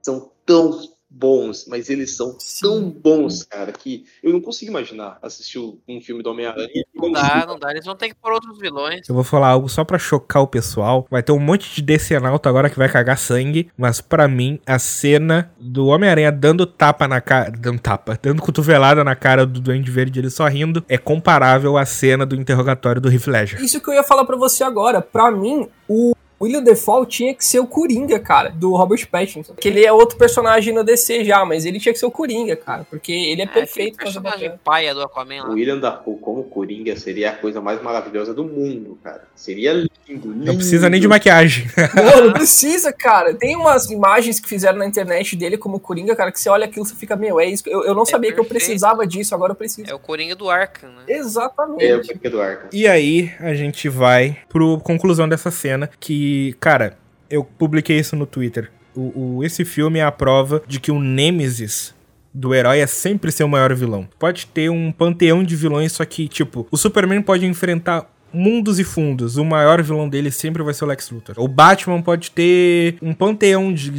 [0.00, 0.78] são tão
[1.18, 6.22] bons, mas eles são tão bons, cara, que eu não consigo imaginar assistir um filme
[6.22, 6.84] do Homem-Aranha.
[6.94, 7.70] Não dá, não dá.
[7.70, 9.08] Eles vão ter que pôr outros vilões.
[9.08, 11.06] Eu vou falar algo só pra chocar o pessoal.
[11.10, 13.70] Vai ter um monte de decenalto agora que vai cagar sangue.
[13.76, 17.50] Mas pra mim, a cena do Homem-Aranha dando tapa na cara.
[17.50, 18.18] Dando tapa.
[18.20, 20.84] Dando cotovelada na cara do Duende Verde, ele só rindo.
[20.88, 23.62] É comparável à cena do interrogatório do Heath Ledger.
[23.62, 25.00] Isso que eu ia falar pra você agora.
[25.00, 29.54] Pra mim, o William Defoe tinha que ser o Coringa, cara, do Robert Pattinson.
[29.54, 32.54] Que ele é outro personagem no DC já, mas ele tinha que ser o Coringa,
[32.56, 34.60] cara, porque ele é perfeito pra fazer personagem papel.
[34.64, 35.54] paia do Aquaman O lá.
[35.54, 39.24] William Dafoe como Coringa seria a coisa mais maravilhosa do mundo, cara.
[39.34, 40.44] Seria lindo, lindo.
[40.44, 41.66] Não precisa nem de maquiagem.
[41.94, 43.34] Não, não precisa, cara.
[43.34, 46.84] Tem umas imagens que fizeram na internet dele como Coringa, cara, que você olha aquilo
[46.84, 47.62] e você fica, meu, é isso.
[47.66, 48.66] Eu, eu não sabia que eu perfeito.
[48.66, 49.90] precisava disso, agora eu preciso.
[49.90, 51.02] É o Coringa do Arkham, né?
[51.08, 51.84] Exatamente.
[51.84, 52.68] É o Coringa do Arkham.
[52.72, 55.90] E aí, a gente vai pro conclusão dessa cena.
[55.98, 56.26] Que,
[56.60, 56.96] cara,
[57.30, 58.70] eu publiquei isso no Twitter.
[58.94, 61.94] O, o- esse filme é a prova de que o Nemesis
[62.32, 64.08] do herói é sempre ser o maior vilão.
[64.18, 68.84] Pode ter um panteão de vilões, só que, tipo, o Superman pode enfrentar mundos e
[68.84, 69.36] fundos.
[69.36, 71.34] O maior vilão dele sempre vai ser o Lex Luthor.
[71.38, 73.90] O Batman pode ter um panteão de,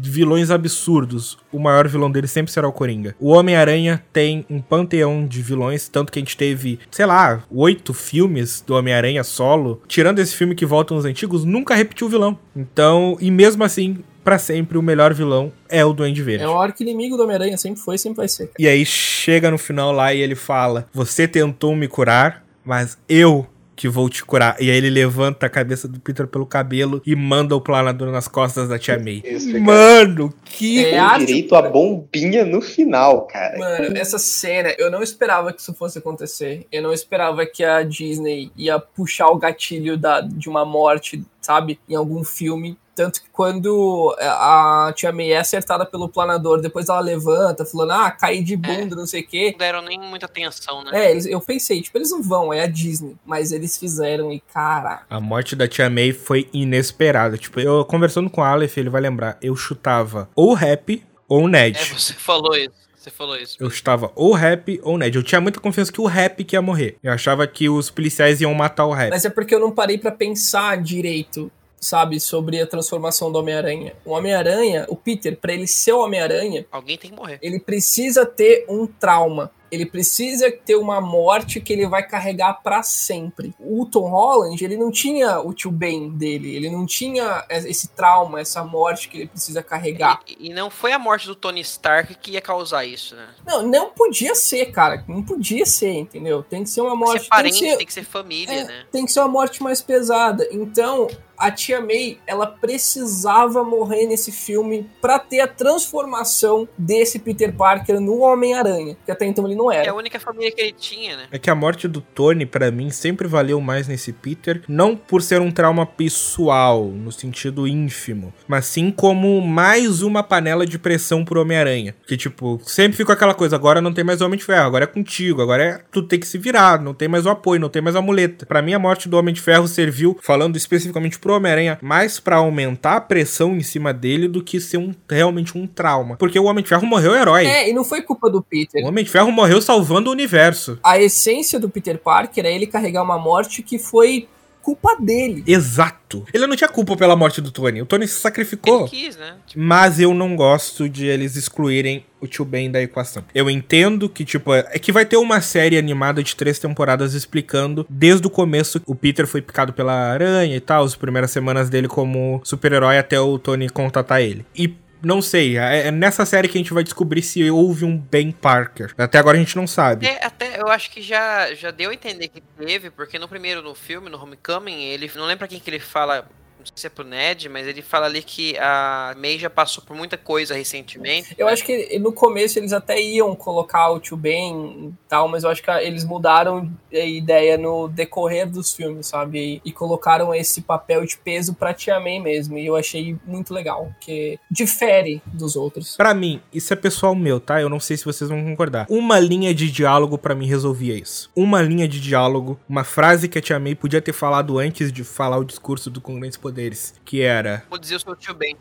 [0.00, 1.38] vilões absurdos.
[1.52, 3.14] O maior vilão dele sempre será o Coringa.
[3.18, 7.94] O Homem-Aranha tem um panteão de vilões, tanto que a gente teve, sei lá, oito
[7.94, 9.82] filmes do Homem-Aranha solo.
[9.88, 12.38] Tirando esse filme que volta nos antigos, nunca repetiu o vilão.
[12.54, 16.44] Então, e mesmo assim, pra sempre, o melhor vilão é o Duende Verde.
[16.44, 18.50] É o arco inimigo do Homem-Aranha, sempre foi, sempre vai ser.
[18.58, 23.46] E aí chega no final lá e ele fala: Você tentou me curar, mas eu
[23.76, 24.56] que vou te curar.
[24.60, 28.28] E aí ele levanta a cabeça do Peter pelo cabelo e manda o planador nas
[28.28, 29.22] costas da Tia May.
[29.24, 29.58] Isso.
[29.60, 30.84] Mano, que.
[30.84, 33.58] É arte, direito a bombinha no final, cara.
[33.58, 36.66] Mano, essa cena, eu não esperava que isso fosse acontecer.
[36.70, 41.78] Eu não esperava que a Disney ia puxar o gatilho da, de uma morte, sabe?
[41.88, 42.76] Em algum filme.
[42.94, 48.10] Tanto que quando a Tia May é acertada pelo planador, depois ela levanta, falando, ah,
[48.10, 49.50] caí de bunda, não sei o quê.
[49.52, 50.90] Não deram nem muita atenção, né?
[51.06, 53.16] É, eles- eu pensei, tipo, eles não vão, é a Disney.
[53.26, 55.02] Mas eles fizeram e, cara.
[55.10, 57.36] A morte da Tia May foi inesperada.
[57.36, 59.36] Tipo, eu conversando com o Aleph, ele vai lembrar.
[59.42, 61.78] Eu chutava ou o Rap ou o Ned.
[61.78, 62.84] É, você falou isso.
[62.96, 63.56] Você falou isso.
[63.60, 65.14] Eu chutava ou o Rap ou o Ned.
[65.16, 66.96] Eu tinha muita confiança que o Rap que ia morrer.
[67.02, 69.10] Eu achava que os policiais iam matar o Rap.
[69.10, 71.50] Mas é porque eu não parei pra pensar direito,
[71.84, 73.94] sabe, sobre a transformação do Homem-Aranha.
[74.04, 77.38] O Homem-Aranha, o Peter, pra ele ser o Homem-Aranha, Alguém tem que morrer.
[77.42, 79.50] ele precisa ter um trauma.
[79.72, 83.52] Ele precisa ter uma morte que ele vai carregar pra sempre.
[83.58, 88.40] O Tom Holland, ele não tinha o tio Ben dele, ele não tinha esse trauma,
[88.40, 90.20] essa morte que ele precisa carregar.
[90.28, 93.26] E, e não foi a morte do Tony Stark que ia causar isso, né?
[93.44, 95.02] Não, não podia ser, cara.
[95.08, 96.44] Não podia ser, entendeu?
[96.44, 97.22] Tem que ser uma Tem que morte.
[97.24, 98.84] ser parente, tem que ser, tem que ser família, É, né?
[98.92, 100.46] tem que ser uma morte mais pesada.
[100.52, 101.08] Então,
[101.38, 108.00] a Tia May, ela precisava morrer nesse filme pra ter a transformação desse Peter Parker
[108.00, 109.94] no Homem-Aranha, que até então ele não É a era.
[109.94, 111.24] única família que ele tinha, né?
[111.30, 115.22] É que a morte do Tony, pra mim, sempre valeu mais nesse Peter, não por
[115.22, 121.24] ser um trauma pessoal, no sentido ínfimo, mas sim como mais uma panela de pressão
[121.24, 121.94] pro Homem-Aranha.
[122.06, 124.86] Que, tipo, sempre ficou aquela coisa, agora não tem mais Homem de Ferro, agora é
[124.86, 127.82] contigo, agora é tu tem que se virar, não tem mais o apoio, não tem
[127.82, 128.46] mais a muleta.
[128.46, 132.36] Pra mim, a morte do Homem de Ferro serviu, falando especificamente pro Homem-Aranha, mais pra
[132.36, 136.16] aumentar a pressão em cima dele do que ser um, realmente um trauma.
[136.18, 137.46] Porque o Homem de Ferro morreu herói.
[137.46, 138.84] É, e não foi culpa do Peter.
[138.84, 140.78] O Homem de Ferro morreu salvando o universo.
[140.84, 144.28] A essência do Peter Parker é ele carregar uma morte que foi
[144.64, 145.44] culpa dele.
[145.46, 146.24] Exato.
[146.32, 147.82] Ele não tinha culpa pela morte do Tony.
[147.82, 148.80] O Tony se sacrificou.
[148.80, 149.34] Ele quis, né?
[149.46, 153.22] Tipo, Mas eu não gosto de eles excluírem o tio Ben da equação.
[153.34, 157.86] Eu entendo que, tipo, é que vai ter uma série animada de três temporadas explicando
[157.90, 161.86] desde o começo o Peter foi picado pela aranha e tal, as primeiras semanas dele
[161.86, 164.46] como super-herói até o Tony contatar ele.
[164.56, 164.74] E
[165.04, 168.32] não sei, é é nessa série que a gente vai descobrir se houve um Ben
[168.32, 168.94] Parker.
[168.96, 170.06] Até agora a gente não sabe.
[170.06, 173.62] É, até eu acho que já, já deu a entender que teve, porque no primeiro,
[173.62, 175.10] no filme, no Homecoming, ele.
[175.14, 176.26] Não lembro pra quem que ele fala.
[176.64, 179.84] Não sei se é pro Ned, mas ele fala ali que a May já passou
[179.84, 181.34] por muita coisa recentemente.
[181.36, 185.44] Eu acho que no começo eles até iam colocar o tio Ben e tal, mas
[185.44, 189.60] eu acho que eles mudaram a ideia no decorrer dos filmes, sabe?
[189.64, 192.56] E, e colocaram esse papel de peso pra Tia May mesmo.
[192.56, 195.96] E eu achei muito legal, porque difere dos outros.
[195.96, 197.60] Pra mim, isso é pessoal meu, tá?
[197.60, 198.86] Eu não sei se vocês vão concordar.
[198.88, 201.30] Uma linha de diálogo pra mim resolvia isso.
[201.36, 205.04] Uma linha de diálogo, uma frase que a Tia May podia ter falado antes de
[205.04, 207.64] falar o discurso do com grandes poderes, que era...
[207.68, 208.56] Vou dizer o seu tio Ben.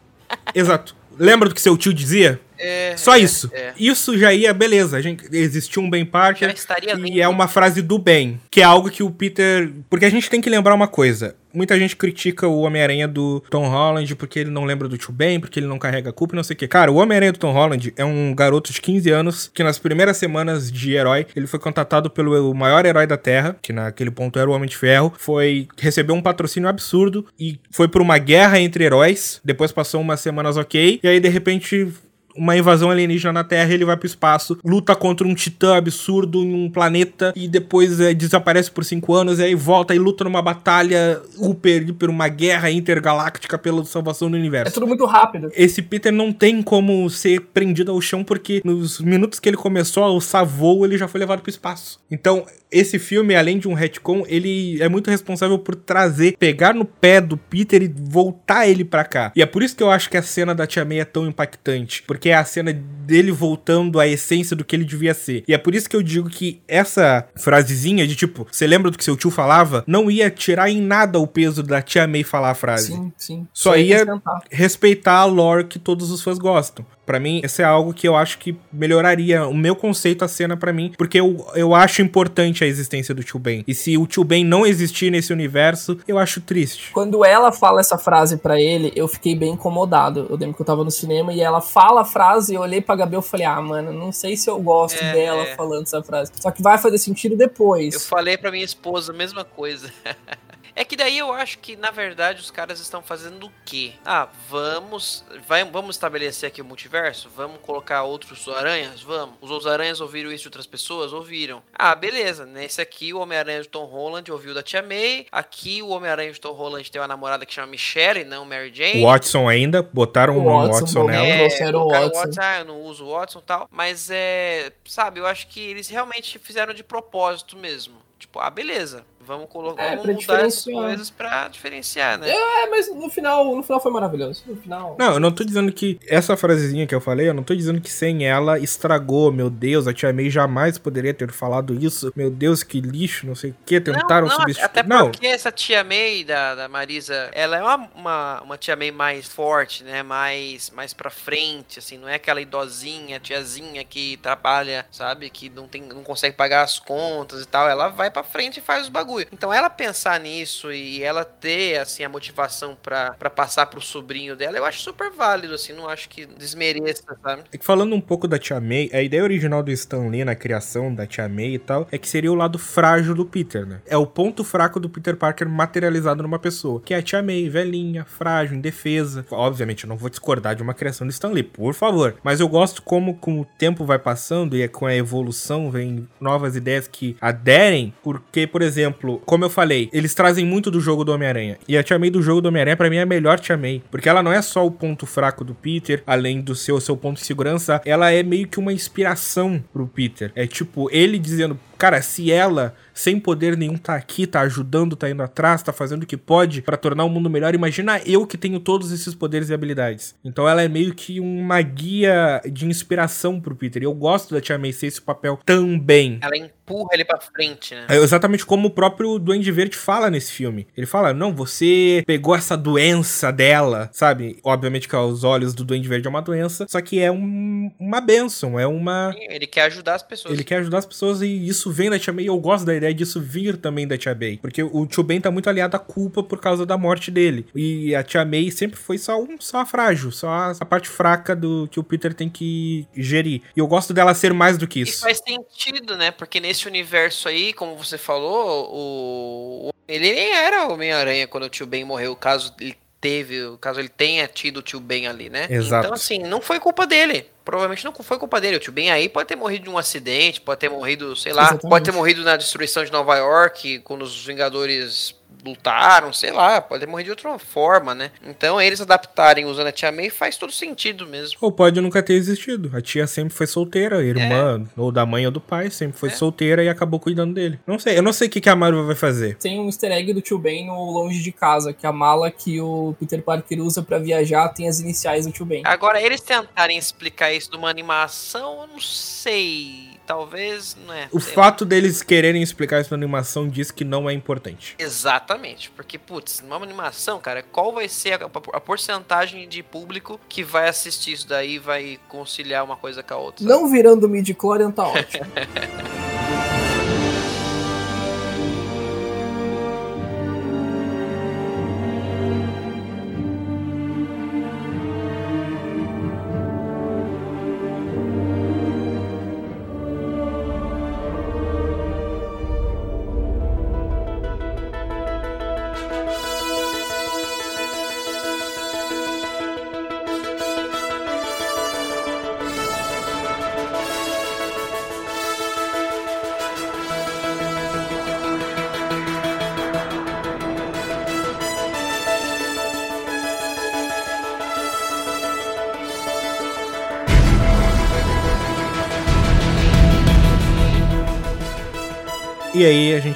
[0.56, 0.96] Exato.
[1.18, 2.42] Lembra do que seu tio dizia?
[2.58, 3.52] É, Só é, isso.
[3.54, 3.74] é.
[3.78, 4.98] Isso já ia, beleza.
[4.98, 7.22] A gente, existiu um Ben Já Parker estaria e lindo.
[7.22, 9.72] é uma frase do Ben, que é algo que o Peter.
[9.90, 11.36] Porque a gente tem que lembrar uma coisa.
[11.54, 15.40] Muita gente critica o Homem-Aranha do Tom Holland porque ele não lembra do tio Ben,
[15.40, 16.68] porque ele não carrega a culpa e não sei o quê.
[16.68, 20.18] Cara, o Homem-Aranha do Tom Holland é um garoto de 15 anos que nas primeiras
[20.18, 24.50] semanas de herói, ele foi contatado pelo maior herói da Terra, que naquele ponto era
[24.50, 28.84] o Homem de Ferro, foi recebeu um patrocínio absurdo e foi por uma guerra entre
[28.84, 31.88] heróis, depois passou umas semanas ok, e aí de repente
[32.36, 36.54] uma invasão alienígena na Terra, ele vai pro espaço, luta contra um titã absurdo em
[36.54, 40.42] um planeta e depois é, desaparece por cinco anos, e aí volta e luta numa
[40.42, 44.74] batalha super, hiper, uma guerra intergaláctica pela salvação do É universo.
[44.74, 45.50] tudo muito rápido.
[45.56, 50.04] Esse Peter não tem como ser prendido ao chão porque nos minutos que ele começou
[50.04, 52.00] a voo, ele já foi levado pro espaço.
[52.10, 56.86] Então, esse filme, além de um retcon, ele é muito responsável por trazer, pegar no
[56.86, 59.32] pé do Peter e voltar ele pra cá.
[59.36, 61.28] E é por isso que eu acho que a cena da Tia May é tão
[61.28, 65.44] impactante, porque é a cena dele voltando à essência do que ele devia ser.
[65.48, 68.98] E é por isso que eu digo que essa frasezinha de tipo, você lembra do
[68.98, 69.84] que seu tio falava?
[69.86, 73.48] Não ia tirar em nada o peso da Tia May falar a frase Sim, sim.
[73.54, 74.44] Só ia- acrescentar.
[74.50, 76.86] respeitar a lore que todos os fãs gostam.
[77.06, 80.56] Pra mim, isso é algo que eu acho que melhoraria o meu conceito a cena
[80.56, 83.64] pra mim, porque eu, eu acho importante a existência do Tio Ben.
[83.68, 86.92] E se o Tio Ben não existir nesse universo, eu acho triste.
[86.94, 90.28] Quando ela fala essa frase pra ele, eu fiquei bem incomodado.
[90.30, 92.96] Eu lembro que eu tava no cinema e ela fala a frase, eu olhei pra
[92.96, 95.56] Gabi e falei, ah, mano, não sei se eu gosto É, dela é.
[95.56, 96.32] falando essa frase.
[96.40, 97.94] Só que vai fazer sentido depois.
[97.96, 99.92] Eu falei pra minha esposa a mesma coisa.
[100.76, 103.94] É que daí eu acho que, na verdade, os caras estão fazendo o quê?
[104.04, 105.24] Ah, vamos.
[105.48, 107.30] Vai, vamos estabelecer aqui o multiverso?
[107.36, 109.02] Vamos colocar outros aranhas?
[109.02, 109.36] Vamos.
[109.40, 111.14] Os outros aranhas ouviram isso de outras pessoas?
[111.14, 111.62] Ouviram.
[111.74, 112.46] Ah, beleza.
[112.46, 115.28] Nesse aqui, o Homem-Aranha de Tom Holland ouviu da Tia May.
[115.32, 118.72] Aqui, o Homem-Aranha de Tom Holland tem uma namorada que chama Michelle, e não Mary
[118.74, 119.04] Jane.
[119.04, 121.26] Watson ainda, botaram O Watson, Watson nela.
[121.26, 121.38] é.
[121.38, 122.42] trouxeram o colocaram Watson.
[122.42, 123.68] ah, eu não uso o Watson e tal.
[123.72, 124.72] Mas é.
[124.86, 128.02] Sabe, eu acho que eles realmente fizeram de propósito mesmo.
[128.18, 129.06] Tipo, ah, beleza.
[129.26, 129.84] Vamos colocar.
[129.84, 130.76] É, vamos mudar diferenciar.
[130.76, 132.30] coisas pra diferenciar, né?
[132.30, 134.44] É, mas no final, no final foi maravilhoso.
[134.48, 134.96] No final.
[135.00, 137.82] Não, eu não tô dizendo que essa frasezinha que eu falei, eu não tô dizendo
[137.82, 142.30] que sem ela estragou, meu Deus, a Tia May jamais poderia ter falado isso, meu
[142.30, 144.66] Deus, que lixo, não sei o que, tentaram não, não, substituir.
[144.66, 148.76] Até Não, porque essa tia May da, da Marisa, ela é uma, uma, uma tia
[148.76, 150.04] May mais forte, né?
[150.04, 155.30] Mais, mais pra frente, assim, não é aquela idosinha, tiazinha que trabalha, sabe?
[155.30, 157.68] Que não, tem, não consegue pagar as contas e tal.
[157.68, 159.28] Ela vai pra frente e faz os bagulho.
[159.32, 164.58] Então ela pensar nisso e ela ter, assim, a motivação pra passar pro sobrinho dela,
[164.58, 167.44] eu acho super válido, assim, não acho que desmereça, sabe?
[167.52, 170.94] É falando um pouco da Tia May, a ideia original do Stan Lee na criação
[170.94, 173.82] da Tia May e tal, é que seria o lado frágil do Peter, né?
[173.86, 177.50] É o ponto fraco do Peter Parker materializado numa pessoa, que é a Tia May,
[177.50, 179.26] velhinha, frágil, indefesa.
[179.32, 182.16] Obviamente, eu não vou discordar de uma criação do Stan Lee, por favor.
[182.24, 186.08] Mas eu gosto como com o tempo vai passando e é com a evolução vem
[186.20, 191.04] novas ideias que aderem, porque, por exemplo, como eu falei, eles trazem muito do jogo
[191.04, 191.58] do Homem-Aranha.
[191.68, 193.82] E a Tia May do jogo do Homem-Aranha, pra mim, é a melhor Tia May.
[193.92, 197.18] Porque ela não é só o ponto fraco do Peter, além do seu, seu ponto
[197.18, 200.32] de segurança, ela é meio que uma inspiração pro Peter.
[200.36, 205.10] É tipo, ele dizendo, cara, se ela, sem poder nenhum, tá aqui, tá ajudando, tá
[205.10, 208.38] indo atrás, tá fazendo o que pode pra tornar o mundo melhor, imagina eu que
[208.38, 210.16] tenho todos esses poderes e habilidades.
[210.24, 213.82] Então ela é meio que uma guia de inspiração pro Peter.
[213.82, 216.20] E eu gosto da Tia May ser esse papel também.
[216.22, 217.86] Ela empurra ele pra frente, né?
[217.90, 220.68] É exatamente como o próprio Duende Verde fala nesse filme.
[220.76, 224.40] Ele fala: Não, você pegou essa doença dela, sabe?
[224.44, 228.00] Obviamente que aos olhos do Duende Verde é uma doença, só que é um- uma
[228.02, 229.14] benção, é uma.
[229.18, 230.34] Ele quer ajudar as pessoas.
[230.34, 232.94] Ele quer ajudar as pessoas e isso vem da Tia May eu gosto da ideia
[232.94, 234.38] disso vir também da Tia May.
[234.42, 237.46] Porque o Tio Ben tá muito aliado à culpa por causa da morte dele.
[237.56, 241.68] E a Tia May sempre foi só um só frágil, só a parte fraca do
[241.70, 243.42] que o Peter tem que gerir.
[243.56, 245.02] E eu gosto dela ser mais do que E isso.
[245.02, 246.12] faz sentido, né?
[246.12, 249.70] Porque nesse universo aí, como você falou, o.
[249.70, 253.90] o- Ele nem era Homem-Aranha quando o tio Ben morreu, caso ele teve, caso ele
[253.90, 255.46] tenha tido o tio Ben ali, né?
[255.50, 255.86] Exato.
[255.86, 257.30] Então, assim, não foi culpa dele.
[257.44, 258.56] Provavelmente não foi culpa dele.
[258.56, 261.42] O tio Ben aí pode ter morrido de um acidente, pode ter morrido, sei lá,
[261.44, 261.70] Exatamente.
[261.70, 265.14] pode ter morrido na destruição de Nova York, quando os Vingadores
[265.46, 268.12] lutaram, sei lá, pode morrido de outra forma, né?
[268.26, 271.38] Então, eles adaptarem usando a Tia May faz todo sentido mesmo.
[271.42, 272.72] Ou pode nunca ter existido.
[272.76, 274.80] A tia sempre foi solteira, a irmã, É.
[274.80, 277.60] ou da mãe ou do pai, sempre foi solteira e acabou cuidando dele.
[277.68, 279.36] Não sei, eu não sei o que, que a Marvel vai fazer.
[279.38, 282.60] Tem um easter egg do tio Ben no Longe de Casa, que a mala que
[282.62, 285.62] o Peter Parker usa pra viajar tem as iniciais do tio Ben.
[285.66, 289.83] Agora, eles tentarem explicar isso numa animação, eu não sei.
[290.06, 291.08] Talvez, não é.
[291.12, 291.44] O sei lá.
[291.44, 294.76] fato deles quererem explicar isso na animação diz que não é importante.
[294.78, 300.44] Exatamente, porque, putz, numa animação, cara, qual vai ser a, a porcentagem de público que
[300.44, 303.46] vai assistir isso daí e vai conciliar uma coisa com a outra?
[303.46, 305.26] Não virando midi-chlorian tá ótimo.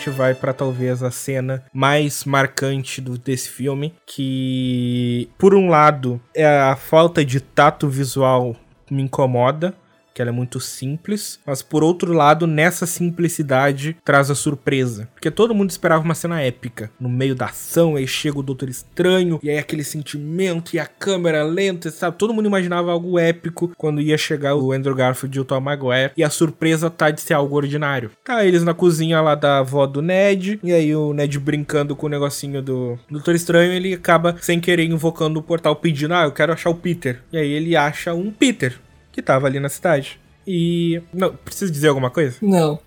[0.08, 6.20] gente vai pra talvez a cena mais marcante do, desse filme, que por um lado
[6.34, 8.56] é a falta de tato visual
[8.90, 9.74] me incomoda,
[10.18, 15.30] que ela é muito simples, mas por outro lado, nessa simplicidade traz a surpresa, porque
[15.30, 19.40] todo mundo esperava uma cena épica, no meio da ação, aí chega o Doutor Estranho,
[19.44, 22.18] e aí aquele sentimento e a câmera lenta, sabe?
[22.18, 26.14] Todo mundo imaginava algo épico quando ia chegar o Andrew Garfield e o Tom Maguire,
[26.18, 28.10] e a surpresa tá de ser algo ordinário.
[28.26, 32.08] Tá eles na cozinha lá da avó do Ned, e aí o Ned brincando com
[32.08, 36.32] o negocinho do Doutor Estranho, ele acaba sem querer invocando o portal pedindo, ah, eu
[36.32, 37.22] quero achar o Peter.
[37.32, 38.80] E aí ele acha um Peter,
[39.18, 40.20] que tava ali na cidade.
[40.46, 41.02] E.
[41.12, 42.38] Não, preciso dizer alguma coisa?
[42.40, 42.80] Não.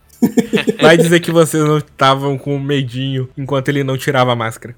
[0.81, 4.77] Vai dizer que vocês não estavam com medinho enquanto ele não tirava a máscara.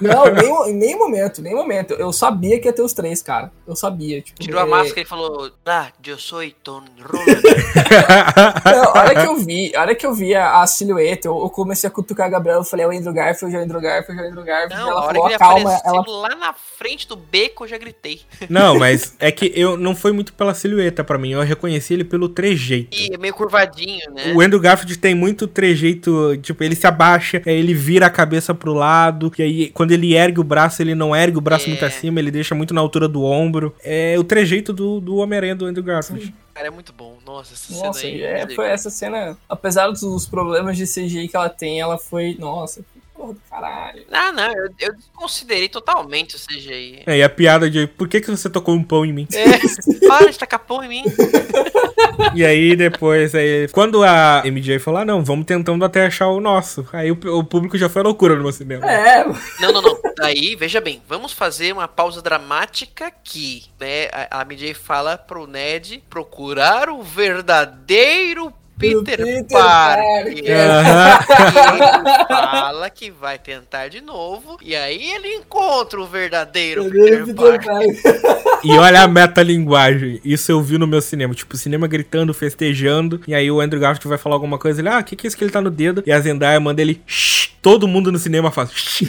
[0.00, 1.94] Não, nem, em nenhum momento, nem momento.
[1.94, 3.50] Eu sabia que ia ter os três, cara.
[3.66, 4.20] Eu sabia.
[4.20, 7.42] Tipo, Tirou a é- máscara e falou: Ah, eu sou Tom Holland.
[8.64, 11.38] Não, a hora que eu vi, a hora que eu vi a, a silhueta, eu,
[11.38, 13.80] eu comecei a cutucar a Gabriela, eu falei, é o Andrew Garfield, é o Andrew
[13.80, 14.74] Garfield, é o Andrew Garfield.
[14.82, 17.16] Não, ela a hora falou, que ele "Ah, calma, apareceu ela lá na frente do
[17.16, 18.20] beco, eu já gritei.
[18.48, 21.30] Não, mas é que eu não foi muito pela silhueta pra mim.
[21.32, 22.96] Eu reconheci ele pelo trejeito.
[22.96, 24.32] E é meio curvadinho, né?
[24.34, 28.72] O Andrew Garfield tem muito trejeito, tipo, ele se abaixa, ele vira a cabeça pro
[28.72, 31.68] lado, e aí quando ele ergue o braço, ele não ergue o braço É.
[31.68, 33.74] muito acima, ele deixa muito na altura do ombro.
[33.82, 36.34] É o trejeito do, do Homem-Aranha do Andrew Garfield.
[36.54, 37.18] Cara, é muito bom.
[37.26, 38.22] Nossa, essa Nossa, cena aí.
[38.22, 42.36] é, meu foi essa cena, apesar dos problemas de CGI que ela tem, ela foi,
[42.38, 42.84] nossa,
[43.14, 44.04] porra do caralho.
[44.10, 47.02] Ah, não, eu, eu desconsiderei totalmente o CGI.
[47.06, 49.28] É, e a piada de por que, que você tocou um pão em mim?
[49.32, 51.04] É, para de tacar pão em mim.
[52.34, 56.40] E aí depois, aí, quando a MJ falou, ah, não, vamos tentando até achar o
[56.40, 56.86] nosso.
[56.92, 58.90] Aí o, o público já foi à loucura no meu cinema.
[58.90, 59.24] É,
[59.60, 59.98] Não, não, não.
[60.16, 64.06] Daí, veja bem, vamos fazer uma pausa dramática aqui, né?
[64.30, 70.26] A, a MJ fala pro Ned procurar o verdadeiro Peter, Peter Parker.
[70.26, 70.48] Ele
[72.28, 74.58] fala que vai tentar de novo.
[74.60, 78.02] E aí ele encontra o verdadeiro Peter, Peter Parker.
[78.02, 78.60] Parker.
[78.64, 80.20] E olha a metalinguagem.
[80.24, 81.34] Isso eu vi no meu cinema.
[81.34, 83.20] Tipo, o cinema gritando, festejando.
[83.26, 84.80] E aí o Andrew Garfield vai falar alguma coisa.
[84.80, 86.02] Ele, ah, o que, que é isso que ele tá no dedo?
[86.06, 87.44] E a Zendaya manda ele, shh.
[87.62, 89.04] Todo mundo no cinema faz, shh,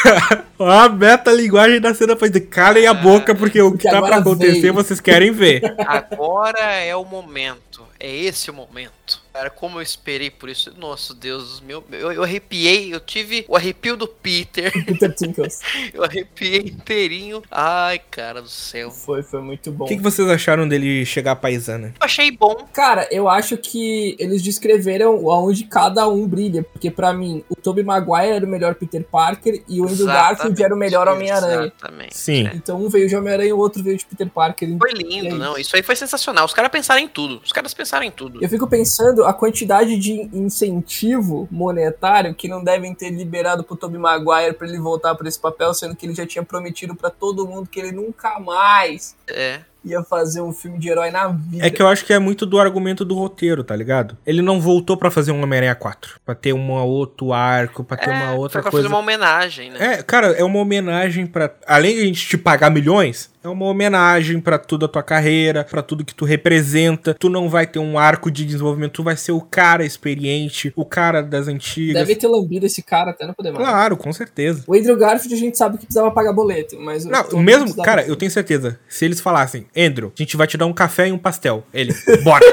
[0.58, 4.60] a metalinguagem da cena faz de calem a boca, porque o que tá pra acontecer
[4.60, 4.74] veio.
[4.74, 5.62] vocês querem ver.
[5.86, 7.89] Agora é o momento.
[8.00, 8.99] É esse o momento.
[9.32, 10.72] Cara, como eu esperei por isso.
[10.76, 12.92] Nossa, Deus, meu, eu, eu arrepiei.
[12.92, 14.72] Eu tive o arrepio do Peter.
[14.84, 15.60] Peter Tinkles.
[15.94, 17.42] Eu arrepiei inteirinho.
[17.50, 18.90] Ai, cara do céu.
[18.90, 19.84] Foi, foi muito bom.
[19.84, 21.88] O que, que vocês acharam dele chegar à paisana?
[22.00, 22.66] Eu achei bom.
[22.72, 27.82] Cara, eu acho que eles descreveram aonde cada um brilha, porque pra mim, o Tobey
[27.84, 31.72] Maguire era o melhor Peter Parker e o Andrew Garfield era o melhor Homem-Aranha.
[31.76, 32.16] Exatamente.
[32.16, 32.46] Sim.
[32.46, 32.52] É.
[32.54, 34.68] Então um veio de Homem-Aranha e o outro veio de Peter Parker.
[34.78, 35.36] Foi É lindo, isso.
[35.36, 35.56] não.
[35.58, 36.44] Isso aí foi sensacional.
[36.44, 37.40] Os caras pensaram em tudo.
[37.44, 38.42] Os caras pensaram em tudo.
[38.42, 43.98] Eu fico pensando a quantidade de incentivo monetário que não devem ter liberado pro Tobey
[43.98, 47.46] Maguire pra ele voltar pra esse papel, sendo que ele já tinha prometido pra todo
[47.46, 49.60] mundo que ele nunca mais É.
[49.84, 51.66] ia fazer um filme de herói na vida.
[51.66, 54.16] É que eu acho que é muito do argumento do roteiro, tá ligado?
[54.26, 56.20] Ele não voltou pra fazer um Homem-Aranha 4.
[56.24, 58.88] Pra ter um outro arco, pra ter uma outra É, foi pra coisa.
[58.88, 59.94] fazer uma homenagem, né?
[59.94, 61.50] É, cara, é uma homenagem pra.
[61.66, 65.64] Além de a gente te pagar milhões, é uma homenagem pra toda a tua carreira,
[65.64, 67.14] pra tudo que tu representa.
[67.18, 70.84] Tu não vai ter um arco de desenvolvimento, tu vai ser o cara experiente, o
[70.84, 71.94] cara das antigas.
[71.94, 73.64] Deve ter lambido esse cara até não poder mais.
[73.66, 74.64] Claro, com certeza.
[74.66, 77.04] O Andrew Garfield a gente sabe que precisava pagar boleto, mas...
[77.04, 78.78] o Não, Tom mesmo, cara, eu tenho certeza.
[78.88, 81.64] Se eles falassem, Andrew, a gente vai te dar um café e um pastel.
[81.72, 82.44] Ele, bora!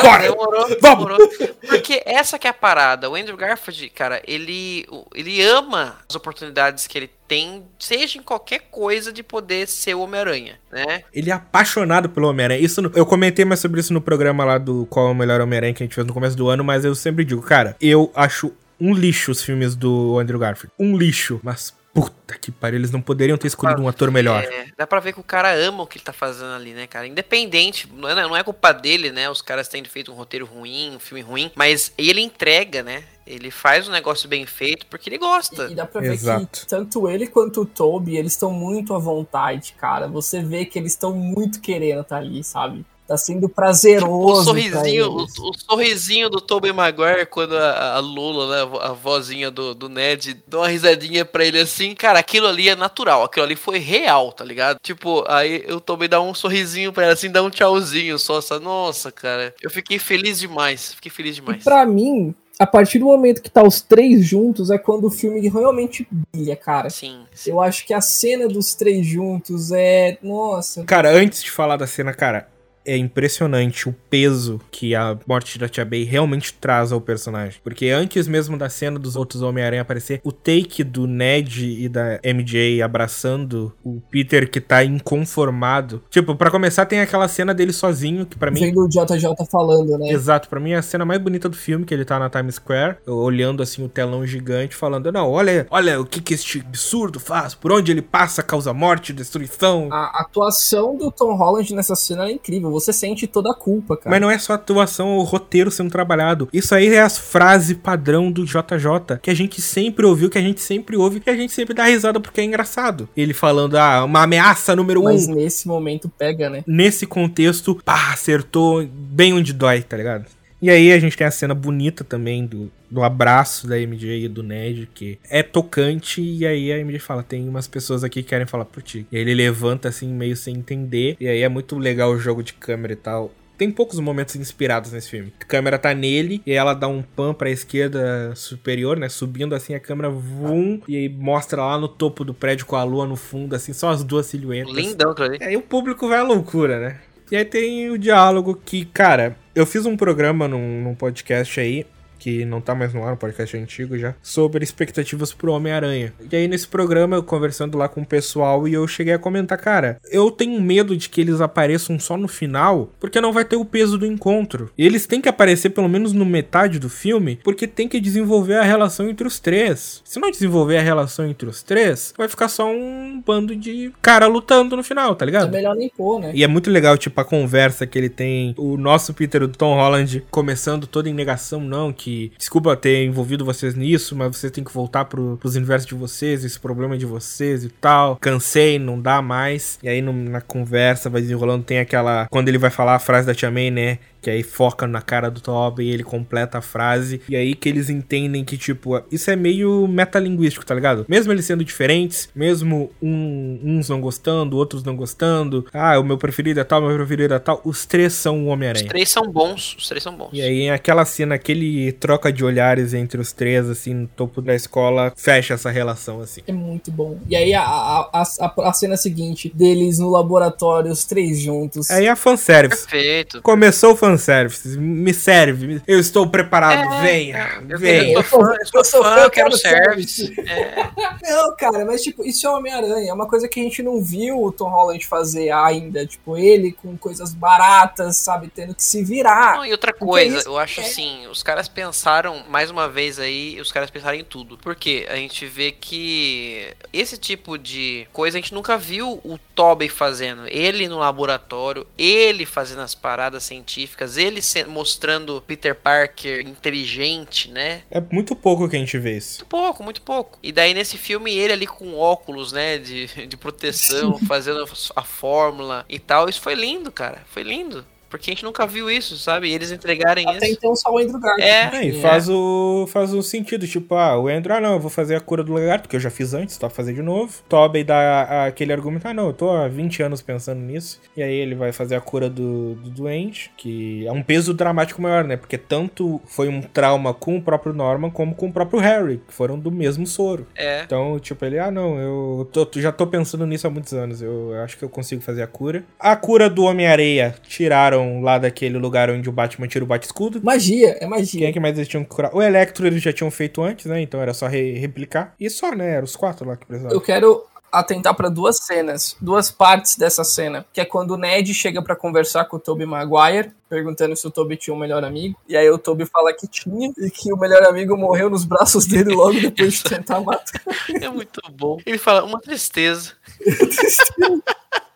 [0.00, 0.22] Bora!
[0.22, 1.04] demorou, Vamos!
[1.06, 1.28] demorou.
[1.66, 3.10] Porque essa que é a parada.
[3.10, 8.60] O Andrew Garfield, cara, ele, ele ama as oportunidades que ele tem, seja em qualquer
[8.70, 11.02] coisa, de poder ser o Homem-Aranha, né?
[11.12, 12.60] Ele é apaixonado pelo Homem-Aranha.
[12.60, 15.74] Isso eu comentei mais sobre isso no programa lá do Qual é o Melhor Homem-Aranha
[15.74, 18.52] que a gente fez no começo do ano, mas eu sempre digo, cara, eu acho
[18.80, 20.72] um lixo os filmes do Andrew Garfield.
[20.78, 21.40] Um lixo.
[21.42, 24.42] Mas puta que pariu, eles não poderiam ter escolhido um ator melhor.
[24.42, 26.86] É, dá pra ver que o cara ama o que ele tá fazendo ali, né,
[26.86, 27.06] cara?
[27.06, 29.28] Independente, não é, não é culpa dele, né?
[29.28, 33.04] Os caras têm feito um roteiro ruim, um filme ruim, mas ele entrega, né?
[33.26, 35.70] Ele faz um negócio bem feito porque ele gosta.
[35.70, 36.60] E dá pra ver Exato.
[36.60, 40.08] que tanto ele quanto o Toby, eles estão muito à vontade, cara.
[40.08, 42.84] Você vê que eles estão muito querendo estar ali, sabe?
[43.12, 44.44] Tá sendo O prazeroso.
[44.44, 48.78] sorrisinho, pra o, o sorrisinho do Tobey Maguire quando a, a Lula, né, a vo-
[48.80, 52.74] a vozinha do, do Ned, dá uma risadinha pra ele assim, cara, aquilo ali é
[52.74, 54.78] natural, aquilo ali foi real, tá ligado?
[54.82, 58.58] Tipo, aí o Tobey dá um sorrisinho pra ela assim, dá um tchauzinho só, essa,
[58.58, 61.62] nossa, cara, eu fiquei feliz demais, fiquei feliz E demais.
[61.62, 65.48] pra mim, a partir do momento que tá os três juntos, é quando o filme
[65.48, 66.88] realmente brilha, cara.
[66.90, 67.50] Sim, sim.
[67.50, 70.16] Eu acho que a cena dos três juntos é.
[70.22, 70.84] Nossa.
[70.84, 72.46] Cara, antes de falar da cena, cara,
[72.84, 77.60] é impressionante o peso que a morte da Tia May realmente traz ao personagem.
[77.62, 82.20] Porque antes mesmo da cena dos outros Homem-Aranha aparecer, o take do Ned e da
[82.22, 86.02] MJ abraçando o Peter que tá inconformado.
[86.10, 89.98] Tipo, pra começar, tem aquela cena dele sozinho, que pra mim Vendo o JJ falando,
[89.98, 90.10] né?
[90.10, 92.56] Exato, pra mim é a cena mais bonita do filme, que ele tá na Times
[92.56, 97.20] Square, olhando assim o telão gigante, falando: Não, olha, olha o que, que este absurdo
[97.20, 99.88] faz, por onde ele passa, causa morte, destruição.
[99.90, 102.71] A atuação do Tom Holland nessa cena é incrível.
[102.72, 104.10] Você sente toda a culpa, cara.
[104.10, 106.48] Mas não é só a atuação, é o roteiro sendo trabalhado.
[106.52, 110.42] Isso aí é as frases padrão do JJ, que a gente sempre ouviu, que a
[110.42, 113.08] gente sempre ouve, que a gente sempre dá risada porque é engraçado.
[113.16, 115.34] Ele falando, ah, uma ameaça número Mas um.
[115.34, 116.64] nesse momento pega, né?
[116.66, 120.26] Nesse contexto, pá, acertou bem onde dói, tá ligado?
[120.62, 124.28] E aí a gente tem a cena bonita também do, do abraço da MJ e
[124.28, 128.28] do Ned, que é tocante, e aí a MJ fala, tem umas pessoas aqui que
[128.28, 129.04] querem falar por ti.
[129.10, 132.44] E aí ele levanta assim, meio sem entender, e aí é muito legal o jogo
[132.44, 133.32] de câmera e tal.
[133.58, 135.32] Tem poucos momentos inspirados nesse filme.
[135.40, 139.08] A câmera tá nele, e ela dá um pan pra esquerda superior, né?
[139.08, 142.84] Subindo assim, a câmera vum, e aí mostra lá no topo do prédio com a
[142.84, 144.72] lua no fundo, assim, só as duas silhuetas.
[144.72, 145.38] Lindão ali.
[145.40, 147.00] E aí o público vai à loucura, né?
[147.32, 151.86] E aí tem o diálogo que, cara, eu fiz um programa num, num podcast aí,
[152.22, 156.12] que não tá mais no ar, um podcast antigo já, sobre expectativas pro Homem-Aranha.
[156.30, 159.58] E aí nesse programa, eu conversando lá com o pessoal, e eu cheguei a comentar,
[159.58, 163.56] cara, eu tenho medo de que eles apareçam só no final, porque não vai ter
[163.56, 164.70] o peso do encontro.
[164.78, 168.54] E eles têm que aparecer pelo menos no metade do filme, porque tem que desenvolver
[168.54, 170.00] a relação entre os três.
[170.04, 174.28] Se não desenvolver a relação entre os três, vai ficar só um bando de cara
[174.28, 175.48] lutando no final, tá ligado?
[175.48, 176.30] É melhor nem pôr, né?
[176.32, 178.54] E é muito legal, tipo, a conversa que ele tem.
[178.56, 183.44] O nosso Peter, o Tom Holland, começando toda em negação, não, que desculpa ter envolvido
[183.44, 187.06] vocês nisso, mas vocês têm que voltar pro, pros universos de vocês, esse problema de
[187.06, 188.16] vocês e tal.
[188.16, 189.78] Cansei, não dá mais.
[189.82, 192.26] E aí no- na conversa vai desenrolando, tem aquela.
[192.30, 193.98] Quando ele vai falar a frase da Tia May, né?
[194.22, 197.20] Que aí foca na cara do Toby e ele completa a frase.
[197.28, 201.04] E aí que eles entendem que, tipo, isso é meio metalinguístico, tá ligado?
[201.08, 205.66] Mesmo eles sendo diferentes, mesmo um- uns não gostando, outros não gostando.
[205.72, 207.60] Ah, o meu preferido é tal, o meu preferido é tal.
[207.64, 208.88] Os três são o Os Homem-Aranha.
[208.88, 210.30] três são bons, os três são bons.
[210.32, 214.54] E aí, aquela cena, aquele troca de olhares entre os três, assim, no topo da
[214.54, 216.42] escola, fecha essa relação, assim.
[216.46, 217.18] É muito bom.
[217.28, 221.90] E aí a, a, a, a- a cena seguinte, deles no laboratório, os três juntos.
[221.90, 222.82] Aí é fanservice.
[222.86, 223.42] Perfeito.
[223.42, 224.78] Começou o fanservice, fanservice.
[224.78, 225.82] Me serve.
[225.86, 227.00] Eu estou preparado.
[227.02, 228.12] venha, Eu, venha.
[228.12, 230.34] eu sou fã, eu sou Eu sou fã, eu quero service.
[230.40, 230.90] É.
[231.30, 233.10] Não, cara, mas tipo, isso é Homem-Aranha.
[233.10, 236.06] É uma coisa que a gente não viu o Tom Holland fazer ainda.
[236.06, 238.48] Tipo, ele com coisas baratas, sabe?
[238.54, 239.56] Tendo que se virar.
[239.56, 243.60] Não, e outra coisa, eu acho é- assim, os caras pensaram, mais uma vez aí,
[243.60, 244.58] os caras pensaram em tudo.
[244.58, 249.88] Porque a gente vê que esse tipo de coisa a gente nunca viu o Tobey
[249.88, 250.42] fazendo.
[250.48, 257.82] Ele no laboratório, ele fazendo as paradas científicas, ele mostrando Peter Parker inteligente, né?
[257.90, 259.40] É muito pouco que a gente vê isso.
[259.40, 260.38] Muito pouco, muito pouco.
[260.42, 264.64] E daí nesse filme ele ali com óculos, né, de, de proteção, fazendo
[264.96, 266.28] a fórmula e tal.
[266.28, 267.22] Isso foi lindo, cara.
[267.26, 267.84] Foi lindo.
[268.12, 269.48] Porque a gente nunca viu isso, sabe?
[269.48, 270.56] E eles entregarem Até isso.
[270.58, 271.50] então só o Andrew Garfield.
[271.50, 274.78] É, É, e faz o, faz o sentido, tipo, ah, o Andrew, ah não, eu
[274.80, 277.32] vou fazer a cura do lagarto, que eu já fiz antes, tá fazer de novo.
[277.48, 281.00] Tobey dá aquele argumento, ah não, eu tô há 20 anos pensando nisso.
[281.16, 285.00] E aí ele vai fazer a cura do, do doente, que é um peso dramático
[285.00, 285.38] maior, né?
[285.38, 289.32] Porque tanto foi um trauma com o próprio Norman, como com o próprio Harry, que
[289.32, 290.46] foram do mesmo soro.
[290.54, 290.82] É.
[290.82, 294.20] Então, tipo, ele, ah, não, eu tô- já tô pensando nisso há muitos anos.
[294.20, 295.82] Eu acho que eu consigo fazer a cura.
[295.98, 300.40] A cura do Homem-Areia tiraram lá daquele lugar onde o Batman tira o bate-escudo.
[300.42, 301.48] Magia, é Quem magia.
[301.48, 302.34] é que mais eles tinham que curar?
[302.34, 304.00] O Electro eles já tinham feito antes, né?
[304.00, 305.34] Então era só re- replicar.
[305.38, 305.92] E só, né?
[305.94, 306.96] Eram os quatro lá que precisavam.
[306.96, 311.54] Eu quero atentar pra duas cenas, duas partes dessa cena, que é quando o Ned
[311.54, 315.34] chega pra conversar com o Tobey Maguire, perguntando se o Tobey tinha um melhor amigo,
[315.48, 318.84] e aí o Tobey fala que tinha e que o melhor amigo morreu nos braços
[318.84, 320.60] dele logo depois de tentar matar.
[321.00, 321.78] É muito bom.
[321.86, 323.12] Ele fala, uma tristeza.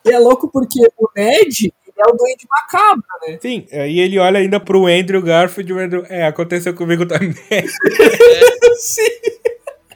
[0.05, 3.39] E é louco porque o Ned é o doente macabro, né?
[3.41, 7.35] Sim, aí ele olha ainda pro Andrew Garfield e o Andrew, é, aconteceu comigo também.
[8.79, 9.11] Sim.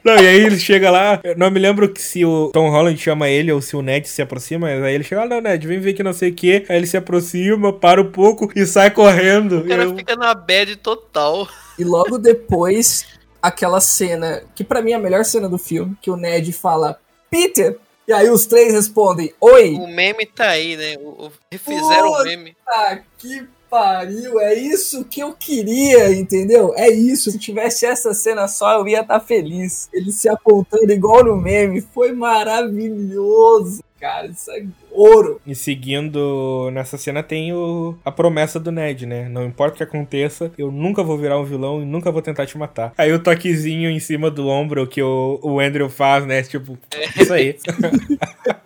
[0.03, 2.97] Não, e aí ele chega lá, eu não me lembro que se o Tom Holland
[2.99, 5.67] chama ele ou se o Ned se aproxima, mas aí ele chega, ah, não, Ned,
[5.67, 6.65] vem ver que não sei o que.
[6.67, 9.59] Aí ele se aproxima, para um pouco e sai correndo.
[9.59, 11.47] O cara Eu- fica na bad total.
[11.77, 13.05] E logo depois,
[13.39, 16.97] aquela cena, que pra mim é a melhor cena do filme, que o Ned fala,
[17.29, 17.77] Peter!
[18.07, 19.75] E aí os três respondem, Oi!
[19.75, 20.95] O meme tá aí, né?
[20.99, 22.23] O, o- refizeram o Puta.
[22.25, 22.57] meme.
[22.67, 26.73] Ah, que pariu, é isso que eu queria, entendeu?
[26.75, 27.31] É isso.
[27.31, 29.87] Se tivesse essa cena só, eu ia estar feliz.
[29.93, 31.79] Ele se apontando igual no meme.
[31.79, 34.27] Foi maravilhoso, cara.
[34.27, 35.39] Isso é ouro.
[35.45, 39.27] E seguindo nessa cena tem o, a promessa do Ned, né?
[39.29, 42.45] Não importa o que aconteça, eu nunca vou virar um vilão e nunca vou tentar
[42.45, 42.93] te matar.
[42.97, 46.41] Aí o toquezinho em cima do ombro que o, o Andrew faz, né?
[46.43, 46.77] Tipo,
[47.19, 47.55] isso aí.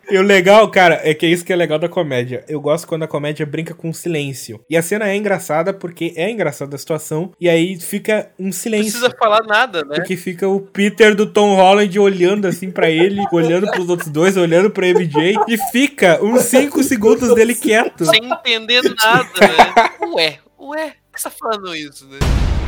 [0.09, 2.43] e o legal, cara, é que é isso que é legal da comédia.
[2.47, 4.59] Eu gosto quando a comédia brinca com silêncio.
[4.69, 7.31] E a cena é engraçada porque é engraçada a situação.
[7.39, 8.91] E aí fica um Não silêncio.
[8.91, 9.95] precisa falar nada, né?
[9.95, 14.37] Porque fica o Peter do Tom Holland olhando assim pra ele, olhando pros outros dois,
[14.37, 18.05] olhando pra MJ, e fica uns 5 segundos dele quieto.
[18.05, 20.07] Sem entender nada, né?
[20.13, 22.19] Ué, ué, por que você tá falando isso, né?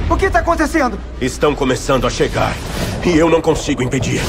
[0.09, 0.97] O que tá acontecendo?
[1.19, 2.55] Estão começando a chegar.
[3.05, 4.21] E eu não consigo impedir.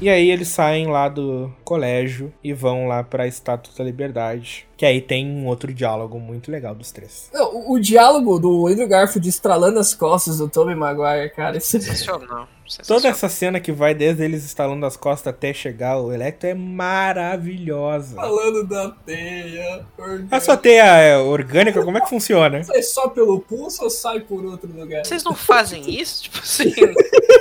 [0.00, 4.68] E aí eles saem lá do colégio e vão lá pra Estátua da Liberdade.
[4.76, 7.28] Que aí tem um outro diálogo muito legal dos três.
[7.34, 11.76] Não, o, o diálogo do Andrew Garfield estralando as costas do Tobey Maguire, cara, isso
[11.76, 12.48] é Sensacional.
[12.86, 16.54] Toda essa cena que vai desde eles estalando as costas até chegar o Electro é
[16.54, 18.14] maravilhosa.
[18.14, 19.84] falando da teia.
[20.30, 22.62] A sua teia é orgânica, como é que funciona?
[22.62, 25.04] Sai só pelo pulso ou sai por outro lugar?
[25.04, 26.24] Vocês não fazem isso?
[26.24, 26.72] Tipo assim.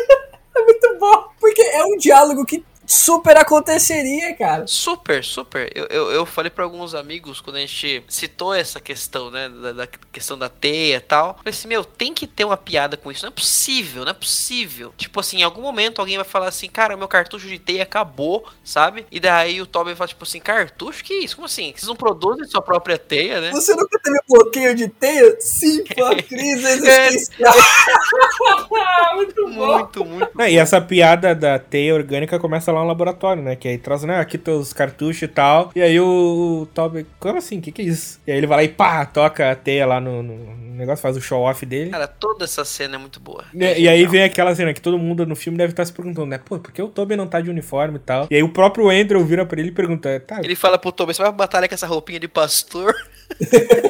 [1.77, 4.65] é um diálogo que super aconteceria, cara.
[4.65, 5.69] Super, super.
[5.76, 9.49] Eu, eu, eu falei pra alguns amigos quando a gente citou essa questão, né?
[9.49, 11.30] Da, da questão da teia e tal.
[11.30, 13.26] Eu falei assim, meu, tem que ter uma piada com isso.
[13.26, 14.93] Não é possível, não é possível.
[14.95, 18.47] Tipo assim, em algum momento alguém vai falar assim, cara, meu cartucho de teia acabou,
[18.64, 19.05] sabe?
[19.11, 21.03] E daí o Toby fala, tipo assim, cartucho?
[21.03, 21.35] Que isso?
[21.35, 21.73] Como assim?
[21.76, 23.51] Vocês não produzem sua própria teia, né?
[23.51, 25.35] Você nunca teve bloqueio de teia?
[25.41, 27.53] Sim, foi uma crise existencial.
[29.15, 29.77] muito bom.
[29.77, 30.41] Muito, muito.
[30.41, 33.55] É, e essa piada da teia orgânica começa no laboratório, né?
[33.55, 34.19] Que aí traz, né?
[34.19, 35.71] Aqui teus cartuchos e tal.
[35.75, 37.59] E aí o, o Toby, como assim?
[37.59, 38.19] O que, que é isso?
[38.25, 41.17] E aí ele vai lá e pá, toca a teia lá no, no negócio, faz
[41.17, 41.89] o show off dele.
[41.89, 43.45] Cara, toda essa cena é muito boa.
[43.53, 46.27] E, e aí vem aquela cena que todo mundo no filme deve estar se perguntando,
[46.27, 46.37] né?
[46.37, 48.27] Pô, por que o Toby não tá de uniforme e tal?
[48.29, 50.39] E aí o próprio Andrew vira pra ele e pergunta, tá.
[50.43, 52.95] Ele fala pro Toby, você vai pra batalha com essa roupinha de pastor?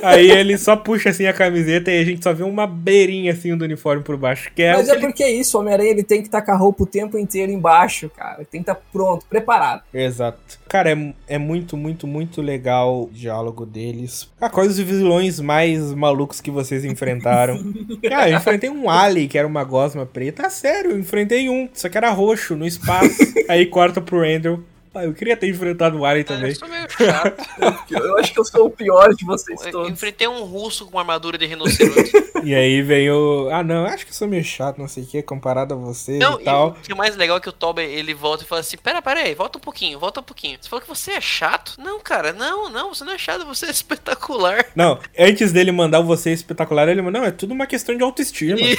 [0.04, 3.56] Aí ele só puxa assim a camiseta e a gente só vê uma beirinha assim
[3.56, 4.52] do uniforme por baixo.
[4.54, 6.42] Que é Mas o é ele- porque é isso, o Homem-Aranha ele tem que estar
[6.42, 8.38] com a roupa o tempo inteiro embaixo, cara.
[8.50, 9.84] Tem que estar pronto, preparado.
[9.94, 10.40] Exato.
[10.68, 14.30] Cara, é, é muito, muito, muito legal o diálogo deles.
[14.40, 17.56] Ah, quais os vilões mais malucos que vocês enfrentaram?
[18.14, 20.48] ah, eu enfrentei um Ali, que era uma gosma preta.
[20.48, 23.16] Ah, sério, eu enfrentei um, só que era roxo, no espaço.
[23.48, 24.64] Aí corta pro Andrew.
[24.98, 26.56] Ah, eu queria ter enfrentado o Alien Eu também.
[26.56, 27.46] sou meio chato.
[27.90, 29.92] Eu acho que eu sou o pior de vocês Eu todos.
[29.92, 32.12] enfrentei um russo com uma armadura de rinoceronte.
[32.44, 33.50] E aí vem o.
[33.52, 36.18] Ah, não, acho que eu sou meio chato, não sei o que, comparado a você
[36.20, 36.70] Não, e e tal.
[36.70, 39.02] o que é mais legal é que o Toby, ele volta e fala assim, pera,
[39.02, 40.58] pera aí, volta um pouquinho, volta um pouquinho.
[40.62, 41.74] Você falou que você é chato?
[41.80, 44.68] Não, cara, não, não, você não é chato, você é espetacular.
[44.76, 48.04] Não, antes dele mandar o você espetacular, ele mandou, não, é tudo uma questão de
[48.04, 48.60] autoestima.
[48.62, 48.78] E-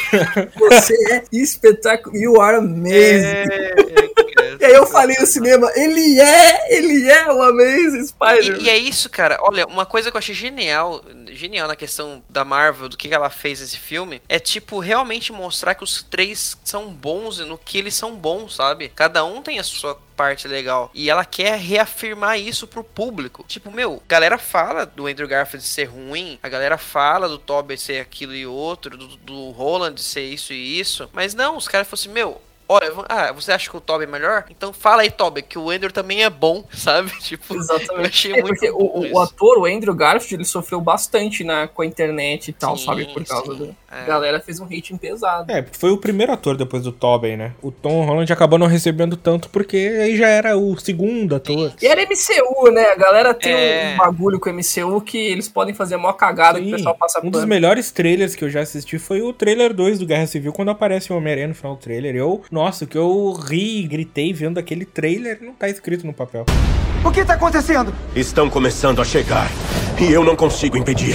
[0.57, 2.17] Você é espetáculo.
[2.17, 3.27] You are amazing.
[3.27, 3.75] É,
[4.61, 8.61] E aí eu falei no cinema, ele é, ele é o Amazing Spider.
[8.61, 9.39] E, e é isso, cara.
[9.41, 13.31] Olha, uma coisa que eu achei genial, genial na questão da Marvel, do que ela
[13.31, 17.95] fez nesse filme, é tipo realmente mostrar que os três são bons no que eles
[17.95, 18.91] são bons, sabe?
[18.95, 20.91] Cada um tem a sua parte legal.
[20.93, 23.45] E ela quer reafirmar isso pro público.
[23.47, 28.01] Tipo, meu, galera fala do Andrew Garfield ser ruim, a galera fala do Tobey ser
[28.01, 32.03] aquilo e outro, do, do Roland ser isso e isso, mas não, os caras falaram
[32.03, 34.45] assim, meu, Olha, ah, você acha que o Toby é melhor?
[34.51, 37.11] Então fala aí, Toby, que o Andrew também é bom, sabe?
[37.21, 38.09] Tipo, eu Exatamente.
[38.09, 41.67] achei É muito porque bom o, o ator, o Andrew Garfield, ele sofreu bastante na,
[41.67, 43.07] com a internet e tal, Sim, sabe?
[43.07, 43.77] Por causa sim, do.
[43.91, 44.03] é.
[44.03, 45.51] A galera fez um rating pesado.
[45.51, 47.53] É, foi o primeiro ator depois do Tobey, né?
[47.63, 51.73] O Tom Holland acabou não recebendo tanto porque aí já era o segundo ator.
[51.81, 52.83] E era MCU, né?
[52.93, 53.93] A galera tem É.
[53.95, 56.95] um bagulho com MCU que eles podem fazer a maior cagada que Sim, o pessoal
[56.97, 60.27] passa um dos melhores trailers que eu já assisti foi o trailer 2 do Guerra
[60.27, 62.15] Civil, quando aparece o Homem-Aranha no final do trailer.
[62.15, 66.13] Eu, nossa, o que eu ri e gritei vendo aquele trailer não tá escrito no
[66.13, 66.45] papel.
[67.05, 67.95] O que tá acontecendo?
[68.17, 69.49] Estão começando a chegar.
[70.01, 71.15] E eu não consigo impedir.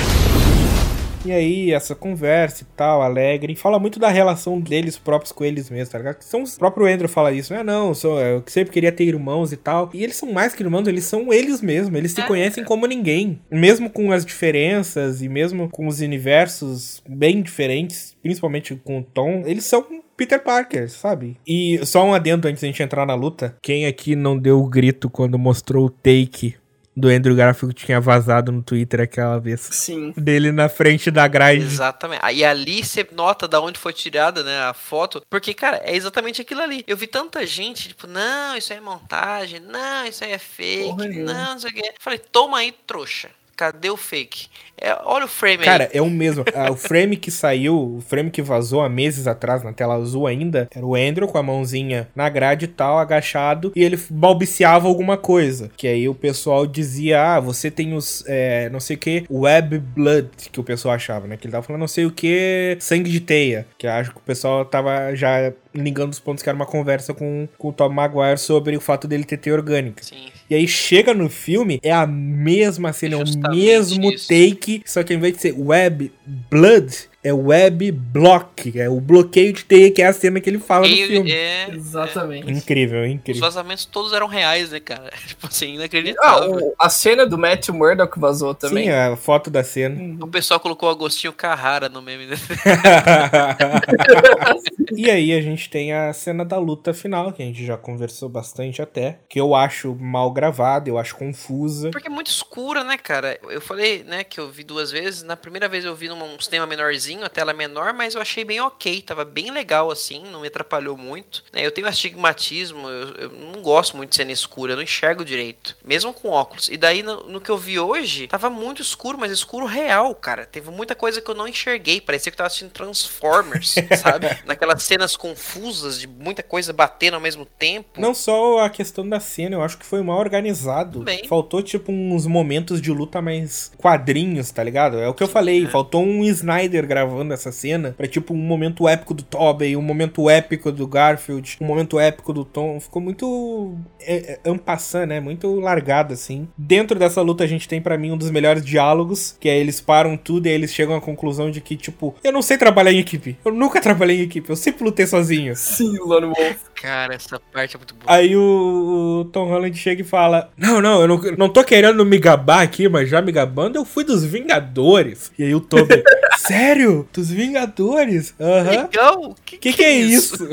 [1.26, 5.70] E aí, essa conversa e tal, alegre, fala muito da relação deles próprios com eles
[5.70, 6.16] mesmos, tá ligado?
[6.18, 7.62] Que São, os- o próprio Andrew fala isso, né?
[7.62, 9.90] Não, sou, eu sempre queria ter irmãos e tal.
[9.94, 12.26] E eles são mais que irmãos, eles são eles mesmos, eles se É.
[12.26, 13.40] conhecem como ninguém.
[13.52, 19.44] Mesmo com as diferenças e mesmo com os universos bem diferentes, principalmente com o Tom,
[19.46, 21.38] eles são Peter Parker, sabe?
[21.46, 23.58] E só um adendo antes da gente entrar na luta.
[23.62, 26.56] Quem aqui não deu o grito quando mostrou o take
[26.96, 29.62] do Andrew Garfield que tinha vazado no Twitter aquela vez?
[29.72, 30.14] Sim.
[30.16, 31.64] Dele na frente da grade.
[31.64, 32.20] Exatamente.
[32.24, 35.22] Aí ali você nota da onde foi tirada, né, a foto.
[35.30, 36.84] Porque, cara, é exatamente aquilo ali.
[36.88, 40.90] Eu vi tanta gente, tipo, não, isso aí é montagem, não, isso aí é fake,
[40.90, 41.94] Porra não, não sei o quê.
[42.00, 43.30] Falei, toma aí, trouxa.
[43.56, 44.48] Cadê o fake?
[44.76, 45.98] É, olha o frame Cara, aí.
[45.98, 46.44] é o mesmo.
[46.56, 50.28] Ah, o frame que saiu, o frame que vazou há meses atrás na tela azul
[50.28, 54.88] ainda, era o Andrew com a mãozinha na grade e tal, agachado, e ele balbuciava
[54.88, 55.72] alguma coisa.
[55.78, 59.78] Que aí o pessoal dizia, ah, você tem os, é, não sei o que, web
[59.78, 61.38] blood, que o pessoal achava, né?
[61.38, 63.68] Que ele tava falando não sei o que, sangue de teia.
[63.78, 67.48] Que acho que o pessoal tava já ligando os pontos que era uma conversa com,
[67.58, 70.04] com o Tom Maguire sobre o fato dele ter teia orgânica.
[70.04, 70.28] Sim.
[70.50, 74.28] E aí chega no filme, é a mesma cena, é o mesmo isso.
[74.28, 76.12] take, só que ao invés de ser web
[76.50, 80.60] blood, é web block, é o bloqueio de teia, que é a cena que ele
[80.60, 81.32] fala no filme.
[81.32, 82.52] é, Exatamente.
[82.52, 83.42] Incrível, os incrível.
[83.42, 85.12] vazamentos todos eram reais, né, cara?
[85.28, 86.52] Tipo assim, Ah, inacreditável.
[86.56, 88.86] o- a cena do Matthew Murdock vazou também.
[88.86, 90.24] Sim, a foto da cena.
[90.24, 92.42] O pessoal colocou Agostinho Carrara no meme dele.
[94.96, 98.30] e aí a gente tem a cena da luta final, que a gente já conversou
[98.30, 101.90] bastante até, que eu acho mal gravada, eu acho confusa.
[101.92, 103.40] Porque é muito escura, né, cara?
[103.50, 105.24] Eu falei, né, que eu vi duas vezes.
[105.24, 108.46] Na primeira vez eu vi num cinema menorzinho, a tela é menor, mas eu achei
[108.46, 109.02] bem ok.
[109.02, 111.44] Tava bem legal, assim, não me atrapalhou muito.
[111.52, 111.66] né?
[111.66, 115.76] Eu tenho astigmatismo, eu, eu não gosto muito de cena escura, eu não enxergo direito.
[115.86, 116.70] Mesmo com óculos.
[116.70, 120.46] E daí, no, no que eu vi hoje, tava muito escuro, mas escuro real, cara.
[120.46, 122.00] Teve muita coisa que eu não enxerguei.
[122.00, 124.28] Parecia que eu tava assistindo Transformers, sabe?
[124.46, 128.00] Naquelas cenas confusas de muita coisa batendo ao mesmo tempo.
[128.00, 131.02] Não só a questão da cena, eu acho que foi mal organizado.
[131.02, 131.28] Bem.
[131.28, 134.98] Faltou, tipo, uns momentos de luta mais quadrinhos, tá ligado?
[135.00, 138.88] É o que eu falei, faltou um Snyder gravando essa cena pra, tipo, um momento
[138.88, 142.80] épico do Tobey, um momento épico do Garfield, um momento épico do Tom.
[142.80, 145.20] Ficou muito é, é, ampassant, né?
[145.20, 146.48] Muito largado, assim.
[146.58, 149.80] Dentro dessa luta a gente tem, pra mim, um dos melhores diálogos, que é eles
[149.82, 152.92] param tudo e aí eles chegam à conclusão de que, tipo, eu não sei trabalhar
[152.92, 153.38] em equipe.
[153.44, 155.56] Eu nunca trabalhei em equipe, eu sempre lutei sozinho.
[155.56, 156.74] Sim, Lone Wolf.
[156.84, 158.14] Cara, essa parte é muito boa.
[158.14, 162.06] Aí o, o Tom Holland chega e fala: Não, não, eu não, não tô querendo
[162.06, 165.32] me gabar aqui, mas já me gabando, eu fui dos Vingadores.
[165.40, 166.04] E aí o Toby,
[166.38, 167.08] sério?
[167.14, 168.34] Dos Vingadores?
[168.40, 168.70] Aham.
[168.70, 169.22] Legal?
[169.24, 170.48] O que, Que que é isso?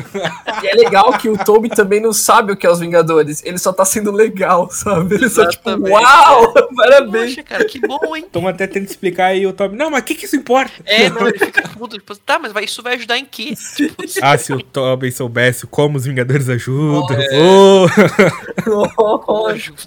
[0.63, 3.43] E é legal que o Toby também não sabe o que é os Vingadores.
[3.45, 5.15] Ele só tá sendo legal, sabe?
[5.17, 5.91] Ele só tipo, Exatamente.
[5.93, 7.35] uau, parabéns.
[7.35, 8.27] Poxa, cara, que bom, hein?
[8.31, 10.73] Tom até tenta explicar aí o Toby: Não, mas o que que isso importa?
[10.85, 11.97] É, não, ele fica puto.
[11.99, 13.55] Tipo, tá, mas vai, isso vai ajudar em quê?
[13.77, 17.17] Tipo, Ah, se o Toby soubesse como os Vingadores ajudam.
[17.19, 17.29] é.
[17.41, 17.87] Oh.
[19.27, 19.81] não ajuda.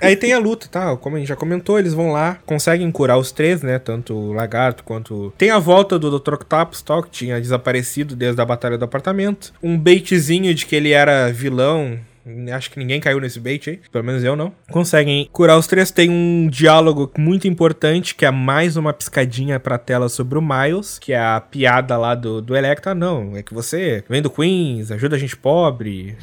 [0.00, 0.96] Aí tem a luta, tá?
[0.96, 3.78] Como a gente já comentou, eles vão lá, conseguem curar os três, né?
[3.78, 5.32] Tanto o Lagarto quanto.
[5.36, 6.34] Tem a volta do Dr.
[6.34, 9.52] Octopus, tal, que tinha desaparecido desde a Batalha do Apartamento.
[9.62, 11.98] Um baitzinho de que ele era vilão
[12.54, 14.52] acho que ninguém caiu nesse bait aí, pelo menos eu não.
[14.70, 15.90] Conseguem curar os três.
[15.90, 20.98] Tem um diálogo muito importante, que é mais uma piscadinha pra tela sobre o Miles,
[20.98, 22.94] que é a piada lá do, do Electra.
[22.94, 26.16] Não, é que você vem do Queens, ajuda a gente pobre.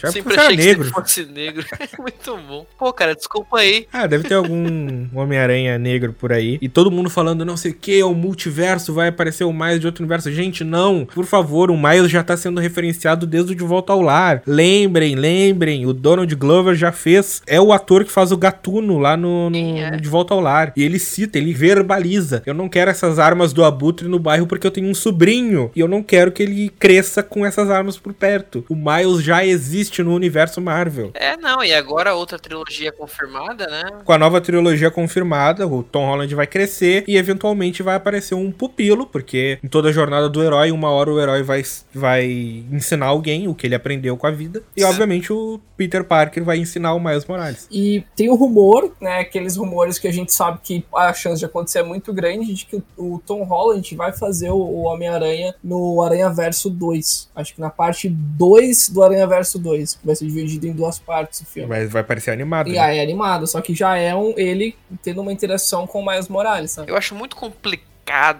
[0.00, 0.90] Já Sempre achei que negro.
[0.90, 1.64] fosse negro.
[1.98, 2.66] Muito bom.
[2.78, 3.86] Pô, cara, desculpa aí.
[3.92, 6.58] Ah, deve ter algum Homem-Aranha negro por aí.
[6.60, 9.86] E todo mundo falando, não sei o que, o multiverso vai aparecer o Miles de
[9.86, 10.30] outro universo.
[10.32, 11.06] Gente, não.
[11.06, 14.42] Por favor, o Miles já tá sendo referenciado desde o De Volta ao Lar.
[14.46, 15.51] Lembrem, lembrem.
[15.86, 17.42] O Donald Glover já fez.
[17.46, 19.90] É o ator que faz o gatuno lá no, no- Quem é?
[19.92, 20.72] no De Volta ao Lar.
[20.76, 22.42] E ele cita, ele verbaliza.
[22.46, 25.70] Eu não quero essas armas do Abutre no bairro porque eu tenho um sobrinho.
[25.74, 28.64] E eu não quero que ele cresça com essas armas por perto.
[28.68, 31.10] O Miles já existe no universo Marvel.
[31.14, 33.82] É, não, e agora outra trilogia confirmada, né?
[34.04, 38.50] Com a nova trilogia confirmada, o Tom Holland vai crescer e eventualmente vai aparecer um
[38.50, 41.62] pupilo, porque em toda a jornada do herói, uma hora o herói vai,
[41.94, 44.62] vai ensinar alguém o que ele aprendeu com a vida.
[44.76, 47.66] E obviamente o Peter Parker vai ensinar o Miles Morales.
[47.70, 49.20] E tem o rumor, né?
[49.20, 52.66] Aqueles rumores que a gente sabe que a chance de acontecer é muito grande, de
[52.66, 57.30] que o, Tom Holland vai fazer o, Homem-Aranha no Aranha Verso 2.
[57.34, 60.98] Acho que na parte 2 do Aranha Verso 2, que vai ser dividido em duas
[60.98, 61.68] partes o filme.
[61.68, 62.68] Mas vai parecer animado.
[62.68, 62.98] E né?
[62.98, 66.70] é animado, só que já é um, ele tendo uma interação com o Miles Morales,
[66.72, 66.90] sabe?
[66.90, 67.91] Eu acho muito complicado,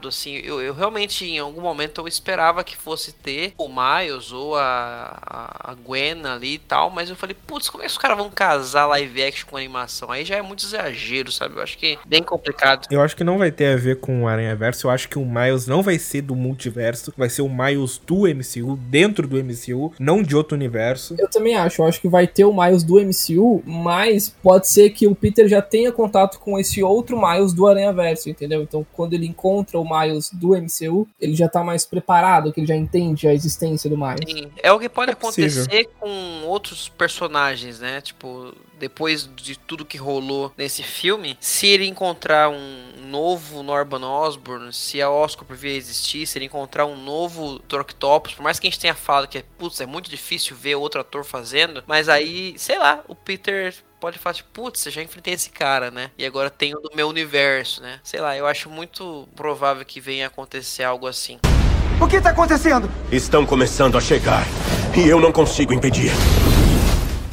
[0.08, 0.36] assim.
[0.36, 5.18] Eu, eu realmente, em algum momento, eu esperava que fosse ter o Miles ou a,
[5.22, 8.16] a, a Gwen ali e tal, mas eu falei, putz, como é que os caras
[8.16, 10.10] vão casar live action com animação?
[10.10, 11.56] Aí já é muito exagero, sabe?
[11.56, 12.86] Eu acho que é bem complicado.
[12.90, 14.86] Eu acho que não vai ter a ver com o Aranha Verso.
[14.86, 17.12] Eu acho que o Miles não vai ser do multiverso.
[17.16, 21.14] Vai ser o Miles do MCU, dentro do MCU, não de outro universo.
[21.18, 24.90] Eu também acho, eu acho que vai ter o Miles do MCU, mas pode ser
[24.90, 28.62] que o Peter já tenha contato com esse outro Miles do Aranha Verso, entendeu?
[28.62, 32.66] Então, quando ele encontra o Miles do MCU, ele já tá mais preparado, que ele
[32.66, 34.30] já entende a existência do Miles.
[34.30, 35.62] Sim, é o que pode É possível.
[35.62, 38.00] acontecer com outros personagens, né?
[38.00, 44.72] Tipo, depois de tudo que rolou nesse filme, se ele encontrar um novo Norman Osborn,
[44.72, 47.80] se a Oscar por vir a existir, se ele encontrar um novo Dr.
[47.80, 51.00] Octopus, por mais que a gente tenha falado que putz, é muito difícil ver outro
[51.00, 55.48] ator fazendo, mas aí, sei lá, o Peter pode falar, tipo, putz, já enfrentei esse
[55.48, 56.10] cara, né?
[56.18, 58.00] E agora tem o do meu universo, né?
[58.02, 61.38] Sei lá, eu acho muito provável que venha acontecer algo assim.
[62.00, 62.90] O que tá acontecendo?
[63.12, 64.44] Estão começando a chegar.
[64.96, 66.10] E eu não consigo impedir.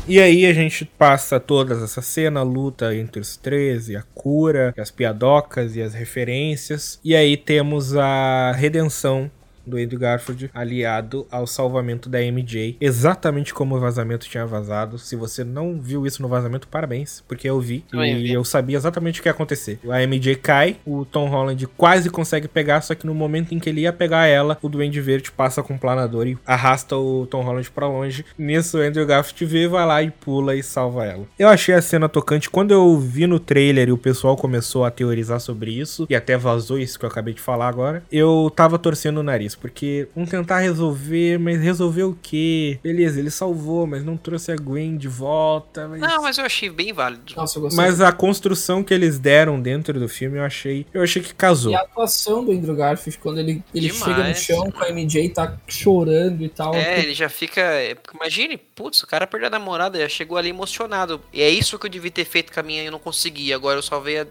[0.08, 4.04] E aí a gente passa toda essa cena, a luta entre os três, e a
[4.14, 7.00] cura, e as piadocas e as referências.
[7.04, 9.32] E aí temos a redenção
[9.70, 14.98] do Andrew Garfield aliado ao salvamento da MJ, exatamente como o vazamento tinha vazado.
[14.98, 18.34] Se você não viu isso no vazamento, parabéns, porque eu vi Também e vi.
[18.34, 19.80] eu sabia exatamente o que ia acontecer.
[19.90, 23.70] A MJ cai, o Tom Holland quase consegue pegar, só que no momento em que
[23.70, 27.42] ele ia pegar ela, o Duende Verde passa com o planador e arrasta o Tom
[27.42, 28.26] Holland pra longe.
[28.38, 31.26] Nisso, o Andrew Garfield vê, vai lá e pula e salva ela.
[31.38, 32.50] Eu achei a cena tocante.
[32.50, 36.38] Quando eu vi no trailer e o pessoal começou a teorizar sobre isso, e até
[36.38, 40.30] vazou isso que eu acabei de falar agora, eu tava torcendo o nariz, porque vamos
[40.30, 42.80] tentar resolver, mas resolver o quê?
[42.84, 45.88] Beleza, ele salvou, mas não trouxe a Gwen de volta.
[45.88, 46.02] Mas...
[46.02, 47.34] Não, mas eu achei bem válido.
[47.36, 47.84] Nossa, eu gostei.
[47.84, 51.72] Mas a construção que eles deram dentro do filme, eu achei, eu achei que casou.
[51.72, 54.04] E a atuação do Andrew Garfield, quando ele, ele Demais.
[54.04, 56.74] chega no chão com a MJ, tá chorando e tal.
[56.74, 57.62] É, ele já fica.
[58.14, 61.22] Imagine, putz, o cara perdeu a namorada, já chegou ali emocionado.
[61.34, 63.54] E é isso que eu devia ter feito com a minha e eu não consegui.
[63.54, 64.28] Agora eu salvei a.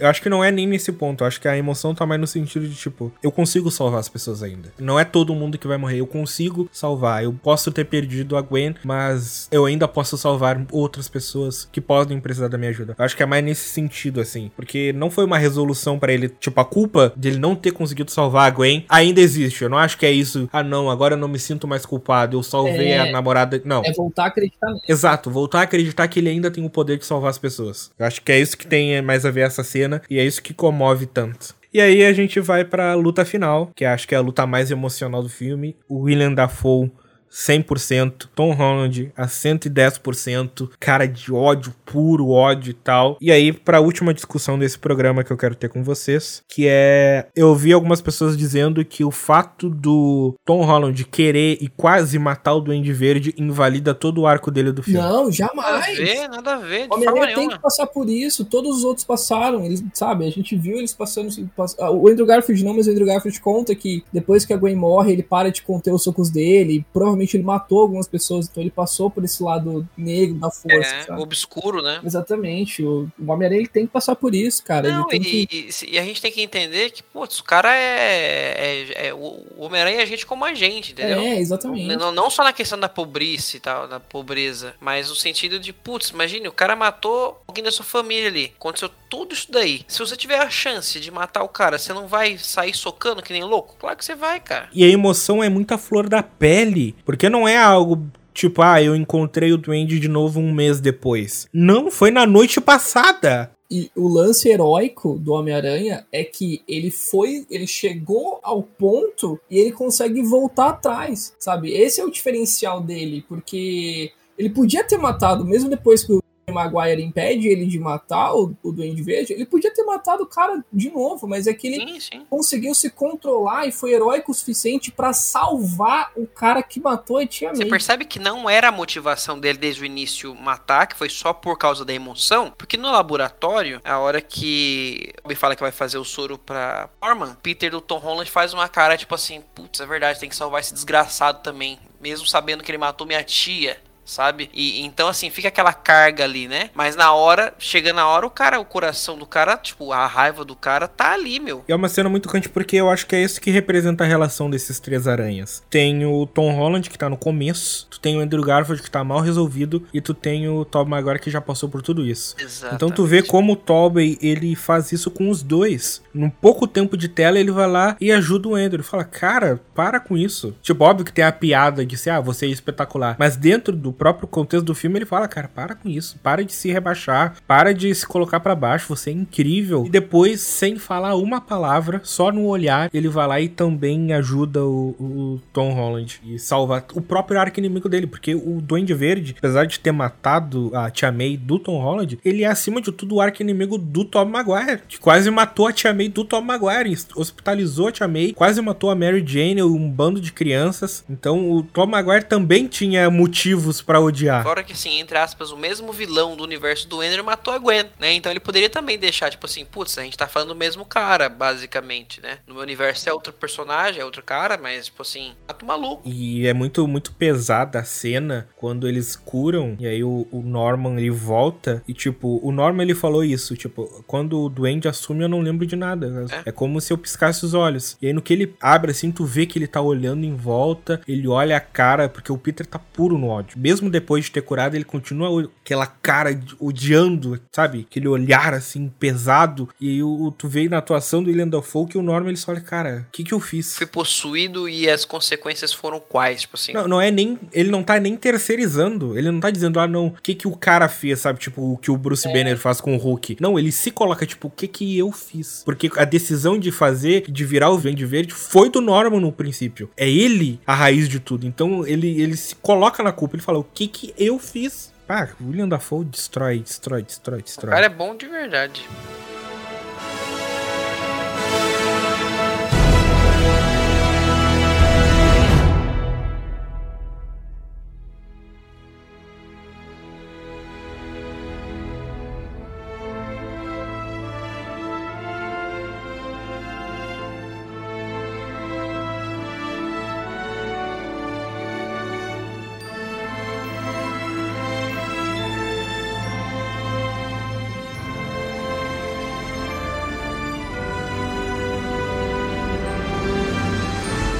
[0.00, 1.22] Eu acho que não é nem nesse ponto.
[1.22, 4.08] Eu acho que a emoção tá mais no sentido de, tipo, eu consigo salvar as
[4.08, 4.72] pessoas ainda.
[4.78, 6.00] Não é todo mundo que vai morrer.
[6.00, 7.22] Eu consigo salvar.
[7.24, 12.20] Eu posso ter perdido a Gwen, mas eu ainda posso salvar outras pessoas que podem
[12.20, 12.94] precisar da minha ajuda.
[12.98, 14.50] Eu acho que é mais nesse sentido, assim.
[14.56, 16.28] Porque não foi uma resolução pra ele.
[16.28, 19.62] Tipo, a culpa de ele não ter conseguido salvar a Gwen ainda existe.
[19.62, 20.48] Eu não acho que é isso.
[20.52, 22.36] Ah, não, agora eu não me sinto mais culpado.
[22.36, 22.98] Eu salvei É.
[23.00, 23.60] a namorada.
[23.64, 23.82] Não.
[23.84, 24.72] É voltar a acreditar.
[24.88, 27.90] Exato, voltar a acreditar que ele ainda tem o poder de salvar as pessoas.
[27.98, 30.42] Eu acho que é isso que tem mais a ver essa cena e é isso
[30.42, 31.54] que comove tanto.
[31.74, 34.70] E aí a gente vai pra luta final, que acho que é a luta mais
[34.70, 35.76] emocional do filme.
[35.86, 36.90] O William Dafoe
[37.32, 43.16] 100%, Tom Holland a 110%, cara de ódio, puro ódio e tal.
[43.20, 47.28] E aí, pra última discussão desse programa que eu quero ter com vocês, que é.
[47.34, 52.54] Eu vi algumas pessoas dizendo que o fato do Tom Holland querer e quase matar
[52.54, 54.98] o Duende Verde invalida todo o arco dele do filme.
[55.00, 55.98] Não, Nada a jamais.
[55.98, 58.84] ver, nada a ver, de O forma Homem-Aranha tem que passar por isso, todos os
[58.84, 62.74] outros passaram, eles, sabe, a gente viu eles passando, pass- ah, o Andrew Garfield não,
[62.74, 65.92] mas o Andrew Garfield conta que depois que a Gwen morre, ele para de conter
[65.92, 69.42] os socos dele, e provavelmente provavelmente ele matou algumas pessoas, então ele passou por esse
[69.42, 70.94] lado negro da força.
[70.94, 71.20] É, sabe?
[71.20, 72.00] obscuro, né?
[72.04, 72.82] Exatamente.
[72.82, 74.88] O, o Homem-Aranha tem que passar por isso, cara.
[74.90, 75.68] Não, e, que.
[75.86, 78.54] e- a gente tem que entender que, putz, o cara é.
[78.58, 81.18] é- é- o o Homem-Aranha é gente como a gente, entendeu?
[81.18, 81.96] É, exatamente.
[81.96, 85.72] Não, não só na questão da pobreza e tal, da pobreza, mas no sentido de,
[85.72, 88.52] putz, imagine, o cara matou alguém da sua família ali.
[88.58, 89.82] Aconteceu tudo isso daí.
[89.88, 93.32] Se você tiver a chance de matar o cara, você não vai sair socando que
[93.32, 93.76] nem louco?
[93.78, 94.68] Claro que você vai, cara.
[94.72, 98.82] E a emoção é muito a flor da pele, porque não é algo tipo, ah,
[98.82, 101.48] eu encontrei o Duende de novo um mês depois.
[101.52, 103.50] Não, foi na noite passada.
[103.68, 109.58] E o lance heróico do Homem-Aranha é que ele foi, ele chegou ao ponto e
[109.58, 111.72] ele consegue voltar atrás, sabe?
[111.72, 116.22] Esse é o diferencial dele, porque ele podia ter matado, mesmo depois que o
[116.56, 120.64] Maguire impede ele de matar o, o Duende Verde, ele podia ter matado o cara
[120.72, 122.26] de novo, mas é que ele Sim, sim.
[122.28, 127.26] conseguiu se controlar e foi heróico o suficiente pra salvar o cara que matou a
[127.26, 127.70] Tia Você May.
[127.70, 131.58] percebe que não era a motivação dele desde o início matar, que foi só por
[131.58, 132.52] causa da emoção?
[132.56, 137.36] Porque no laboratório, a hora que Bobby fala que vai fazer o soro pra Norman,
[137.42, 140.60] Peter do Tom Holland faz uma cara tipo assim: putz, é verdade, tem que salvar
[140.60, 141.78] esse desgraçado também.
[142.00, 143.78] Mesmo sabendo que ele matou minha tia.
[144.06, 144.48] Sabe?
[144.54, 146.70] E então, assim, fica aquela carga ali, né?
[146.74, 150.44] Mas na hora, chega na hora, o cara, o coração do cara, tipo, a raiva
[150.44, 151.64] do cara tá ali, meu.
[151.68, 154.06] E é uma cena muito cante porque eu acho que é isso que representa a
[154.06, 155.62] relação desses três aranhas.
[155.68, 159.02] Tem o Tom Holland que tá no começo, tu tem o Andrew Garfield que tá
[159.02, 162.36] mal resolvido e tu tem o Tobey Maguire que já passou por tudo isso.
[162.38, 162.74] Exato.
[162.74, 166.00] Então tu vê como o Tobey, ele faz isso com os dois.
[166.14, 168.76] Num pouco tempo de tela, ele vai lá e ajuda o Andrew.
[168.76, 170.54] Ele fala, cara, para com isso.
[170.62, 173.16] Tipo, óbvio que tem a piada de ser, ah, você é espetacular.
[173.18, 176.18] Mas dentro do próprio contexto do filme, ele fala, cara, para com isso.
[176.22, 177.36] Para de se rebaixar.
[177.46, 178.88] Para de se colocar pra baixo.
[178.88, 179.84] Você é incrível.
[179.86, 184.64] E depois, sem falar uma palavra, só no olhar, ele vai lá e também ajuda
[184.64, 186.20] o, o Tom Holland.
[186.24, 188.06] E salva o próprio arco inimigo dele.
[188.06, 192.42] Porque o Duende Verde, apesar de ter matado a Tia May do Tom Holland, ele
[192.42, 194.80] é acima de tudo o arco inimigo do Tom Maguire.
[194.88, 196.96] Que quase matou a Tia May do Tom Maguire.
[197.14, 198.32] Hospitalizou a Tia May.
[198.32, 201.04] Quase matou a Mary Jane, um bando de crianças.
[201.08, 204.42] Então o Tom Maguire também tinha motivos pra odiar.
[204.42, 207.84] Fora que, assim, entre aspas, o mesmo vilão do universo do Andrew matou a Gwen,
[207.98, 208.12] né?
[208.12, 211.28] Então ele poderia também deixar, tipo assim, putz, a gente tá falando do mesmo cara,
[211.28, 212.38] basicamente, né?
[212.46, 216.02] No meu universo é outro personagem, é outro cara, mas, tipo assim, mata o maluco.
[216.04, 219.76] E é muito, muito pesada a cena quando eles curam.
[219.78, 221.82] E aí o, o Norman ele volta.
[221.86, 223.56] E tipo, o Norman ele falou isso.
[223.56, 226.26] Tipo, quando o Duende assume, eu não lembro de nada.
[226.44, 227.96] É, como se eu piscasse os olhos.
[228.00, 231.00] E aí no que ele abre assim, tu vê que ele tá olhando em volta.
[231.06, 233.58] Ele olha a cara, porque o Peter tá puro no ódio.
[233.58, 237.86] Mesmo depois de ter curado, ele continua aquela cara odiando, sabe?
[237.88, 239.68] Aquele olhar assim, pesado.
[239.80, 242.60] E o, tu vê na atuação do William Dafoe que o Norman ele só olha,
[242.60, 243.76] cara, o que que eu fiz?
[243.76, 246.72] Fui possuído e as consequências foram quais, tipo assim.
[246.72, 247.38] Não, não é nem.
[247.52, 249.18] Ele não tá nem terceirizando.
[249.18, 251.38] Ele não tá dizendo, ah, não, o que que o cara fez, sabe?
[251.38, 253.36] Tipo, o que o Bruce Banner faz com o Hulk.
[253.40, 255.62] Não, ele se coloca, tipo, o que que eu fiz?
[255.64, 259.90] Porque a decisão de fazer, de virar o Vende Verde, foi do Norman no princípio.
[259.96, 261.46] É ele a raiz de tudo.
[261.46, 263.36] Então ele, ele se coloca na culpa.
[263.36, 264.92] Ele fala, que que eu fiz?
[265.08, 267.72] Ah, o William Dafoe destrói, destrói, destrói, O destrói.
[267.74, 268.84] cara é bom de verdade.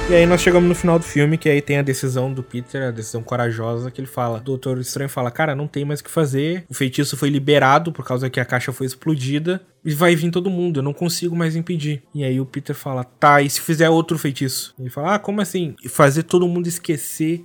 [0.09, 2.81] E aí nós chegamos no final do filme, que aí tem a decisão do Peter,
[2.87, 4.37] a decisão corajosa, que ele fala.
[4.37, 6.63] O Doutor Estranho fala, cara, não tem mais o que fazer.
[6.69, 9.61] O feitiço foi liberado por causa que a caixa foi explodida.
[9.83, 12.03] E vai vir todo mundo, eu não consigo mais impedir.
[12.15, 14.73] E aí o Peter fala, tá, e se fizer outro feitiço?
[14.79, 15.75] Ele fala, ah, como assim?
[15.83, 17.43] E fazer todo mundo esquecer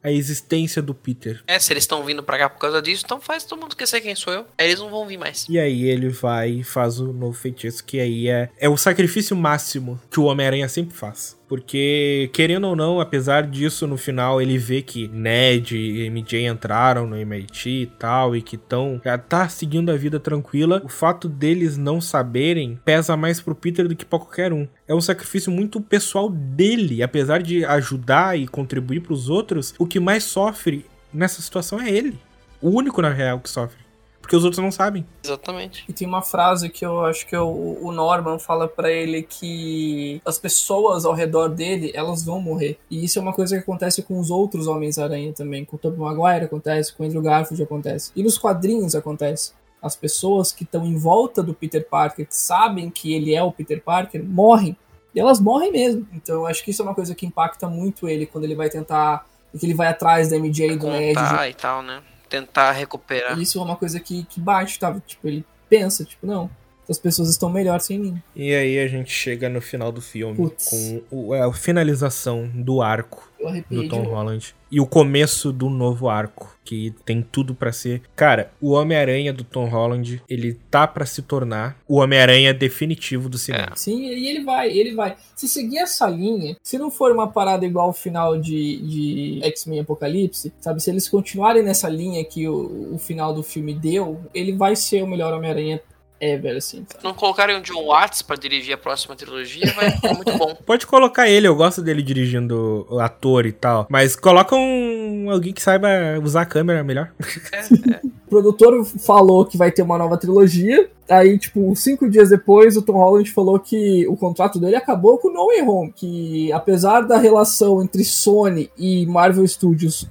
[0.00, 1.42] a existência do Peter.
[1.48, 4.00] É, se eles estão vindo pra cá por causa disso, então faz todo mundo esquecer
[4.00, 4.46] quem sou eu.
[4.56, 5.46] Aí eles não vão vir mais.
[5.48, 9.36] E aí ele vai e faz o novo feitiço, que aí é, é o sacrifício
[9.36, 11.37] máximo que o Homem-Aranha sempre faz.
[11.48, 17.06] Porque, querendo ou não, apesar disso, no final ele vê que Ned e MJ entraram
[17.06, 20.82] no MIT e tal, e que estão tá seguindo a vida tranquila.
[20.84, 24.68] O fato deles não saberem pesa mais pro Peter do que pra qualquer um.
[24.86, 29.98] É um sacrifício muito pessoal dele, apesar de ajudar e contribuir pros outros, o que
[29.98, 32.18] mais sofre nessa situação é ele.
[32.60, 33.87] O único, na real, que sofre.
[34.28, 35.06] Porque os outros não sabem.
[35.24, 35.86] Exatamente.
[35.88, 40.20] E tem uma frase que eu acho que o, o Norman fala pra ele que
[40.22, 42.78] as pessoas ao redor dele, elas vão morrer.
[42.90, 45.64] E isso é uma coisa que acontece com os outros Homens-Aranha também.
[45.64, 48.12] Com o Tobey Maguire acontece, com o Andrew Garfield acontece.
[48.14, 49.54] E nos quadrinhos acontece.
[49.80, 53.50] As pessoas que estão em volta do Peter Parker, que sabem que ele é o
[53.50, 54.76] Peter Parker, morrem.
[55.14, 56.06] E elas morrem mesmo.
[56.12, 58.68] Então eu acho que isso é uma coisa que impacta muito ele quando ele vai
[58.68, 59.24] tentar.
[59.58, 61.14] Que ele vai atrás da MJ e do Ned.
[61.14, 62.02] Contar e tal, né?
[62.28, 63.38] Tentar recuperar.
[63.38, 64.94] Isso é uma coisa que, que bate, tá?
[65.06, 66.50] Tipo, ele pensa, tipo, não,
[66.88, 68.22] as pessoas estão melhor sem mim.
[68.34, 70.68] E aí a gente chega no final do filme Putz.
[70.70, 74.02] com o- é, a finalização do arco Eu arrepiei do Tom.
[74.02, 78.02] Holland e o começo do novo arco, que tem tudo pra ser.
[78.14, 83.38] Cara, o Homem-Aranha do Tom Holland, ele tá pra se tornar o Homem-Aranha definitivo do
[83.38, 83.72] cinema.
[83.76, 85.16] Sim, e ele vai, ele vai.
[85.34, 89.80] Se seguir essa linha, se não for uma parada igual ao final de, de X-Men
[89.80, 90.82] Apocalipse, sabe?
[90.82, 95.02] Se eles continuarem nessa linha que o, o final do filme deu, ele vai ser
[95.02, 95.80] o melhor Homem-Aranha
[96.20, 96.84] ever, assim.
[96.88, 97.00] sabe?
[97.00, 100.56] Se não colocarem o John Watts pra dirigir a próxima trilogia, vai ficar muito bom.
[100.66, 105.52] Pode colocar ele, eu gosto dele dirigindo o ator e tal, mas coloca um alguém
[105.52, 105.88] que saiba
[106.22, 107.10] usar a câmera melhor.
[108.28, 110.90] O produtor falou que vai ter uma nova trilogia.
[111.08, 115.32] Aí, tipo, cinco dias depois, o Tom Holland falou que o contrato dele acabou com
[115.32, 115.92] No Way Home.
[115.96, 120.06] Que apesar da relação entre Sony e Marvel Studios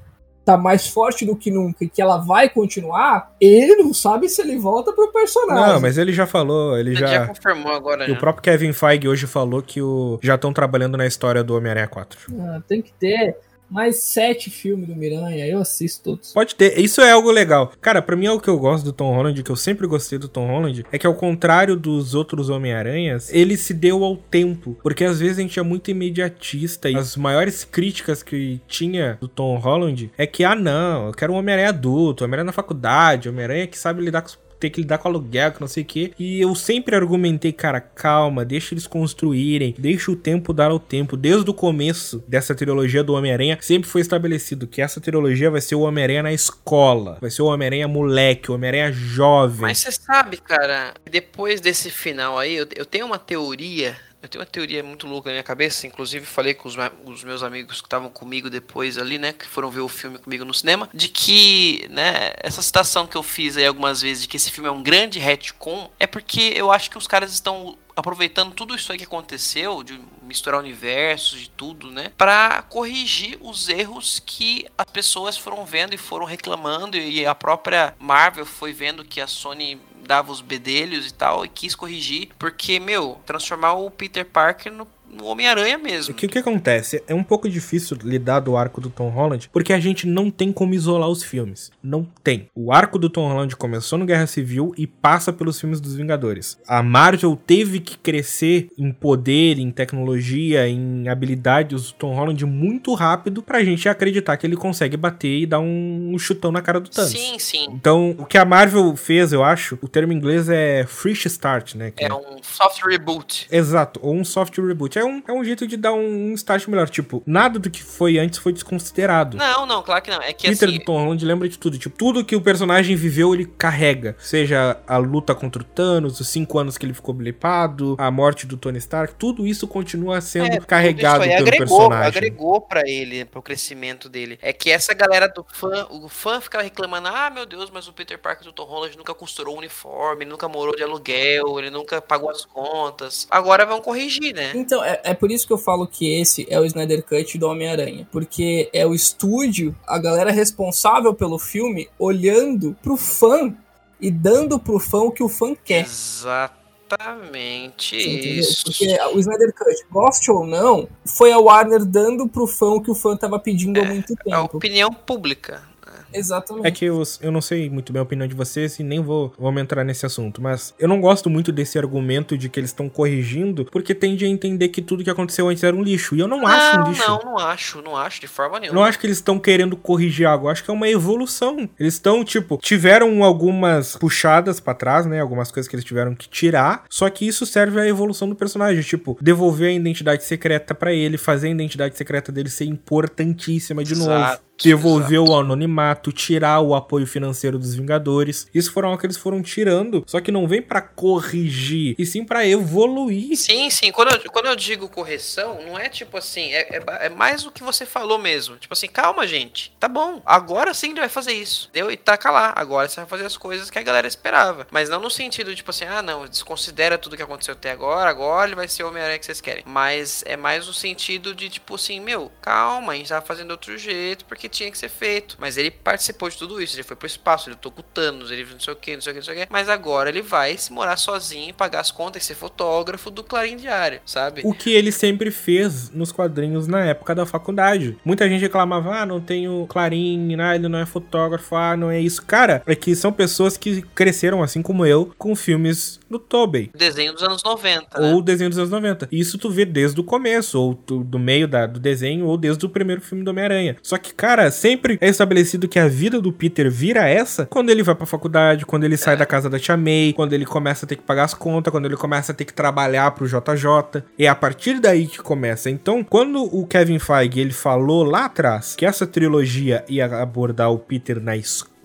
[0.47, 4.41] tá mais forte do que nunca e que ela vai continuar, ele não sabe se
[4.41, 5.73] ele volta pro personagem.
[5.73, 8.07] Não, mas ele já falou, ele Ele já já confirmou agora.
[8.07, 8.19] E o já.
[8.19, 10.17] próprio Kevin Feige hoje falou que o...
[10.23, 12.17] já estão trabalhando na história do Homem-Aranha 4.
[12.39, 13.35] Ah, tem que ter
[13.69, 16.33] mais sete filmes do Miranha, eu assisto todos.
[16.33, 17.71] Pode ter, isso é algo legal.
[17.81, 20.17] Cara, pra mim é o que eu gosto do Tom Holland, que eu sempre gostei
[20.17, 24.77] do Tom Holland, é que ao contrário dos outros Homem-Aranhas, ele se deu ao tempo.
[24.81, 29.27] Porque às vezes a gente é muito imediatista e as maiores críticas que tinha do
[29.27, 33.67] Tom Holland é que, ah não, eu quero um Homem-Aranha adulto, Homem-Aranha na faculdade, Homem-Aranha
[33.67, 36.13] que sabe lidar com os ter que lidar com aluguel, que não sei o que.
[36.17, 41.15] E eu sempre argumentei, cara, calma, deixa eles construírem, deixa o tempo dar ao tempo.
[41.15, 45.75] Desde o começo dessa trilogia do Homem-Aranha, sempre foi estabelecido que essa trilogia vai ser
[45.75, 49.61] o Homem-Aranha na escola, vai ser o Homem-Aranha moleque, o Homem-Aranha jovem.
[49.61, 53.95] Mas você sabe, cara, depois desse final aí, eu, eu tenho uma teoria.
[54.27, 55.87] Eu tenho uma teoria muito louca na minha cabeça.
[55.87, 56.75] Inclusive, falei com os,
[57.05, 59.31] os meus amigos que estavam comigo depois ali, né?
[59.31, 60.89] Que foram ver o filme comigo no cinema.
[60.93, 62.33] De que, né?
[62.43, 65.17] Essa citação que eu fiz aí algumas vezes de que esse filme é um grande
[65.17, 65.89] retcon.
[65.97, 69.99] É porque eu acho que os caras estão aproveitando tudo isso aí que aconteceu, de
[70.21, 72.11] misturar universos, de tudo, né?
[72.17, 76.97] Pra corrigir os erros que as pessoas foram vendo e foram reclamando.
[76.97, 81.49] E a própria Marvel foi vendo que a Sony dava os bedelhos e tal e
[81.49, 82.29] quis corrigir.
[82.39, 86.13] Porque, meu, transformar o Peter Parker no, no Homem-Aranha mesmo.
[86.13, 87.03] O que, que acontece?
[87.07, 90.51] É um pouco difícil lidar do arco do Tom Holland, porque a gente não tem
[90.51, 91.71] como isolar os filmes.
[91.81, 92.49] Não tem.
[92.55, 96.57] O arco do Tom Holland começou no Guerra Civil e passa pelos filmes dos Vingadores.
[96.67, 102.93] A Marvel teve que crescer em poder, em tecnologia, em habilidades do Tom Holland muito
[102.93, 106.89] rápido pra gente acreditar que ele consegue bater e dar um, chutão na cara do
[106.89, 107.11] Thanos.
[107.11, 107.67] Sim, sim.
[107.69, 111.75] Então, o que a Marvel fez, eu acho, o termo em inglês é fresh start,
[111.75, 111.93] né?
[111.97, 113.47] É um soft reboot.
[113.51, 114.96] Exato, ou um soft reboot.
[114.97, 116.89] É um, é um jeito de dar um, um start melhor.
[116.89, 119.37] Tipo, nada do que foi antes foi desconsiderado.
[119.37, 120.21] Não, não, claro que não.
[120.21, 120.77] É que Peter assim.
[120.79, 121.77] do Tom Holland lembra de tudo.
[121.77, 124.15] Tipo, tudo que o personagem viveu, ele carrega.
[124.19, 128.45] Seja a luta contra o Thanos, os cinco anos que ele ficou blipado, a morte
[128.47, 132.07] do Tony Stark, tudo isso continua sendo É, carregado tudo isso aí pelo agregou, personagem.
[132.17, 134.37] agregou pra ele, pro crescimento dele.
[134.41, 137.93] É que essa galera do fã, o fã ficava reclamando: ah, meu Deus, mas o
[137.93, 141.69] Peter Parker do Tom Holland nunca costurou o uniforme, ele nunca morou de aluguel, ele
[141.69, 143.27] nunca pagou as contas.
[143.29, 144.51] Agora vão corrigir, né?
[144.55, 147.47] Então, é, é por isso que eu falo que esse é o Snyder Cut do
[147.47, 148.07] Homem-Aranha.
[148.11, 153.53] Porque é o estúdio, a galera responsável pelo filme, olhando pro fã
[153.99, 155.85] e dando pro fã o que o fã quer.
[155.85, 157.97] Exatamente
[158.39, 158.63] isso.
[158.65, 162.91] Porque o Snyder Cut, goste ou não, foi a Warner dando pro fã o que
[162.91, 164.57] o fã tava pedindo há muito É a tempo.
[164.57, 165.63] opinião pública.
[166.13, 166.67] Exatamente.
[166.67, 169.33] É que eu, eu não sei muito bem a opinião de vocês e nem vou
[169.37, 172.89] vamos entrar nesse assunto, mas eu não gosto muito desse argumento de que eles estão
[172.89, 176.15] corrigindo, porque tende a entender que tudo que aconteceu antes era um lixo.
[176.15, 177.07] E eu não, acho um lixo.
[177.07, 178.79] Não, não acho, não acho de forma nenhuma.
[178.79, 181.69] não acho que eles estão querendo corrigir algo, eu acho que é uma evolução.
[181.79, 185.19] Eles estão, tipo, tiveram algumas puxadas pra trás, né?
[185.19, 188.81] Algumas coisas que eles tiveram que tirar, só que isso serve à evolução do personagem,
[188.81, 193.95] tipo, devolver a identidade secreta pra ele, fazer a identidade secreta dele ser importantíssima de
[193.95, 194.46] novo.
[194.63, 198.47] Devolver o anonimato, tirar o apoio financeiro dos Vingadores.
[198.53, 202.25] Isso foram algo que eles foram tirando, só que não vem pra corrigir, e sim
[202.25, 203.35] pra evoluir.
[203.37, 203.91] Sim, sim.
[203.91, 207.51] Quando eu, quando eu digo correção, não é tipo assim, é, é, é mais o
[207.51, 208.57] que você falou mesmo.
[208.57, 209.73] Tipo assim, calma, gente.
[209.79, 211.69] Tá bom, agora sim ele vai fazer isso.
[211.71, 212.53] Deu e taca lá.
[212.55, 214.67] Agora você vai fazer as coisas que a galera esperava.
[214.71, 218.47] Mas não no sentido, tipo assim, ah, não, desconsidera tudo que aconteceu até agora, agora
[218.47, 219.63] ele vai ser o Homem-Aranha que vocês querem.
[219.65, 223.77] Mas é mais o sentido de, tipo assim, meu, calma, a gente tava fazendo outro
[223.77, 225.37] jeito porque tinha que ser feito.
[225.39, 228.59] Mas ele participou de tudo isso, ele foi pro espaço, ele o Thanos, ele não
[228.59, 229.51] sei o que, não sei o que, não sei o que.
[229.51, 233.57] Mas agora ele vai se morar sozinho, pagar as contas e ser fotógrafo do Clarim
[233.57, 234.41] Diário, sabe?
[234.43, 237.97] O que ele sempre fez nos quadrinhos na época da faculdade.
[238.03, 241.99] Muita gente reclamava, ah, não tenho Clarim, ah, ele não é fotógrafo, ah, não é
[241.99, 242.25] isso.
[242.25, 246.71] Cara, é que são pessoas que cresceram, assim como eu, com filmes do Tobey.
[246.75, 247.99] Desenho dos anos 90.
[247.99, 248.13] Né?
[248.13, 249.07] Ou desenho dos anos 90.
[249.11, 252.65] Isso tu vê desde o começo, ou tu, do meio da, do desenho, ou desde
[252.65, 253.75] o primeiro filme do Homem-Aranha.
[253.81, 257.83] Só que, cara, sempre é estabelecido que a vida do Peter vira essa quando ele
[257.83, 259.17] vai pra faculdade, quando ele sai É.
[259.17, 261.85] da casa da Tia May, quando ele começa a ter que pagar as contas, quando
[261.85, 264.03] ele começa a ter que trabalhar pro JJ.
[264.17, 265.69] É a partir daí que começa.
[265.69, 270.77] Então, quando o Kevin Feige ele falou lá atrás que essa trilogia ia abordar o
[270.79, 271.76] Peter na escola,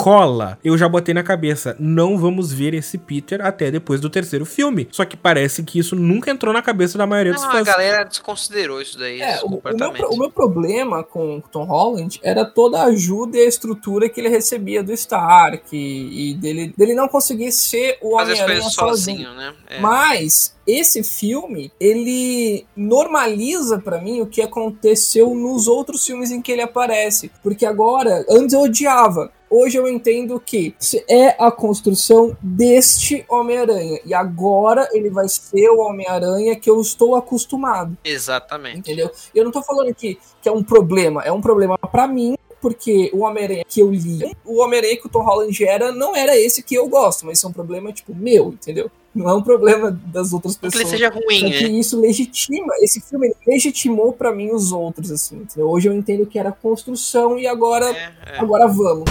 [0.65, 4.89] eu já botei na cabeça, não vamos ver esse Peter até depois do terceiro filme.
[4.91, 7.67] Só que parece que isso nunca entrou na cabeça da maioria dos Não, a fãs.
[7.67, 12.21] galera desconsiderou isso daí É, o, o meu, o meu problema com o Tom Holland
[12.23, 16.75] era toda a ajuda e a estrutura que ele recebia do Stark e, e dele,
[16.77, 19.19] dele não conseguir ser o Homem-Aranha sozinho.
[19.23, 19.55] sozinho, né?
[19.69, 19.81] É.
[19.81, 26.53] Mas esse filme, ele normaliza pra mim o que aconteceu nos outros filmes em que
[26.53, 27.31] ele aparece.
[27.43, 29.31] Porque agora, antes eu odiava.
[29.55, 30.75] Hoje eu entendo que
[31.07, 34.01] é a construção deste Homem-Aranha.
[34.07, 37.95] E agora ele vai ser o Homem-Aranha que eu estou acostumado.
[38.03, 38.79] Exatamente.
[38.79, 39.11] Entendeu?
[39.35, 41.23] Eu não tô falando que, que é um problema.
[41.23, 45.11] É um problema pra mim, porque o Homem-Aranha que eu li, o Homem-Aranha que o
[45.11, 48.15] Tom Holland era, não era esse que eu gosto, mas isso é um problema, tipo,
[48.15, 48.91] meu, entendeu?
[49.15, 50.81] Não é um problema das outras Não que pessoas.
[50.95, 51.79] ele seja ruim, que né?
[51.79, 55.69] isso legitima, esse filme legitimou pra mim os outros, assim, entendeu?
[55.69, 58.39] Hoje eu entendo que era construção e agora, É, é.
[58.39, 59.05] agora vamos.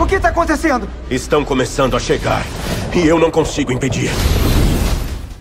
[0.00, 0.88] O que tá acontecendo?
[1.10, 2.44] Estão começando a chegar.
[2.94, 4.08] E eu não consigo impedir.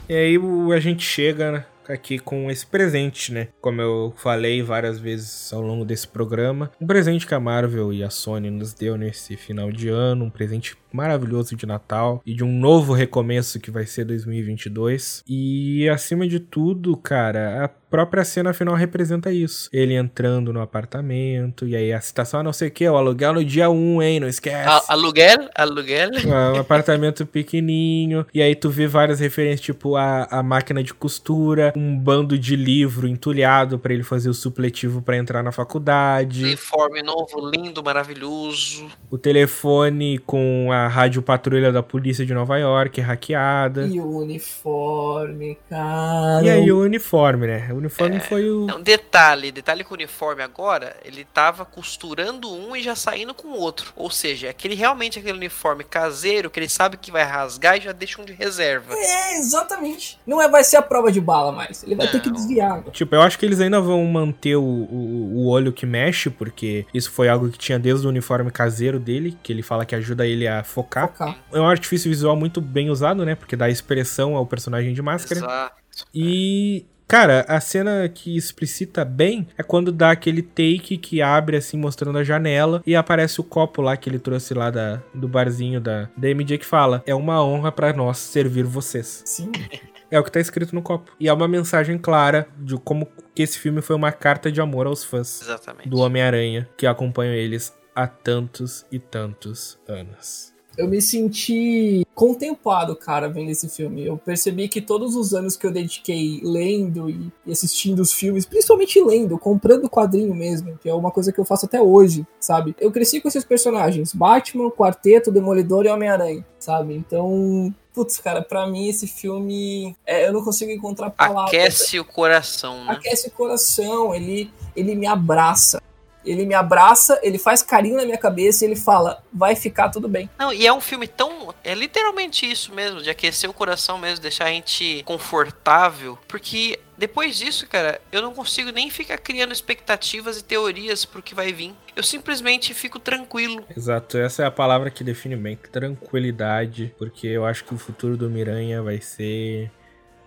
[0.09, 0.35] E aí
[0.75, 3.49] a gente chega né, aqui com esse presente, né?
[3.61, 8.03] Como eu falei várias vezes ao longo desse programa, um presente que a Marvel e
[8.03, 12.43] a Sony nos deu nesse final de ano, um presente maravilhoso de Natal e de
[12.43, 15.23] um novo recomeço que vai ser 2022.
[15.27, 19.69] E acima de tudo, cara, a própria cena final representa isso.
[19.71, 23.33] Ele entrando no apartamento e aí a citação, ah, não sei o que, o aluguel
[23.33, 24.67] no dia 1, hein, não esquece.
[24.69, 25.49] A- Aluguel?
[25.55, 26.09] Aluguel?
[26.13, 28.25] É, um apartamento pequenininho.
[28.33, 32.55] E aí tu vê várias referências, tipo a, a máquina de costura, um bando de
[32.55, 38.87] livro entulhado pra ele fazer o supletivo pra entrar na faculdade, Uniforme novo, lindo, maravilhoso.
[39.09, 43.85] o telefone com a rádio patrulha da polícia de Nova York hackeada.
[43.87, 46.43] E o uniforme, cara.
[46.43, 47.69] E aí o uniforme, né?
[47.77, 48.65] O uniforme foi o.
[48.65, 53.49] Não, detalhe, detalhe que o uniforme agora, ele tava costurando um e já saindo com
[53.49, 53.93] o outro.
[53.95, 57.91] Ou seja, aquele realmente aquele uniforme caseiro que ele sabe que vai rasgar e já
[57.91, 58.93] deixa um de reserva.
[58.95, 60.19] É, exatamente.
[60.25, 61.83] Não é, vai ser a prova de bala mais.
[61.83, 62.35] Ele vai ter que Não.
[62.35, 62.83] desviar.
[62.91, 66.85] Tipo, eu acho que eles ainda vão manter o, o, o olho que mexe, porque
[66.93, 70.25] isso foi algo que tinha desde o uniforme caseiro dele, que ele fala que ajuda
[70.25, 71.09] ele a focar.
[71.09, 71.37] Focar.
[71.53, 73.35] É um artifício visual muito bem usado, né?
[73.35, 75.39] Porque dá expressão ao personagem de máscara.
[75.39, 75.77] Exato.
[76.13, 81.77] E, cara, a cena que explicita bem é quando dá aquele take que abre assim,
[81.77, 85.79] mostrando a janela, e aparece o copo lá que ele trouxe lá da, do barzinho
[85.79, 89.23] da, da MJ que fala: É uma honra pra nós servir vocês.
[89.25, 89.51] Sim.
[90.09, 91.11] É o que tá escrito no copo.
[91.19, 94.87] E é uma mensagem clara de como que esse filme foi uma carta de amor
[94.87, 95.89] aos fãs Exatamente.
[95.89, 100.53] do Homem-Aranha que acompanham eles há tantos e tantos anos.
[100.77, 104.05] Eu me senti contemplado, cara, vendo esse filme.
[104.05, 108.99] Eu percebi que todos os anos que eu dediquei lendo e assistindo os filmes, principalmente
[108.99, 112.75] lendo, comprando quadrinho mesmo, que é uma coisa que eu faço até hoje, sabe?
[112.79, 116.95] Eu cresci com esses personagens: Batman, Quarteto, Demolidor e Homem-Aranha, sabe?
[116.95, 117.73] Então.
[117.93, 119.95] Putz, cara, pra mim esse filme.
[120.05, 121.47] é, eu não consigo encontrar palavras.
[121.47, 122.91] Aquece o coração, né?
[122.91, 125.81] aquece o coração, ele, ele me abraça.
[126.29, 130.07] Ele me abraça, ele faz carinho na minha cabeça e ele fala: vai ficar tudo
[130.07, 130.29] bem.
[130.37, 131.53] Não, e é um filme tão.
[131.63, 136.17] É literalmente isso mesmo, de aquecer o coração mesmo, deixar a gente confortável.
[136.27, 141.35] Porque depois disso, cara, eu não consigo nem ficar criando expectativas e teorias pro que
[141.35, 141.73] vai vir.
[141.95, 143.63] Eu simplesmente fico tranquilo.
[143.75, 148.17] Exato, essa é a palavra que define bem, tranquilidade, porque eu acho que o futuro
[148.17, 149.71] do Miranha vai ser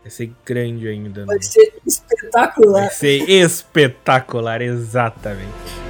[0.00, 1.26] vai ser grande ainda, né?
[1.26, 2.82] Vai ser espetacular.
[2.82, 5.89] Vai ser espetacular, exatamente.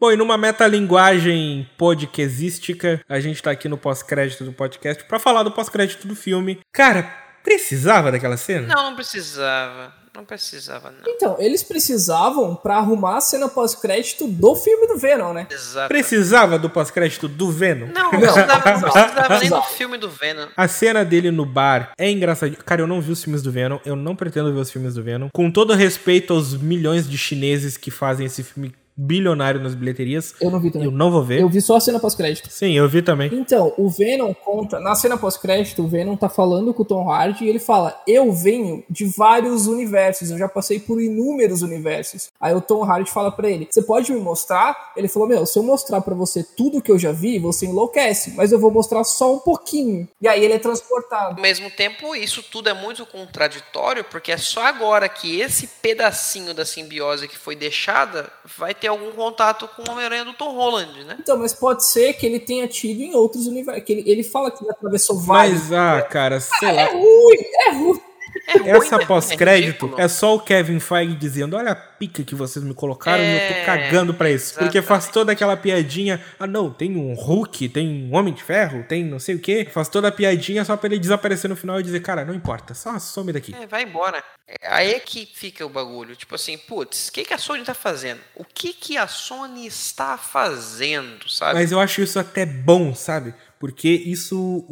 [0.00, 5.44] Bom, e numa metalinguagem podcastística, a gente tá aqui no pós-crédito do podcast pra falar
[5.44, 6.60] do pós-crédito do filme.
[6.72, 7.02] Cara,
[7.44, 8.66] precisava daquela cena?
[8.66, 9.94] Não, não precisava.
[10.12, 10.98] Não precisava, não.
[11.12, 15.46] Então, eles precisavam pra arrumar a cena pós-crédito do filme do Venom, né?
[15.50, 15.88] Exato.
[15.88, 17.86] Precisava do pós-crédito do Venom?
[17.86, 20.48] Não, não precisava, não precisava nem do filme do Venom.
[20.56, 22.60] A cena dele no bar é engraçadinha.
[22.64, 25.02] Cara, eu não vi os filmes do Venom, eu não pretendo ver os filmes do
[25.02, 25.28] Venom.
[25.32, 30.50] Com todo respeito aos milhões de chineses que fazem esse filme bilionário nas bilheterias, Eu
[30.50, 30.86] não vi também.
[30.86, 31.40] eu não vou ver.
[31.40, 32.48] Eu vi só a cena pós-crédito.
[32.50, 33.30] Sim, eu vi também.
[33.32, 37.44] Então, o Venom conta, na cena pós-crédito, o Venom tá falando com o Tom Hardy
[37.44, 42.28] e ele fala: Eu venho de vários universos, eu já passei por inúmeros universos.
[42.40, 44.92] Aí o Tom Hardy fala pra ele: Você pode me mostrar?
[44.96, 48.32] Ele falou: Meu, se eu mostrar pra você tudo que eu já vi, você enlouquece,
[48.36, 50.08] mas eu vou mostrar só um pouquinho.
[50.20, 51.36] E aí ele é transportado.
[51.36, 56.54] Ao mesmo tempo, isso tudo é muito contraditório, porque é só agora que esse pedacinho
[56.54, 61.04] da simbiose que foi deixada vai ter algum contato com o Homem-Aranha do Tom Holland,
[61.04, 61.16] né?
[61.18, 63.84] Então, mas pode ser que ele tenha tido em outros universos.
[63.84, 65.62] Que ele, ele fala que ele atravessou vários.
[65.62, 66.92] Mas, ah, cara, sei é lá.
[66.92, 68.00] ruim, é ruim.
[68.46, 69.06] É Essa né?
[69.06, 70.00] pós-crédito ridículo.
[70.00, 73.48] é só o Kevin Feige dizendo: Olha a pica que vocês me colocaram e eu
[73.48, 74.54] tô É, cagando pra isso.
[74.58, 75.12] Porque faz exatamente.
[75.14, 76.22] toda aquela piadinha.
[76.38, 79.66] Ah, não, tem um Hulk, tem um Homem de Ferro, tem não sei o quê.
[79.70, 82.74] Faz toda a piadinha só pra ele desaparecer no final e dizer: Cara, não importa,
[82.74, 83.54] só some daqui.
[83.54, 84.22] É, vai embora.
[84.46, 86.14] É, aí é que fica o bagulho.
[86.14, 88.20] Tipo assim, putz, o que, que a Sony tá fazendo?
[88.36, 91.54] O que, que a Sony está fazendo, sabe?
[91.54, 93.34] Mas eu acho isso até bom, sabe?
[93.58, 94.66] Porque isso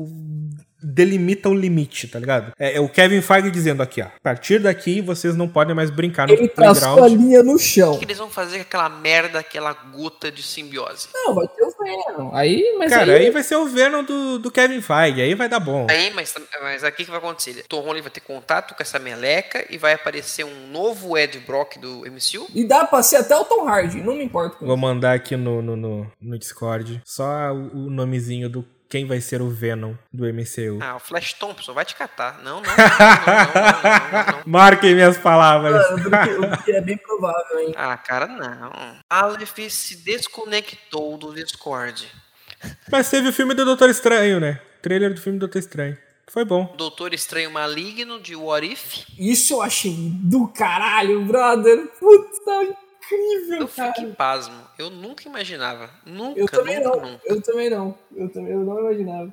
[0.82, 2.52] delimita o limite, tá ligado?
[2.58, 4.06] É, é o Kevin Feige dizendo aqui, ó.
[4.06, 7.12] A partir daqui vocês não podem mais brincar no Ele a playground.
[7.12, 7.92] linha no O chão.
[7.92, 11.08] que, que eles vão fazer com aquela merda, aquela gota de simbiose?
[11.14, 12.30] Não, vai ter o Venom.
[12.34, 15.48] Aí, mas Cara, aí, aí vai ser o Venom do, do Kevin Feige, aí vai
[15.48, 15.86] dar bom.
[15.90, 17.64] Aí, mas, mas aqui que vai acontecer?
[17.68, 21.76] Tom Holland vai ter contato com essa meleca e vai aparecer um novo Ed Brock
[21.78, 22.46] do MCU?
[22.54, 24.56] E dá pra ser até o Tom Hardy, não me importa.
[24.56, 29.06] com Vou mandar aqui no, no, no, no Discord só o, o nomezinho do quem
[29.06, 30.78] vai ser o Venom do MCU.
[30.82, 32.42] Ah, o Flash Thompson vai te catar.
[32.42, 34.42] Não, não, não, não, não, não, não, não.
[34.44, 35.72] Marquem minhas palavras.
[36.10, 37.72] Mano, o que é bem provável, hein?
[37.74, 38.98] Ah, cara, não.
[39.08, 42.06] Aleph se desconectou do Discord.
[42.90, 44.60] Mas teve o filme do Doutor Estranho, né?
[44.82, 45.96] Trailer do filme do Doutor Estranho.
[46.28, 46.74] Foi bom.
[46.76, 49.06] Doutor Estranho Maligno de What If.
[49.18, 51.88] Isso eu achei do caralho, brother.
[51.98, 52.62] Putz, tá
[53.14, 53.92] incrível, Eu cara.
[53.92, 54.54] fiquei pasmo.
[54.78, 55.90] Eu nunca imaginava.
[56.04, 57.10] Nunca, Eu também nunca, não.
[57.10, 57.22] nunca.
[57.26, 57.98] Eu também não.
[58.14, 59.32] Eu também eu não imaginava.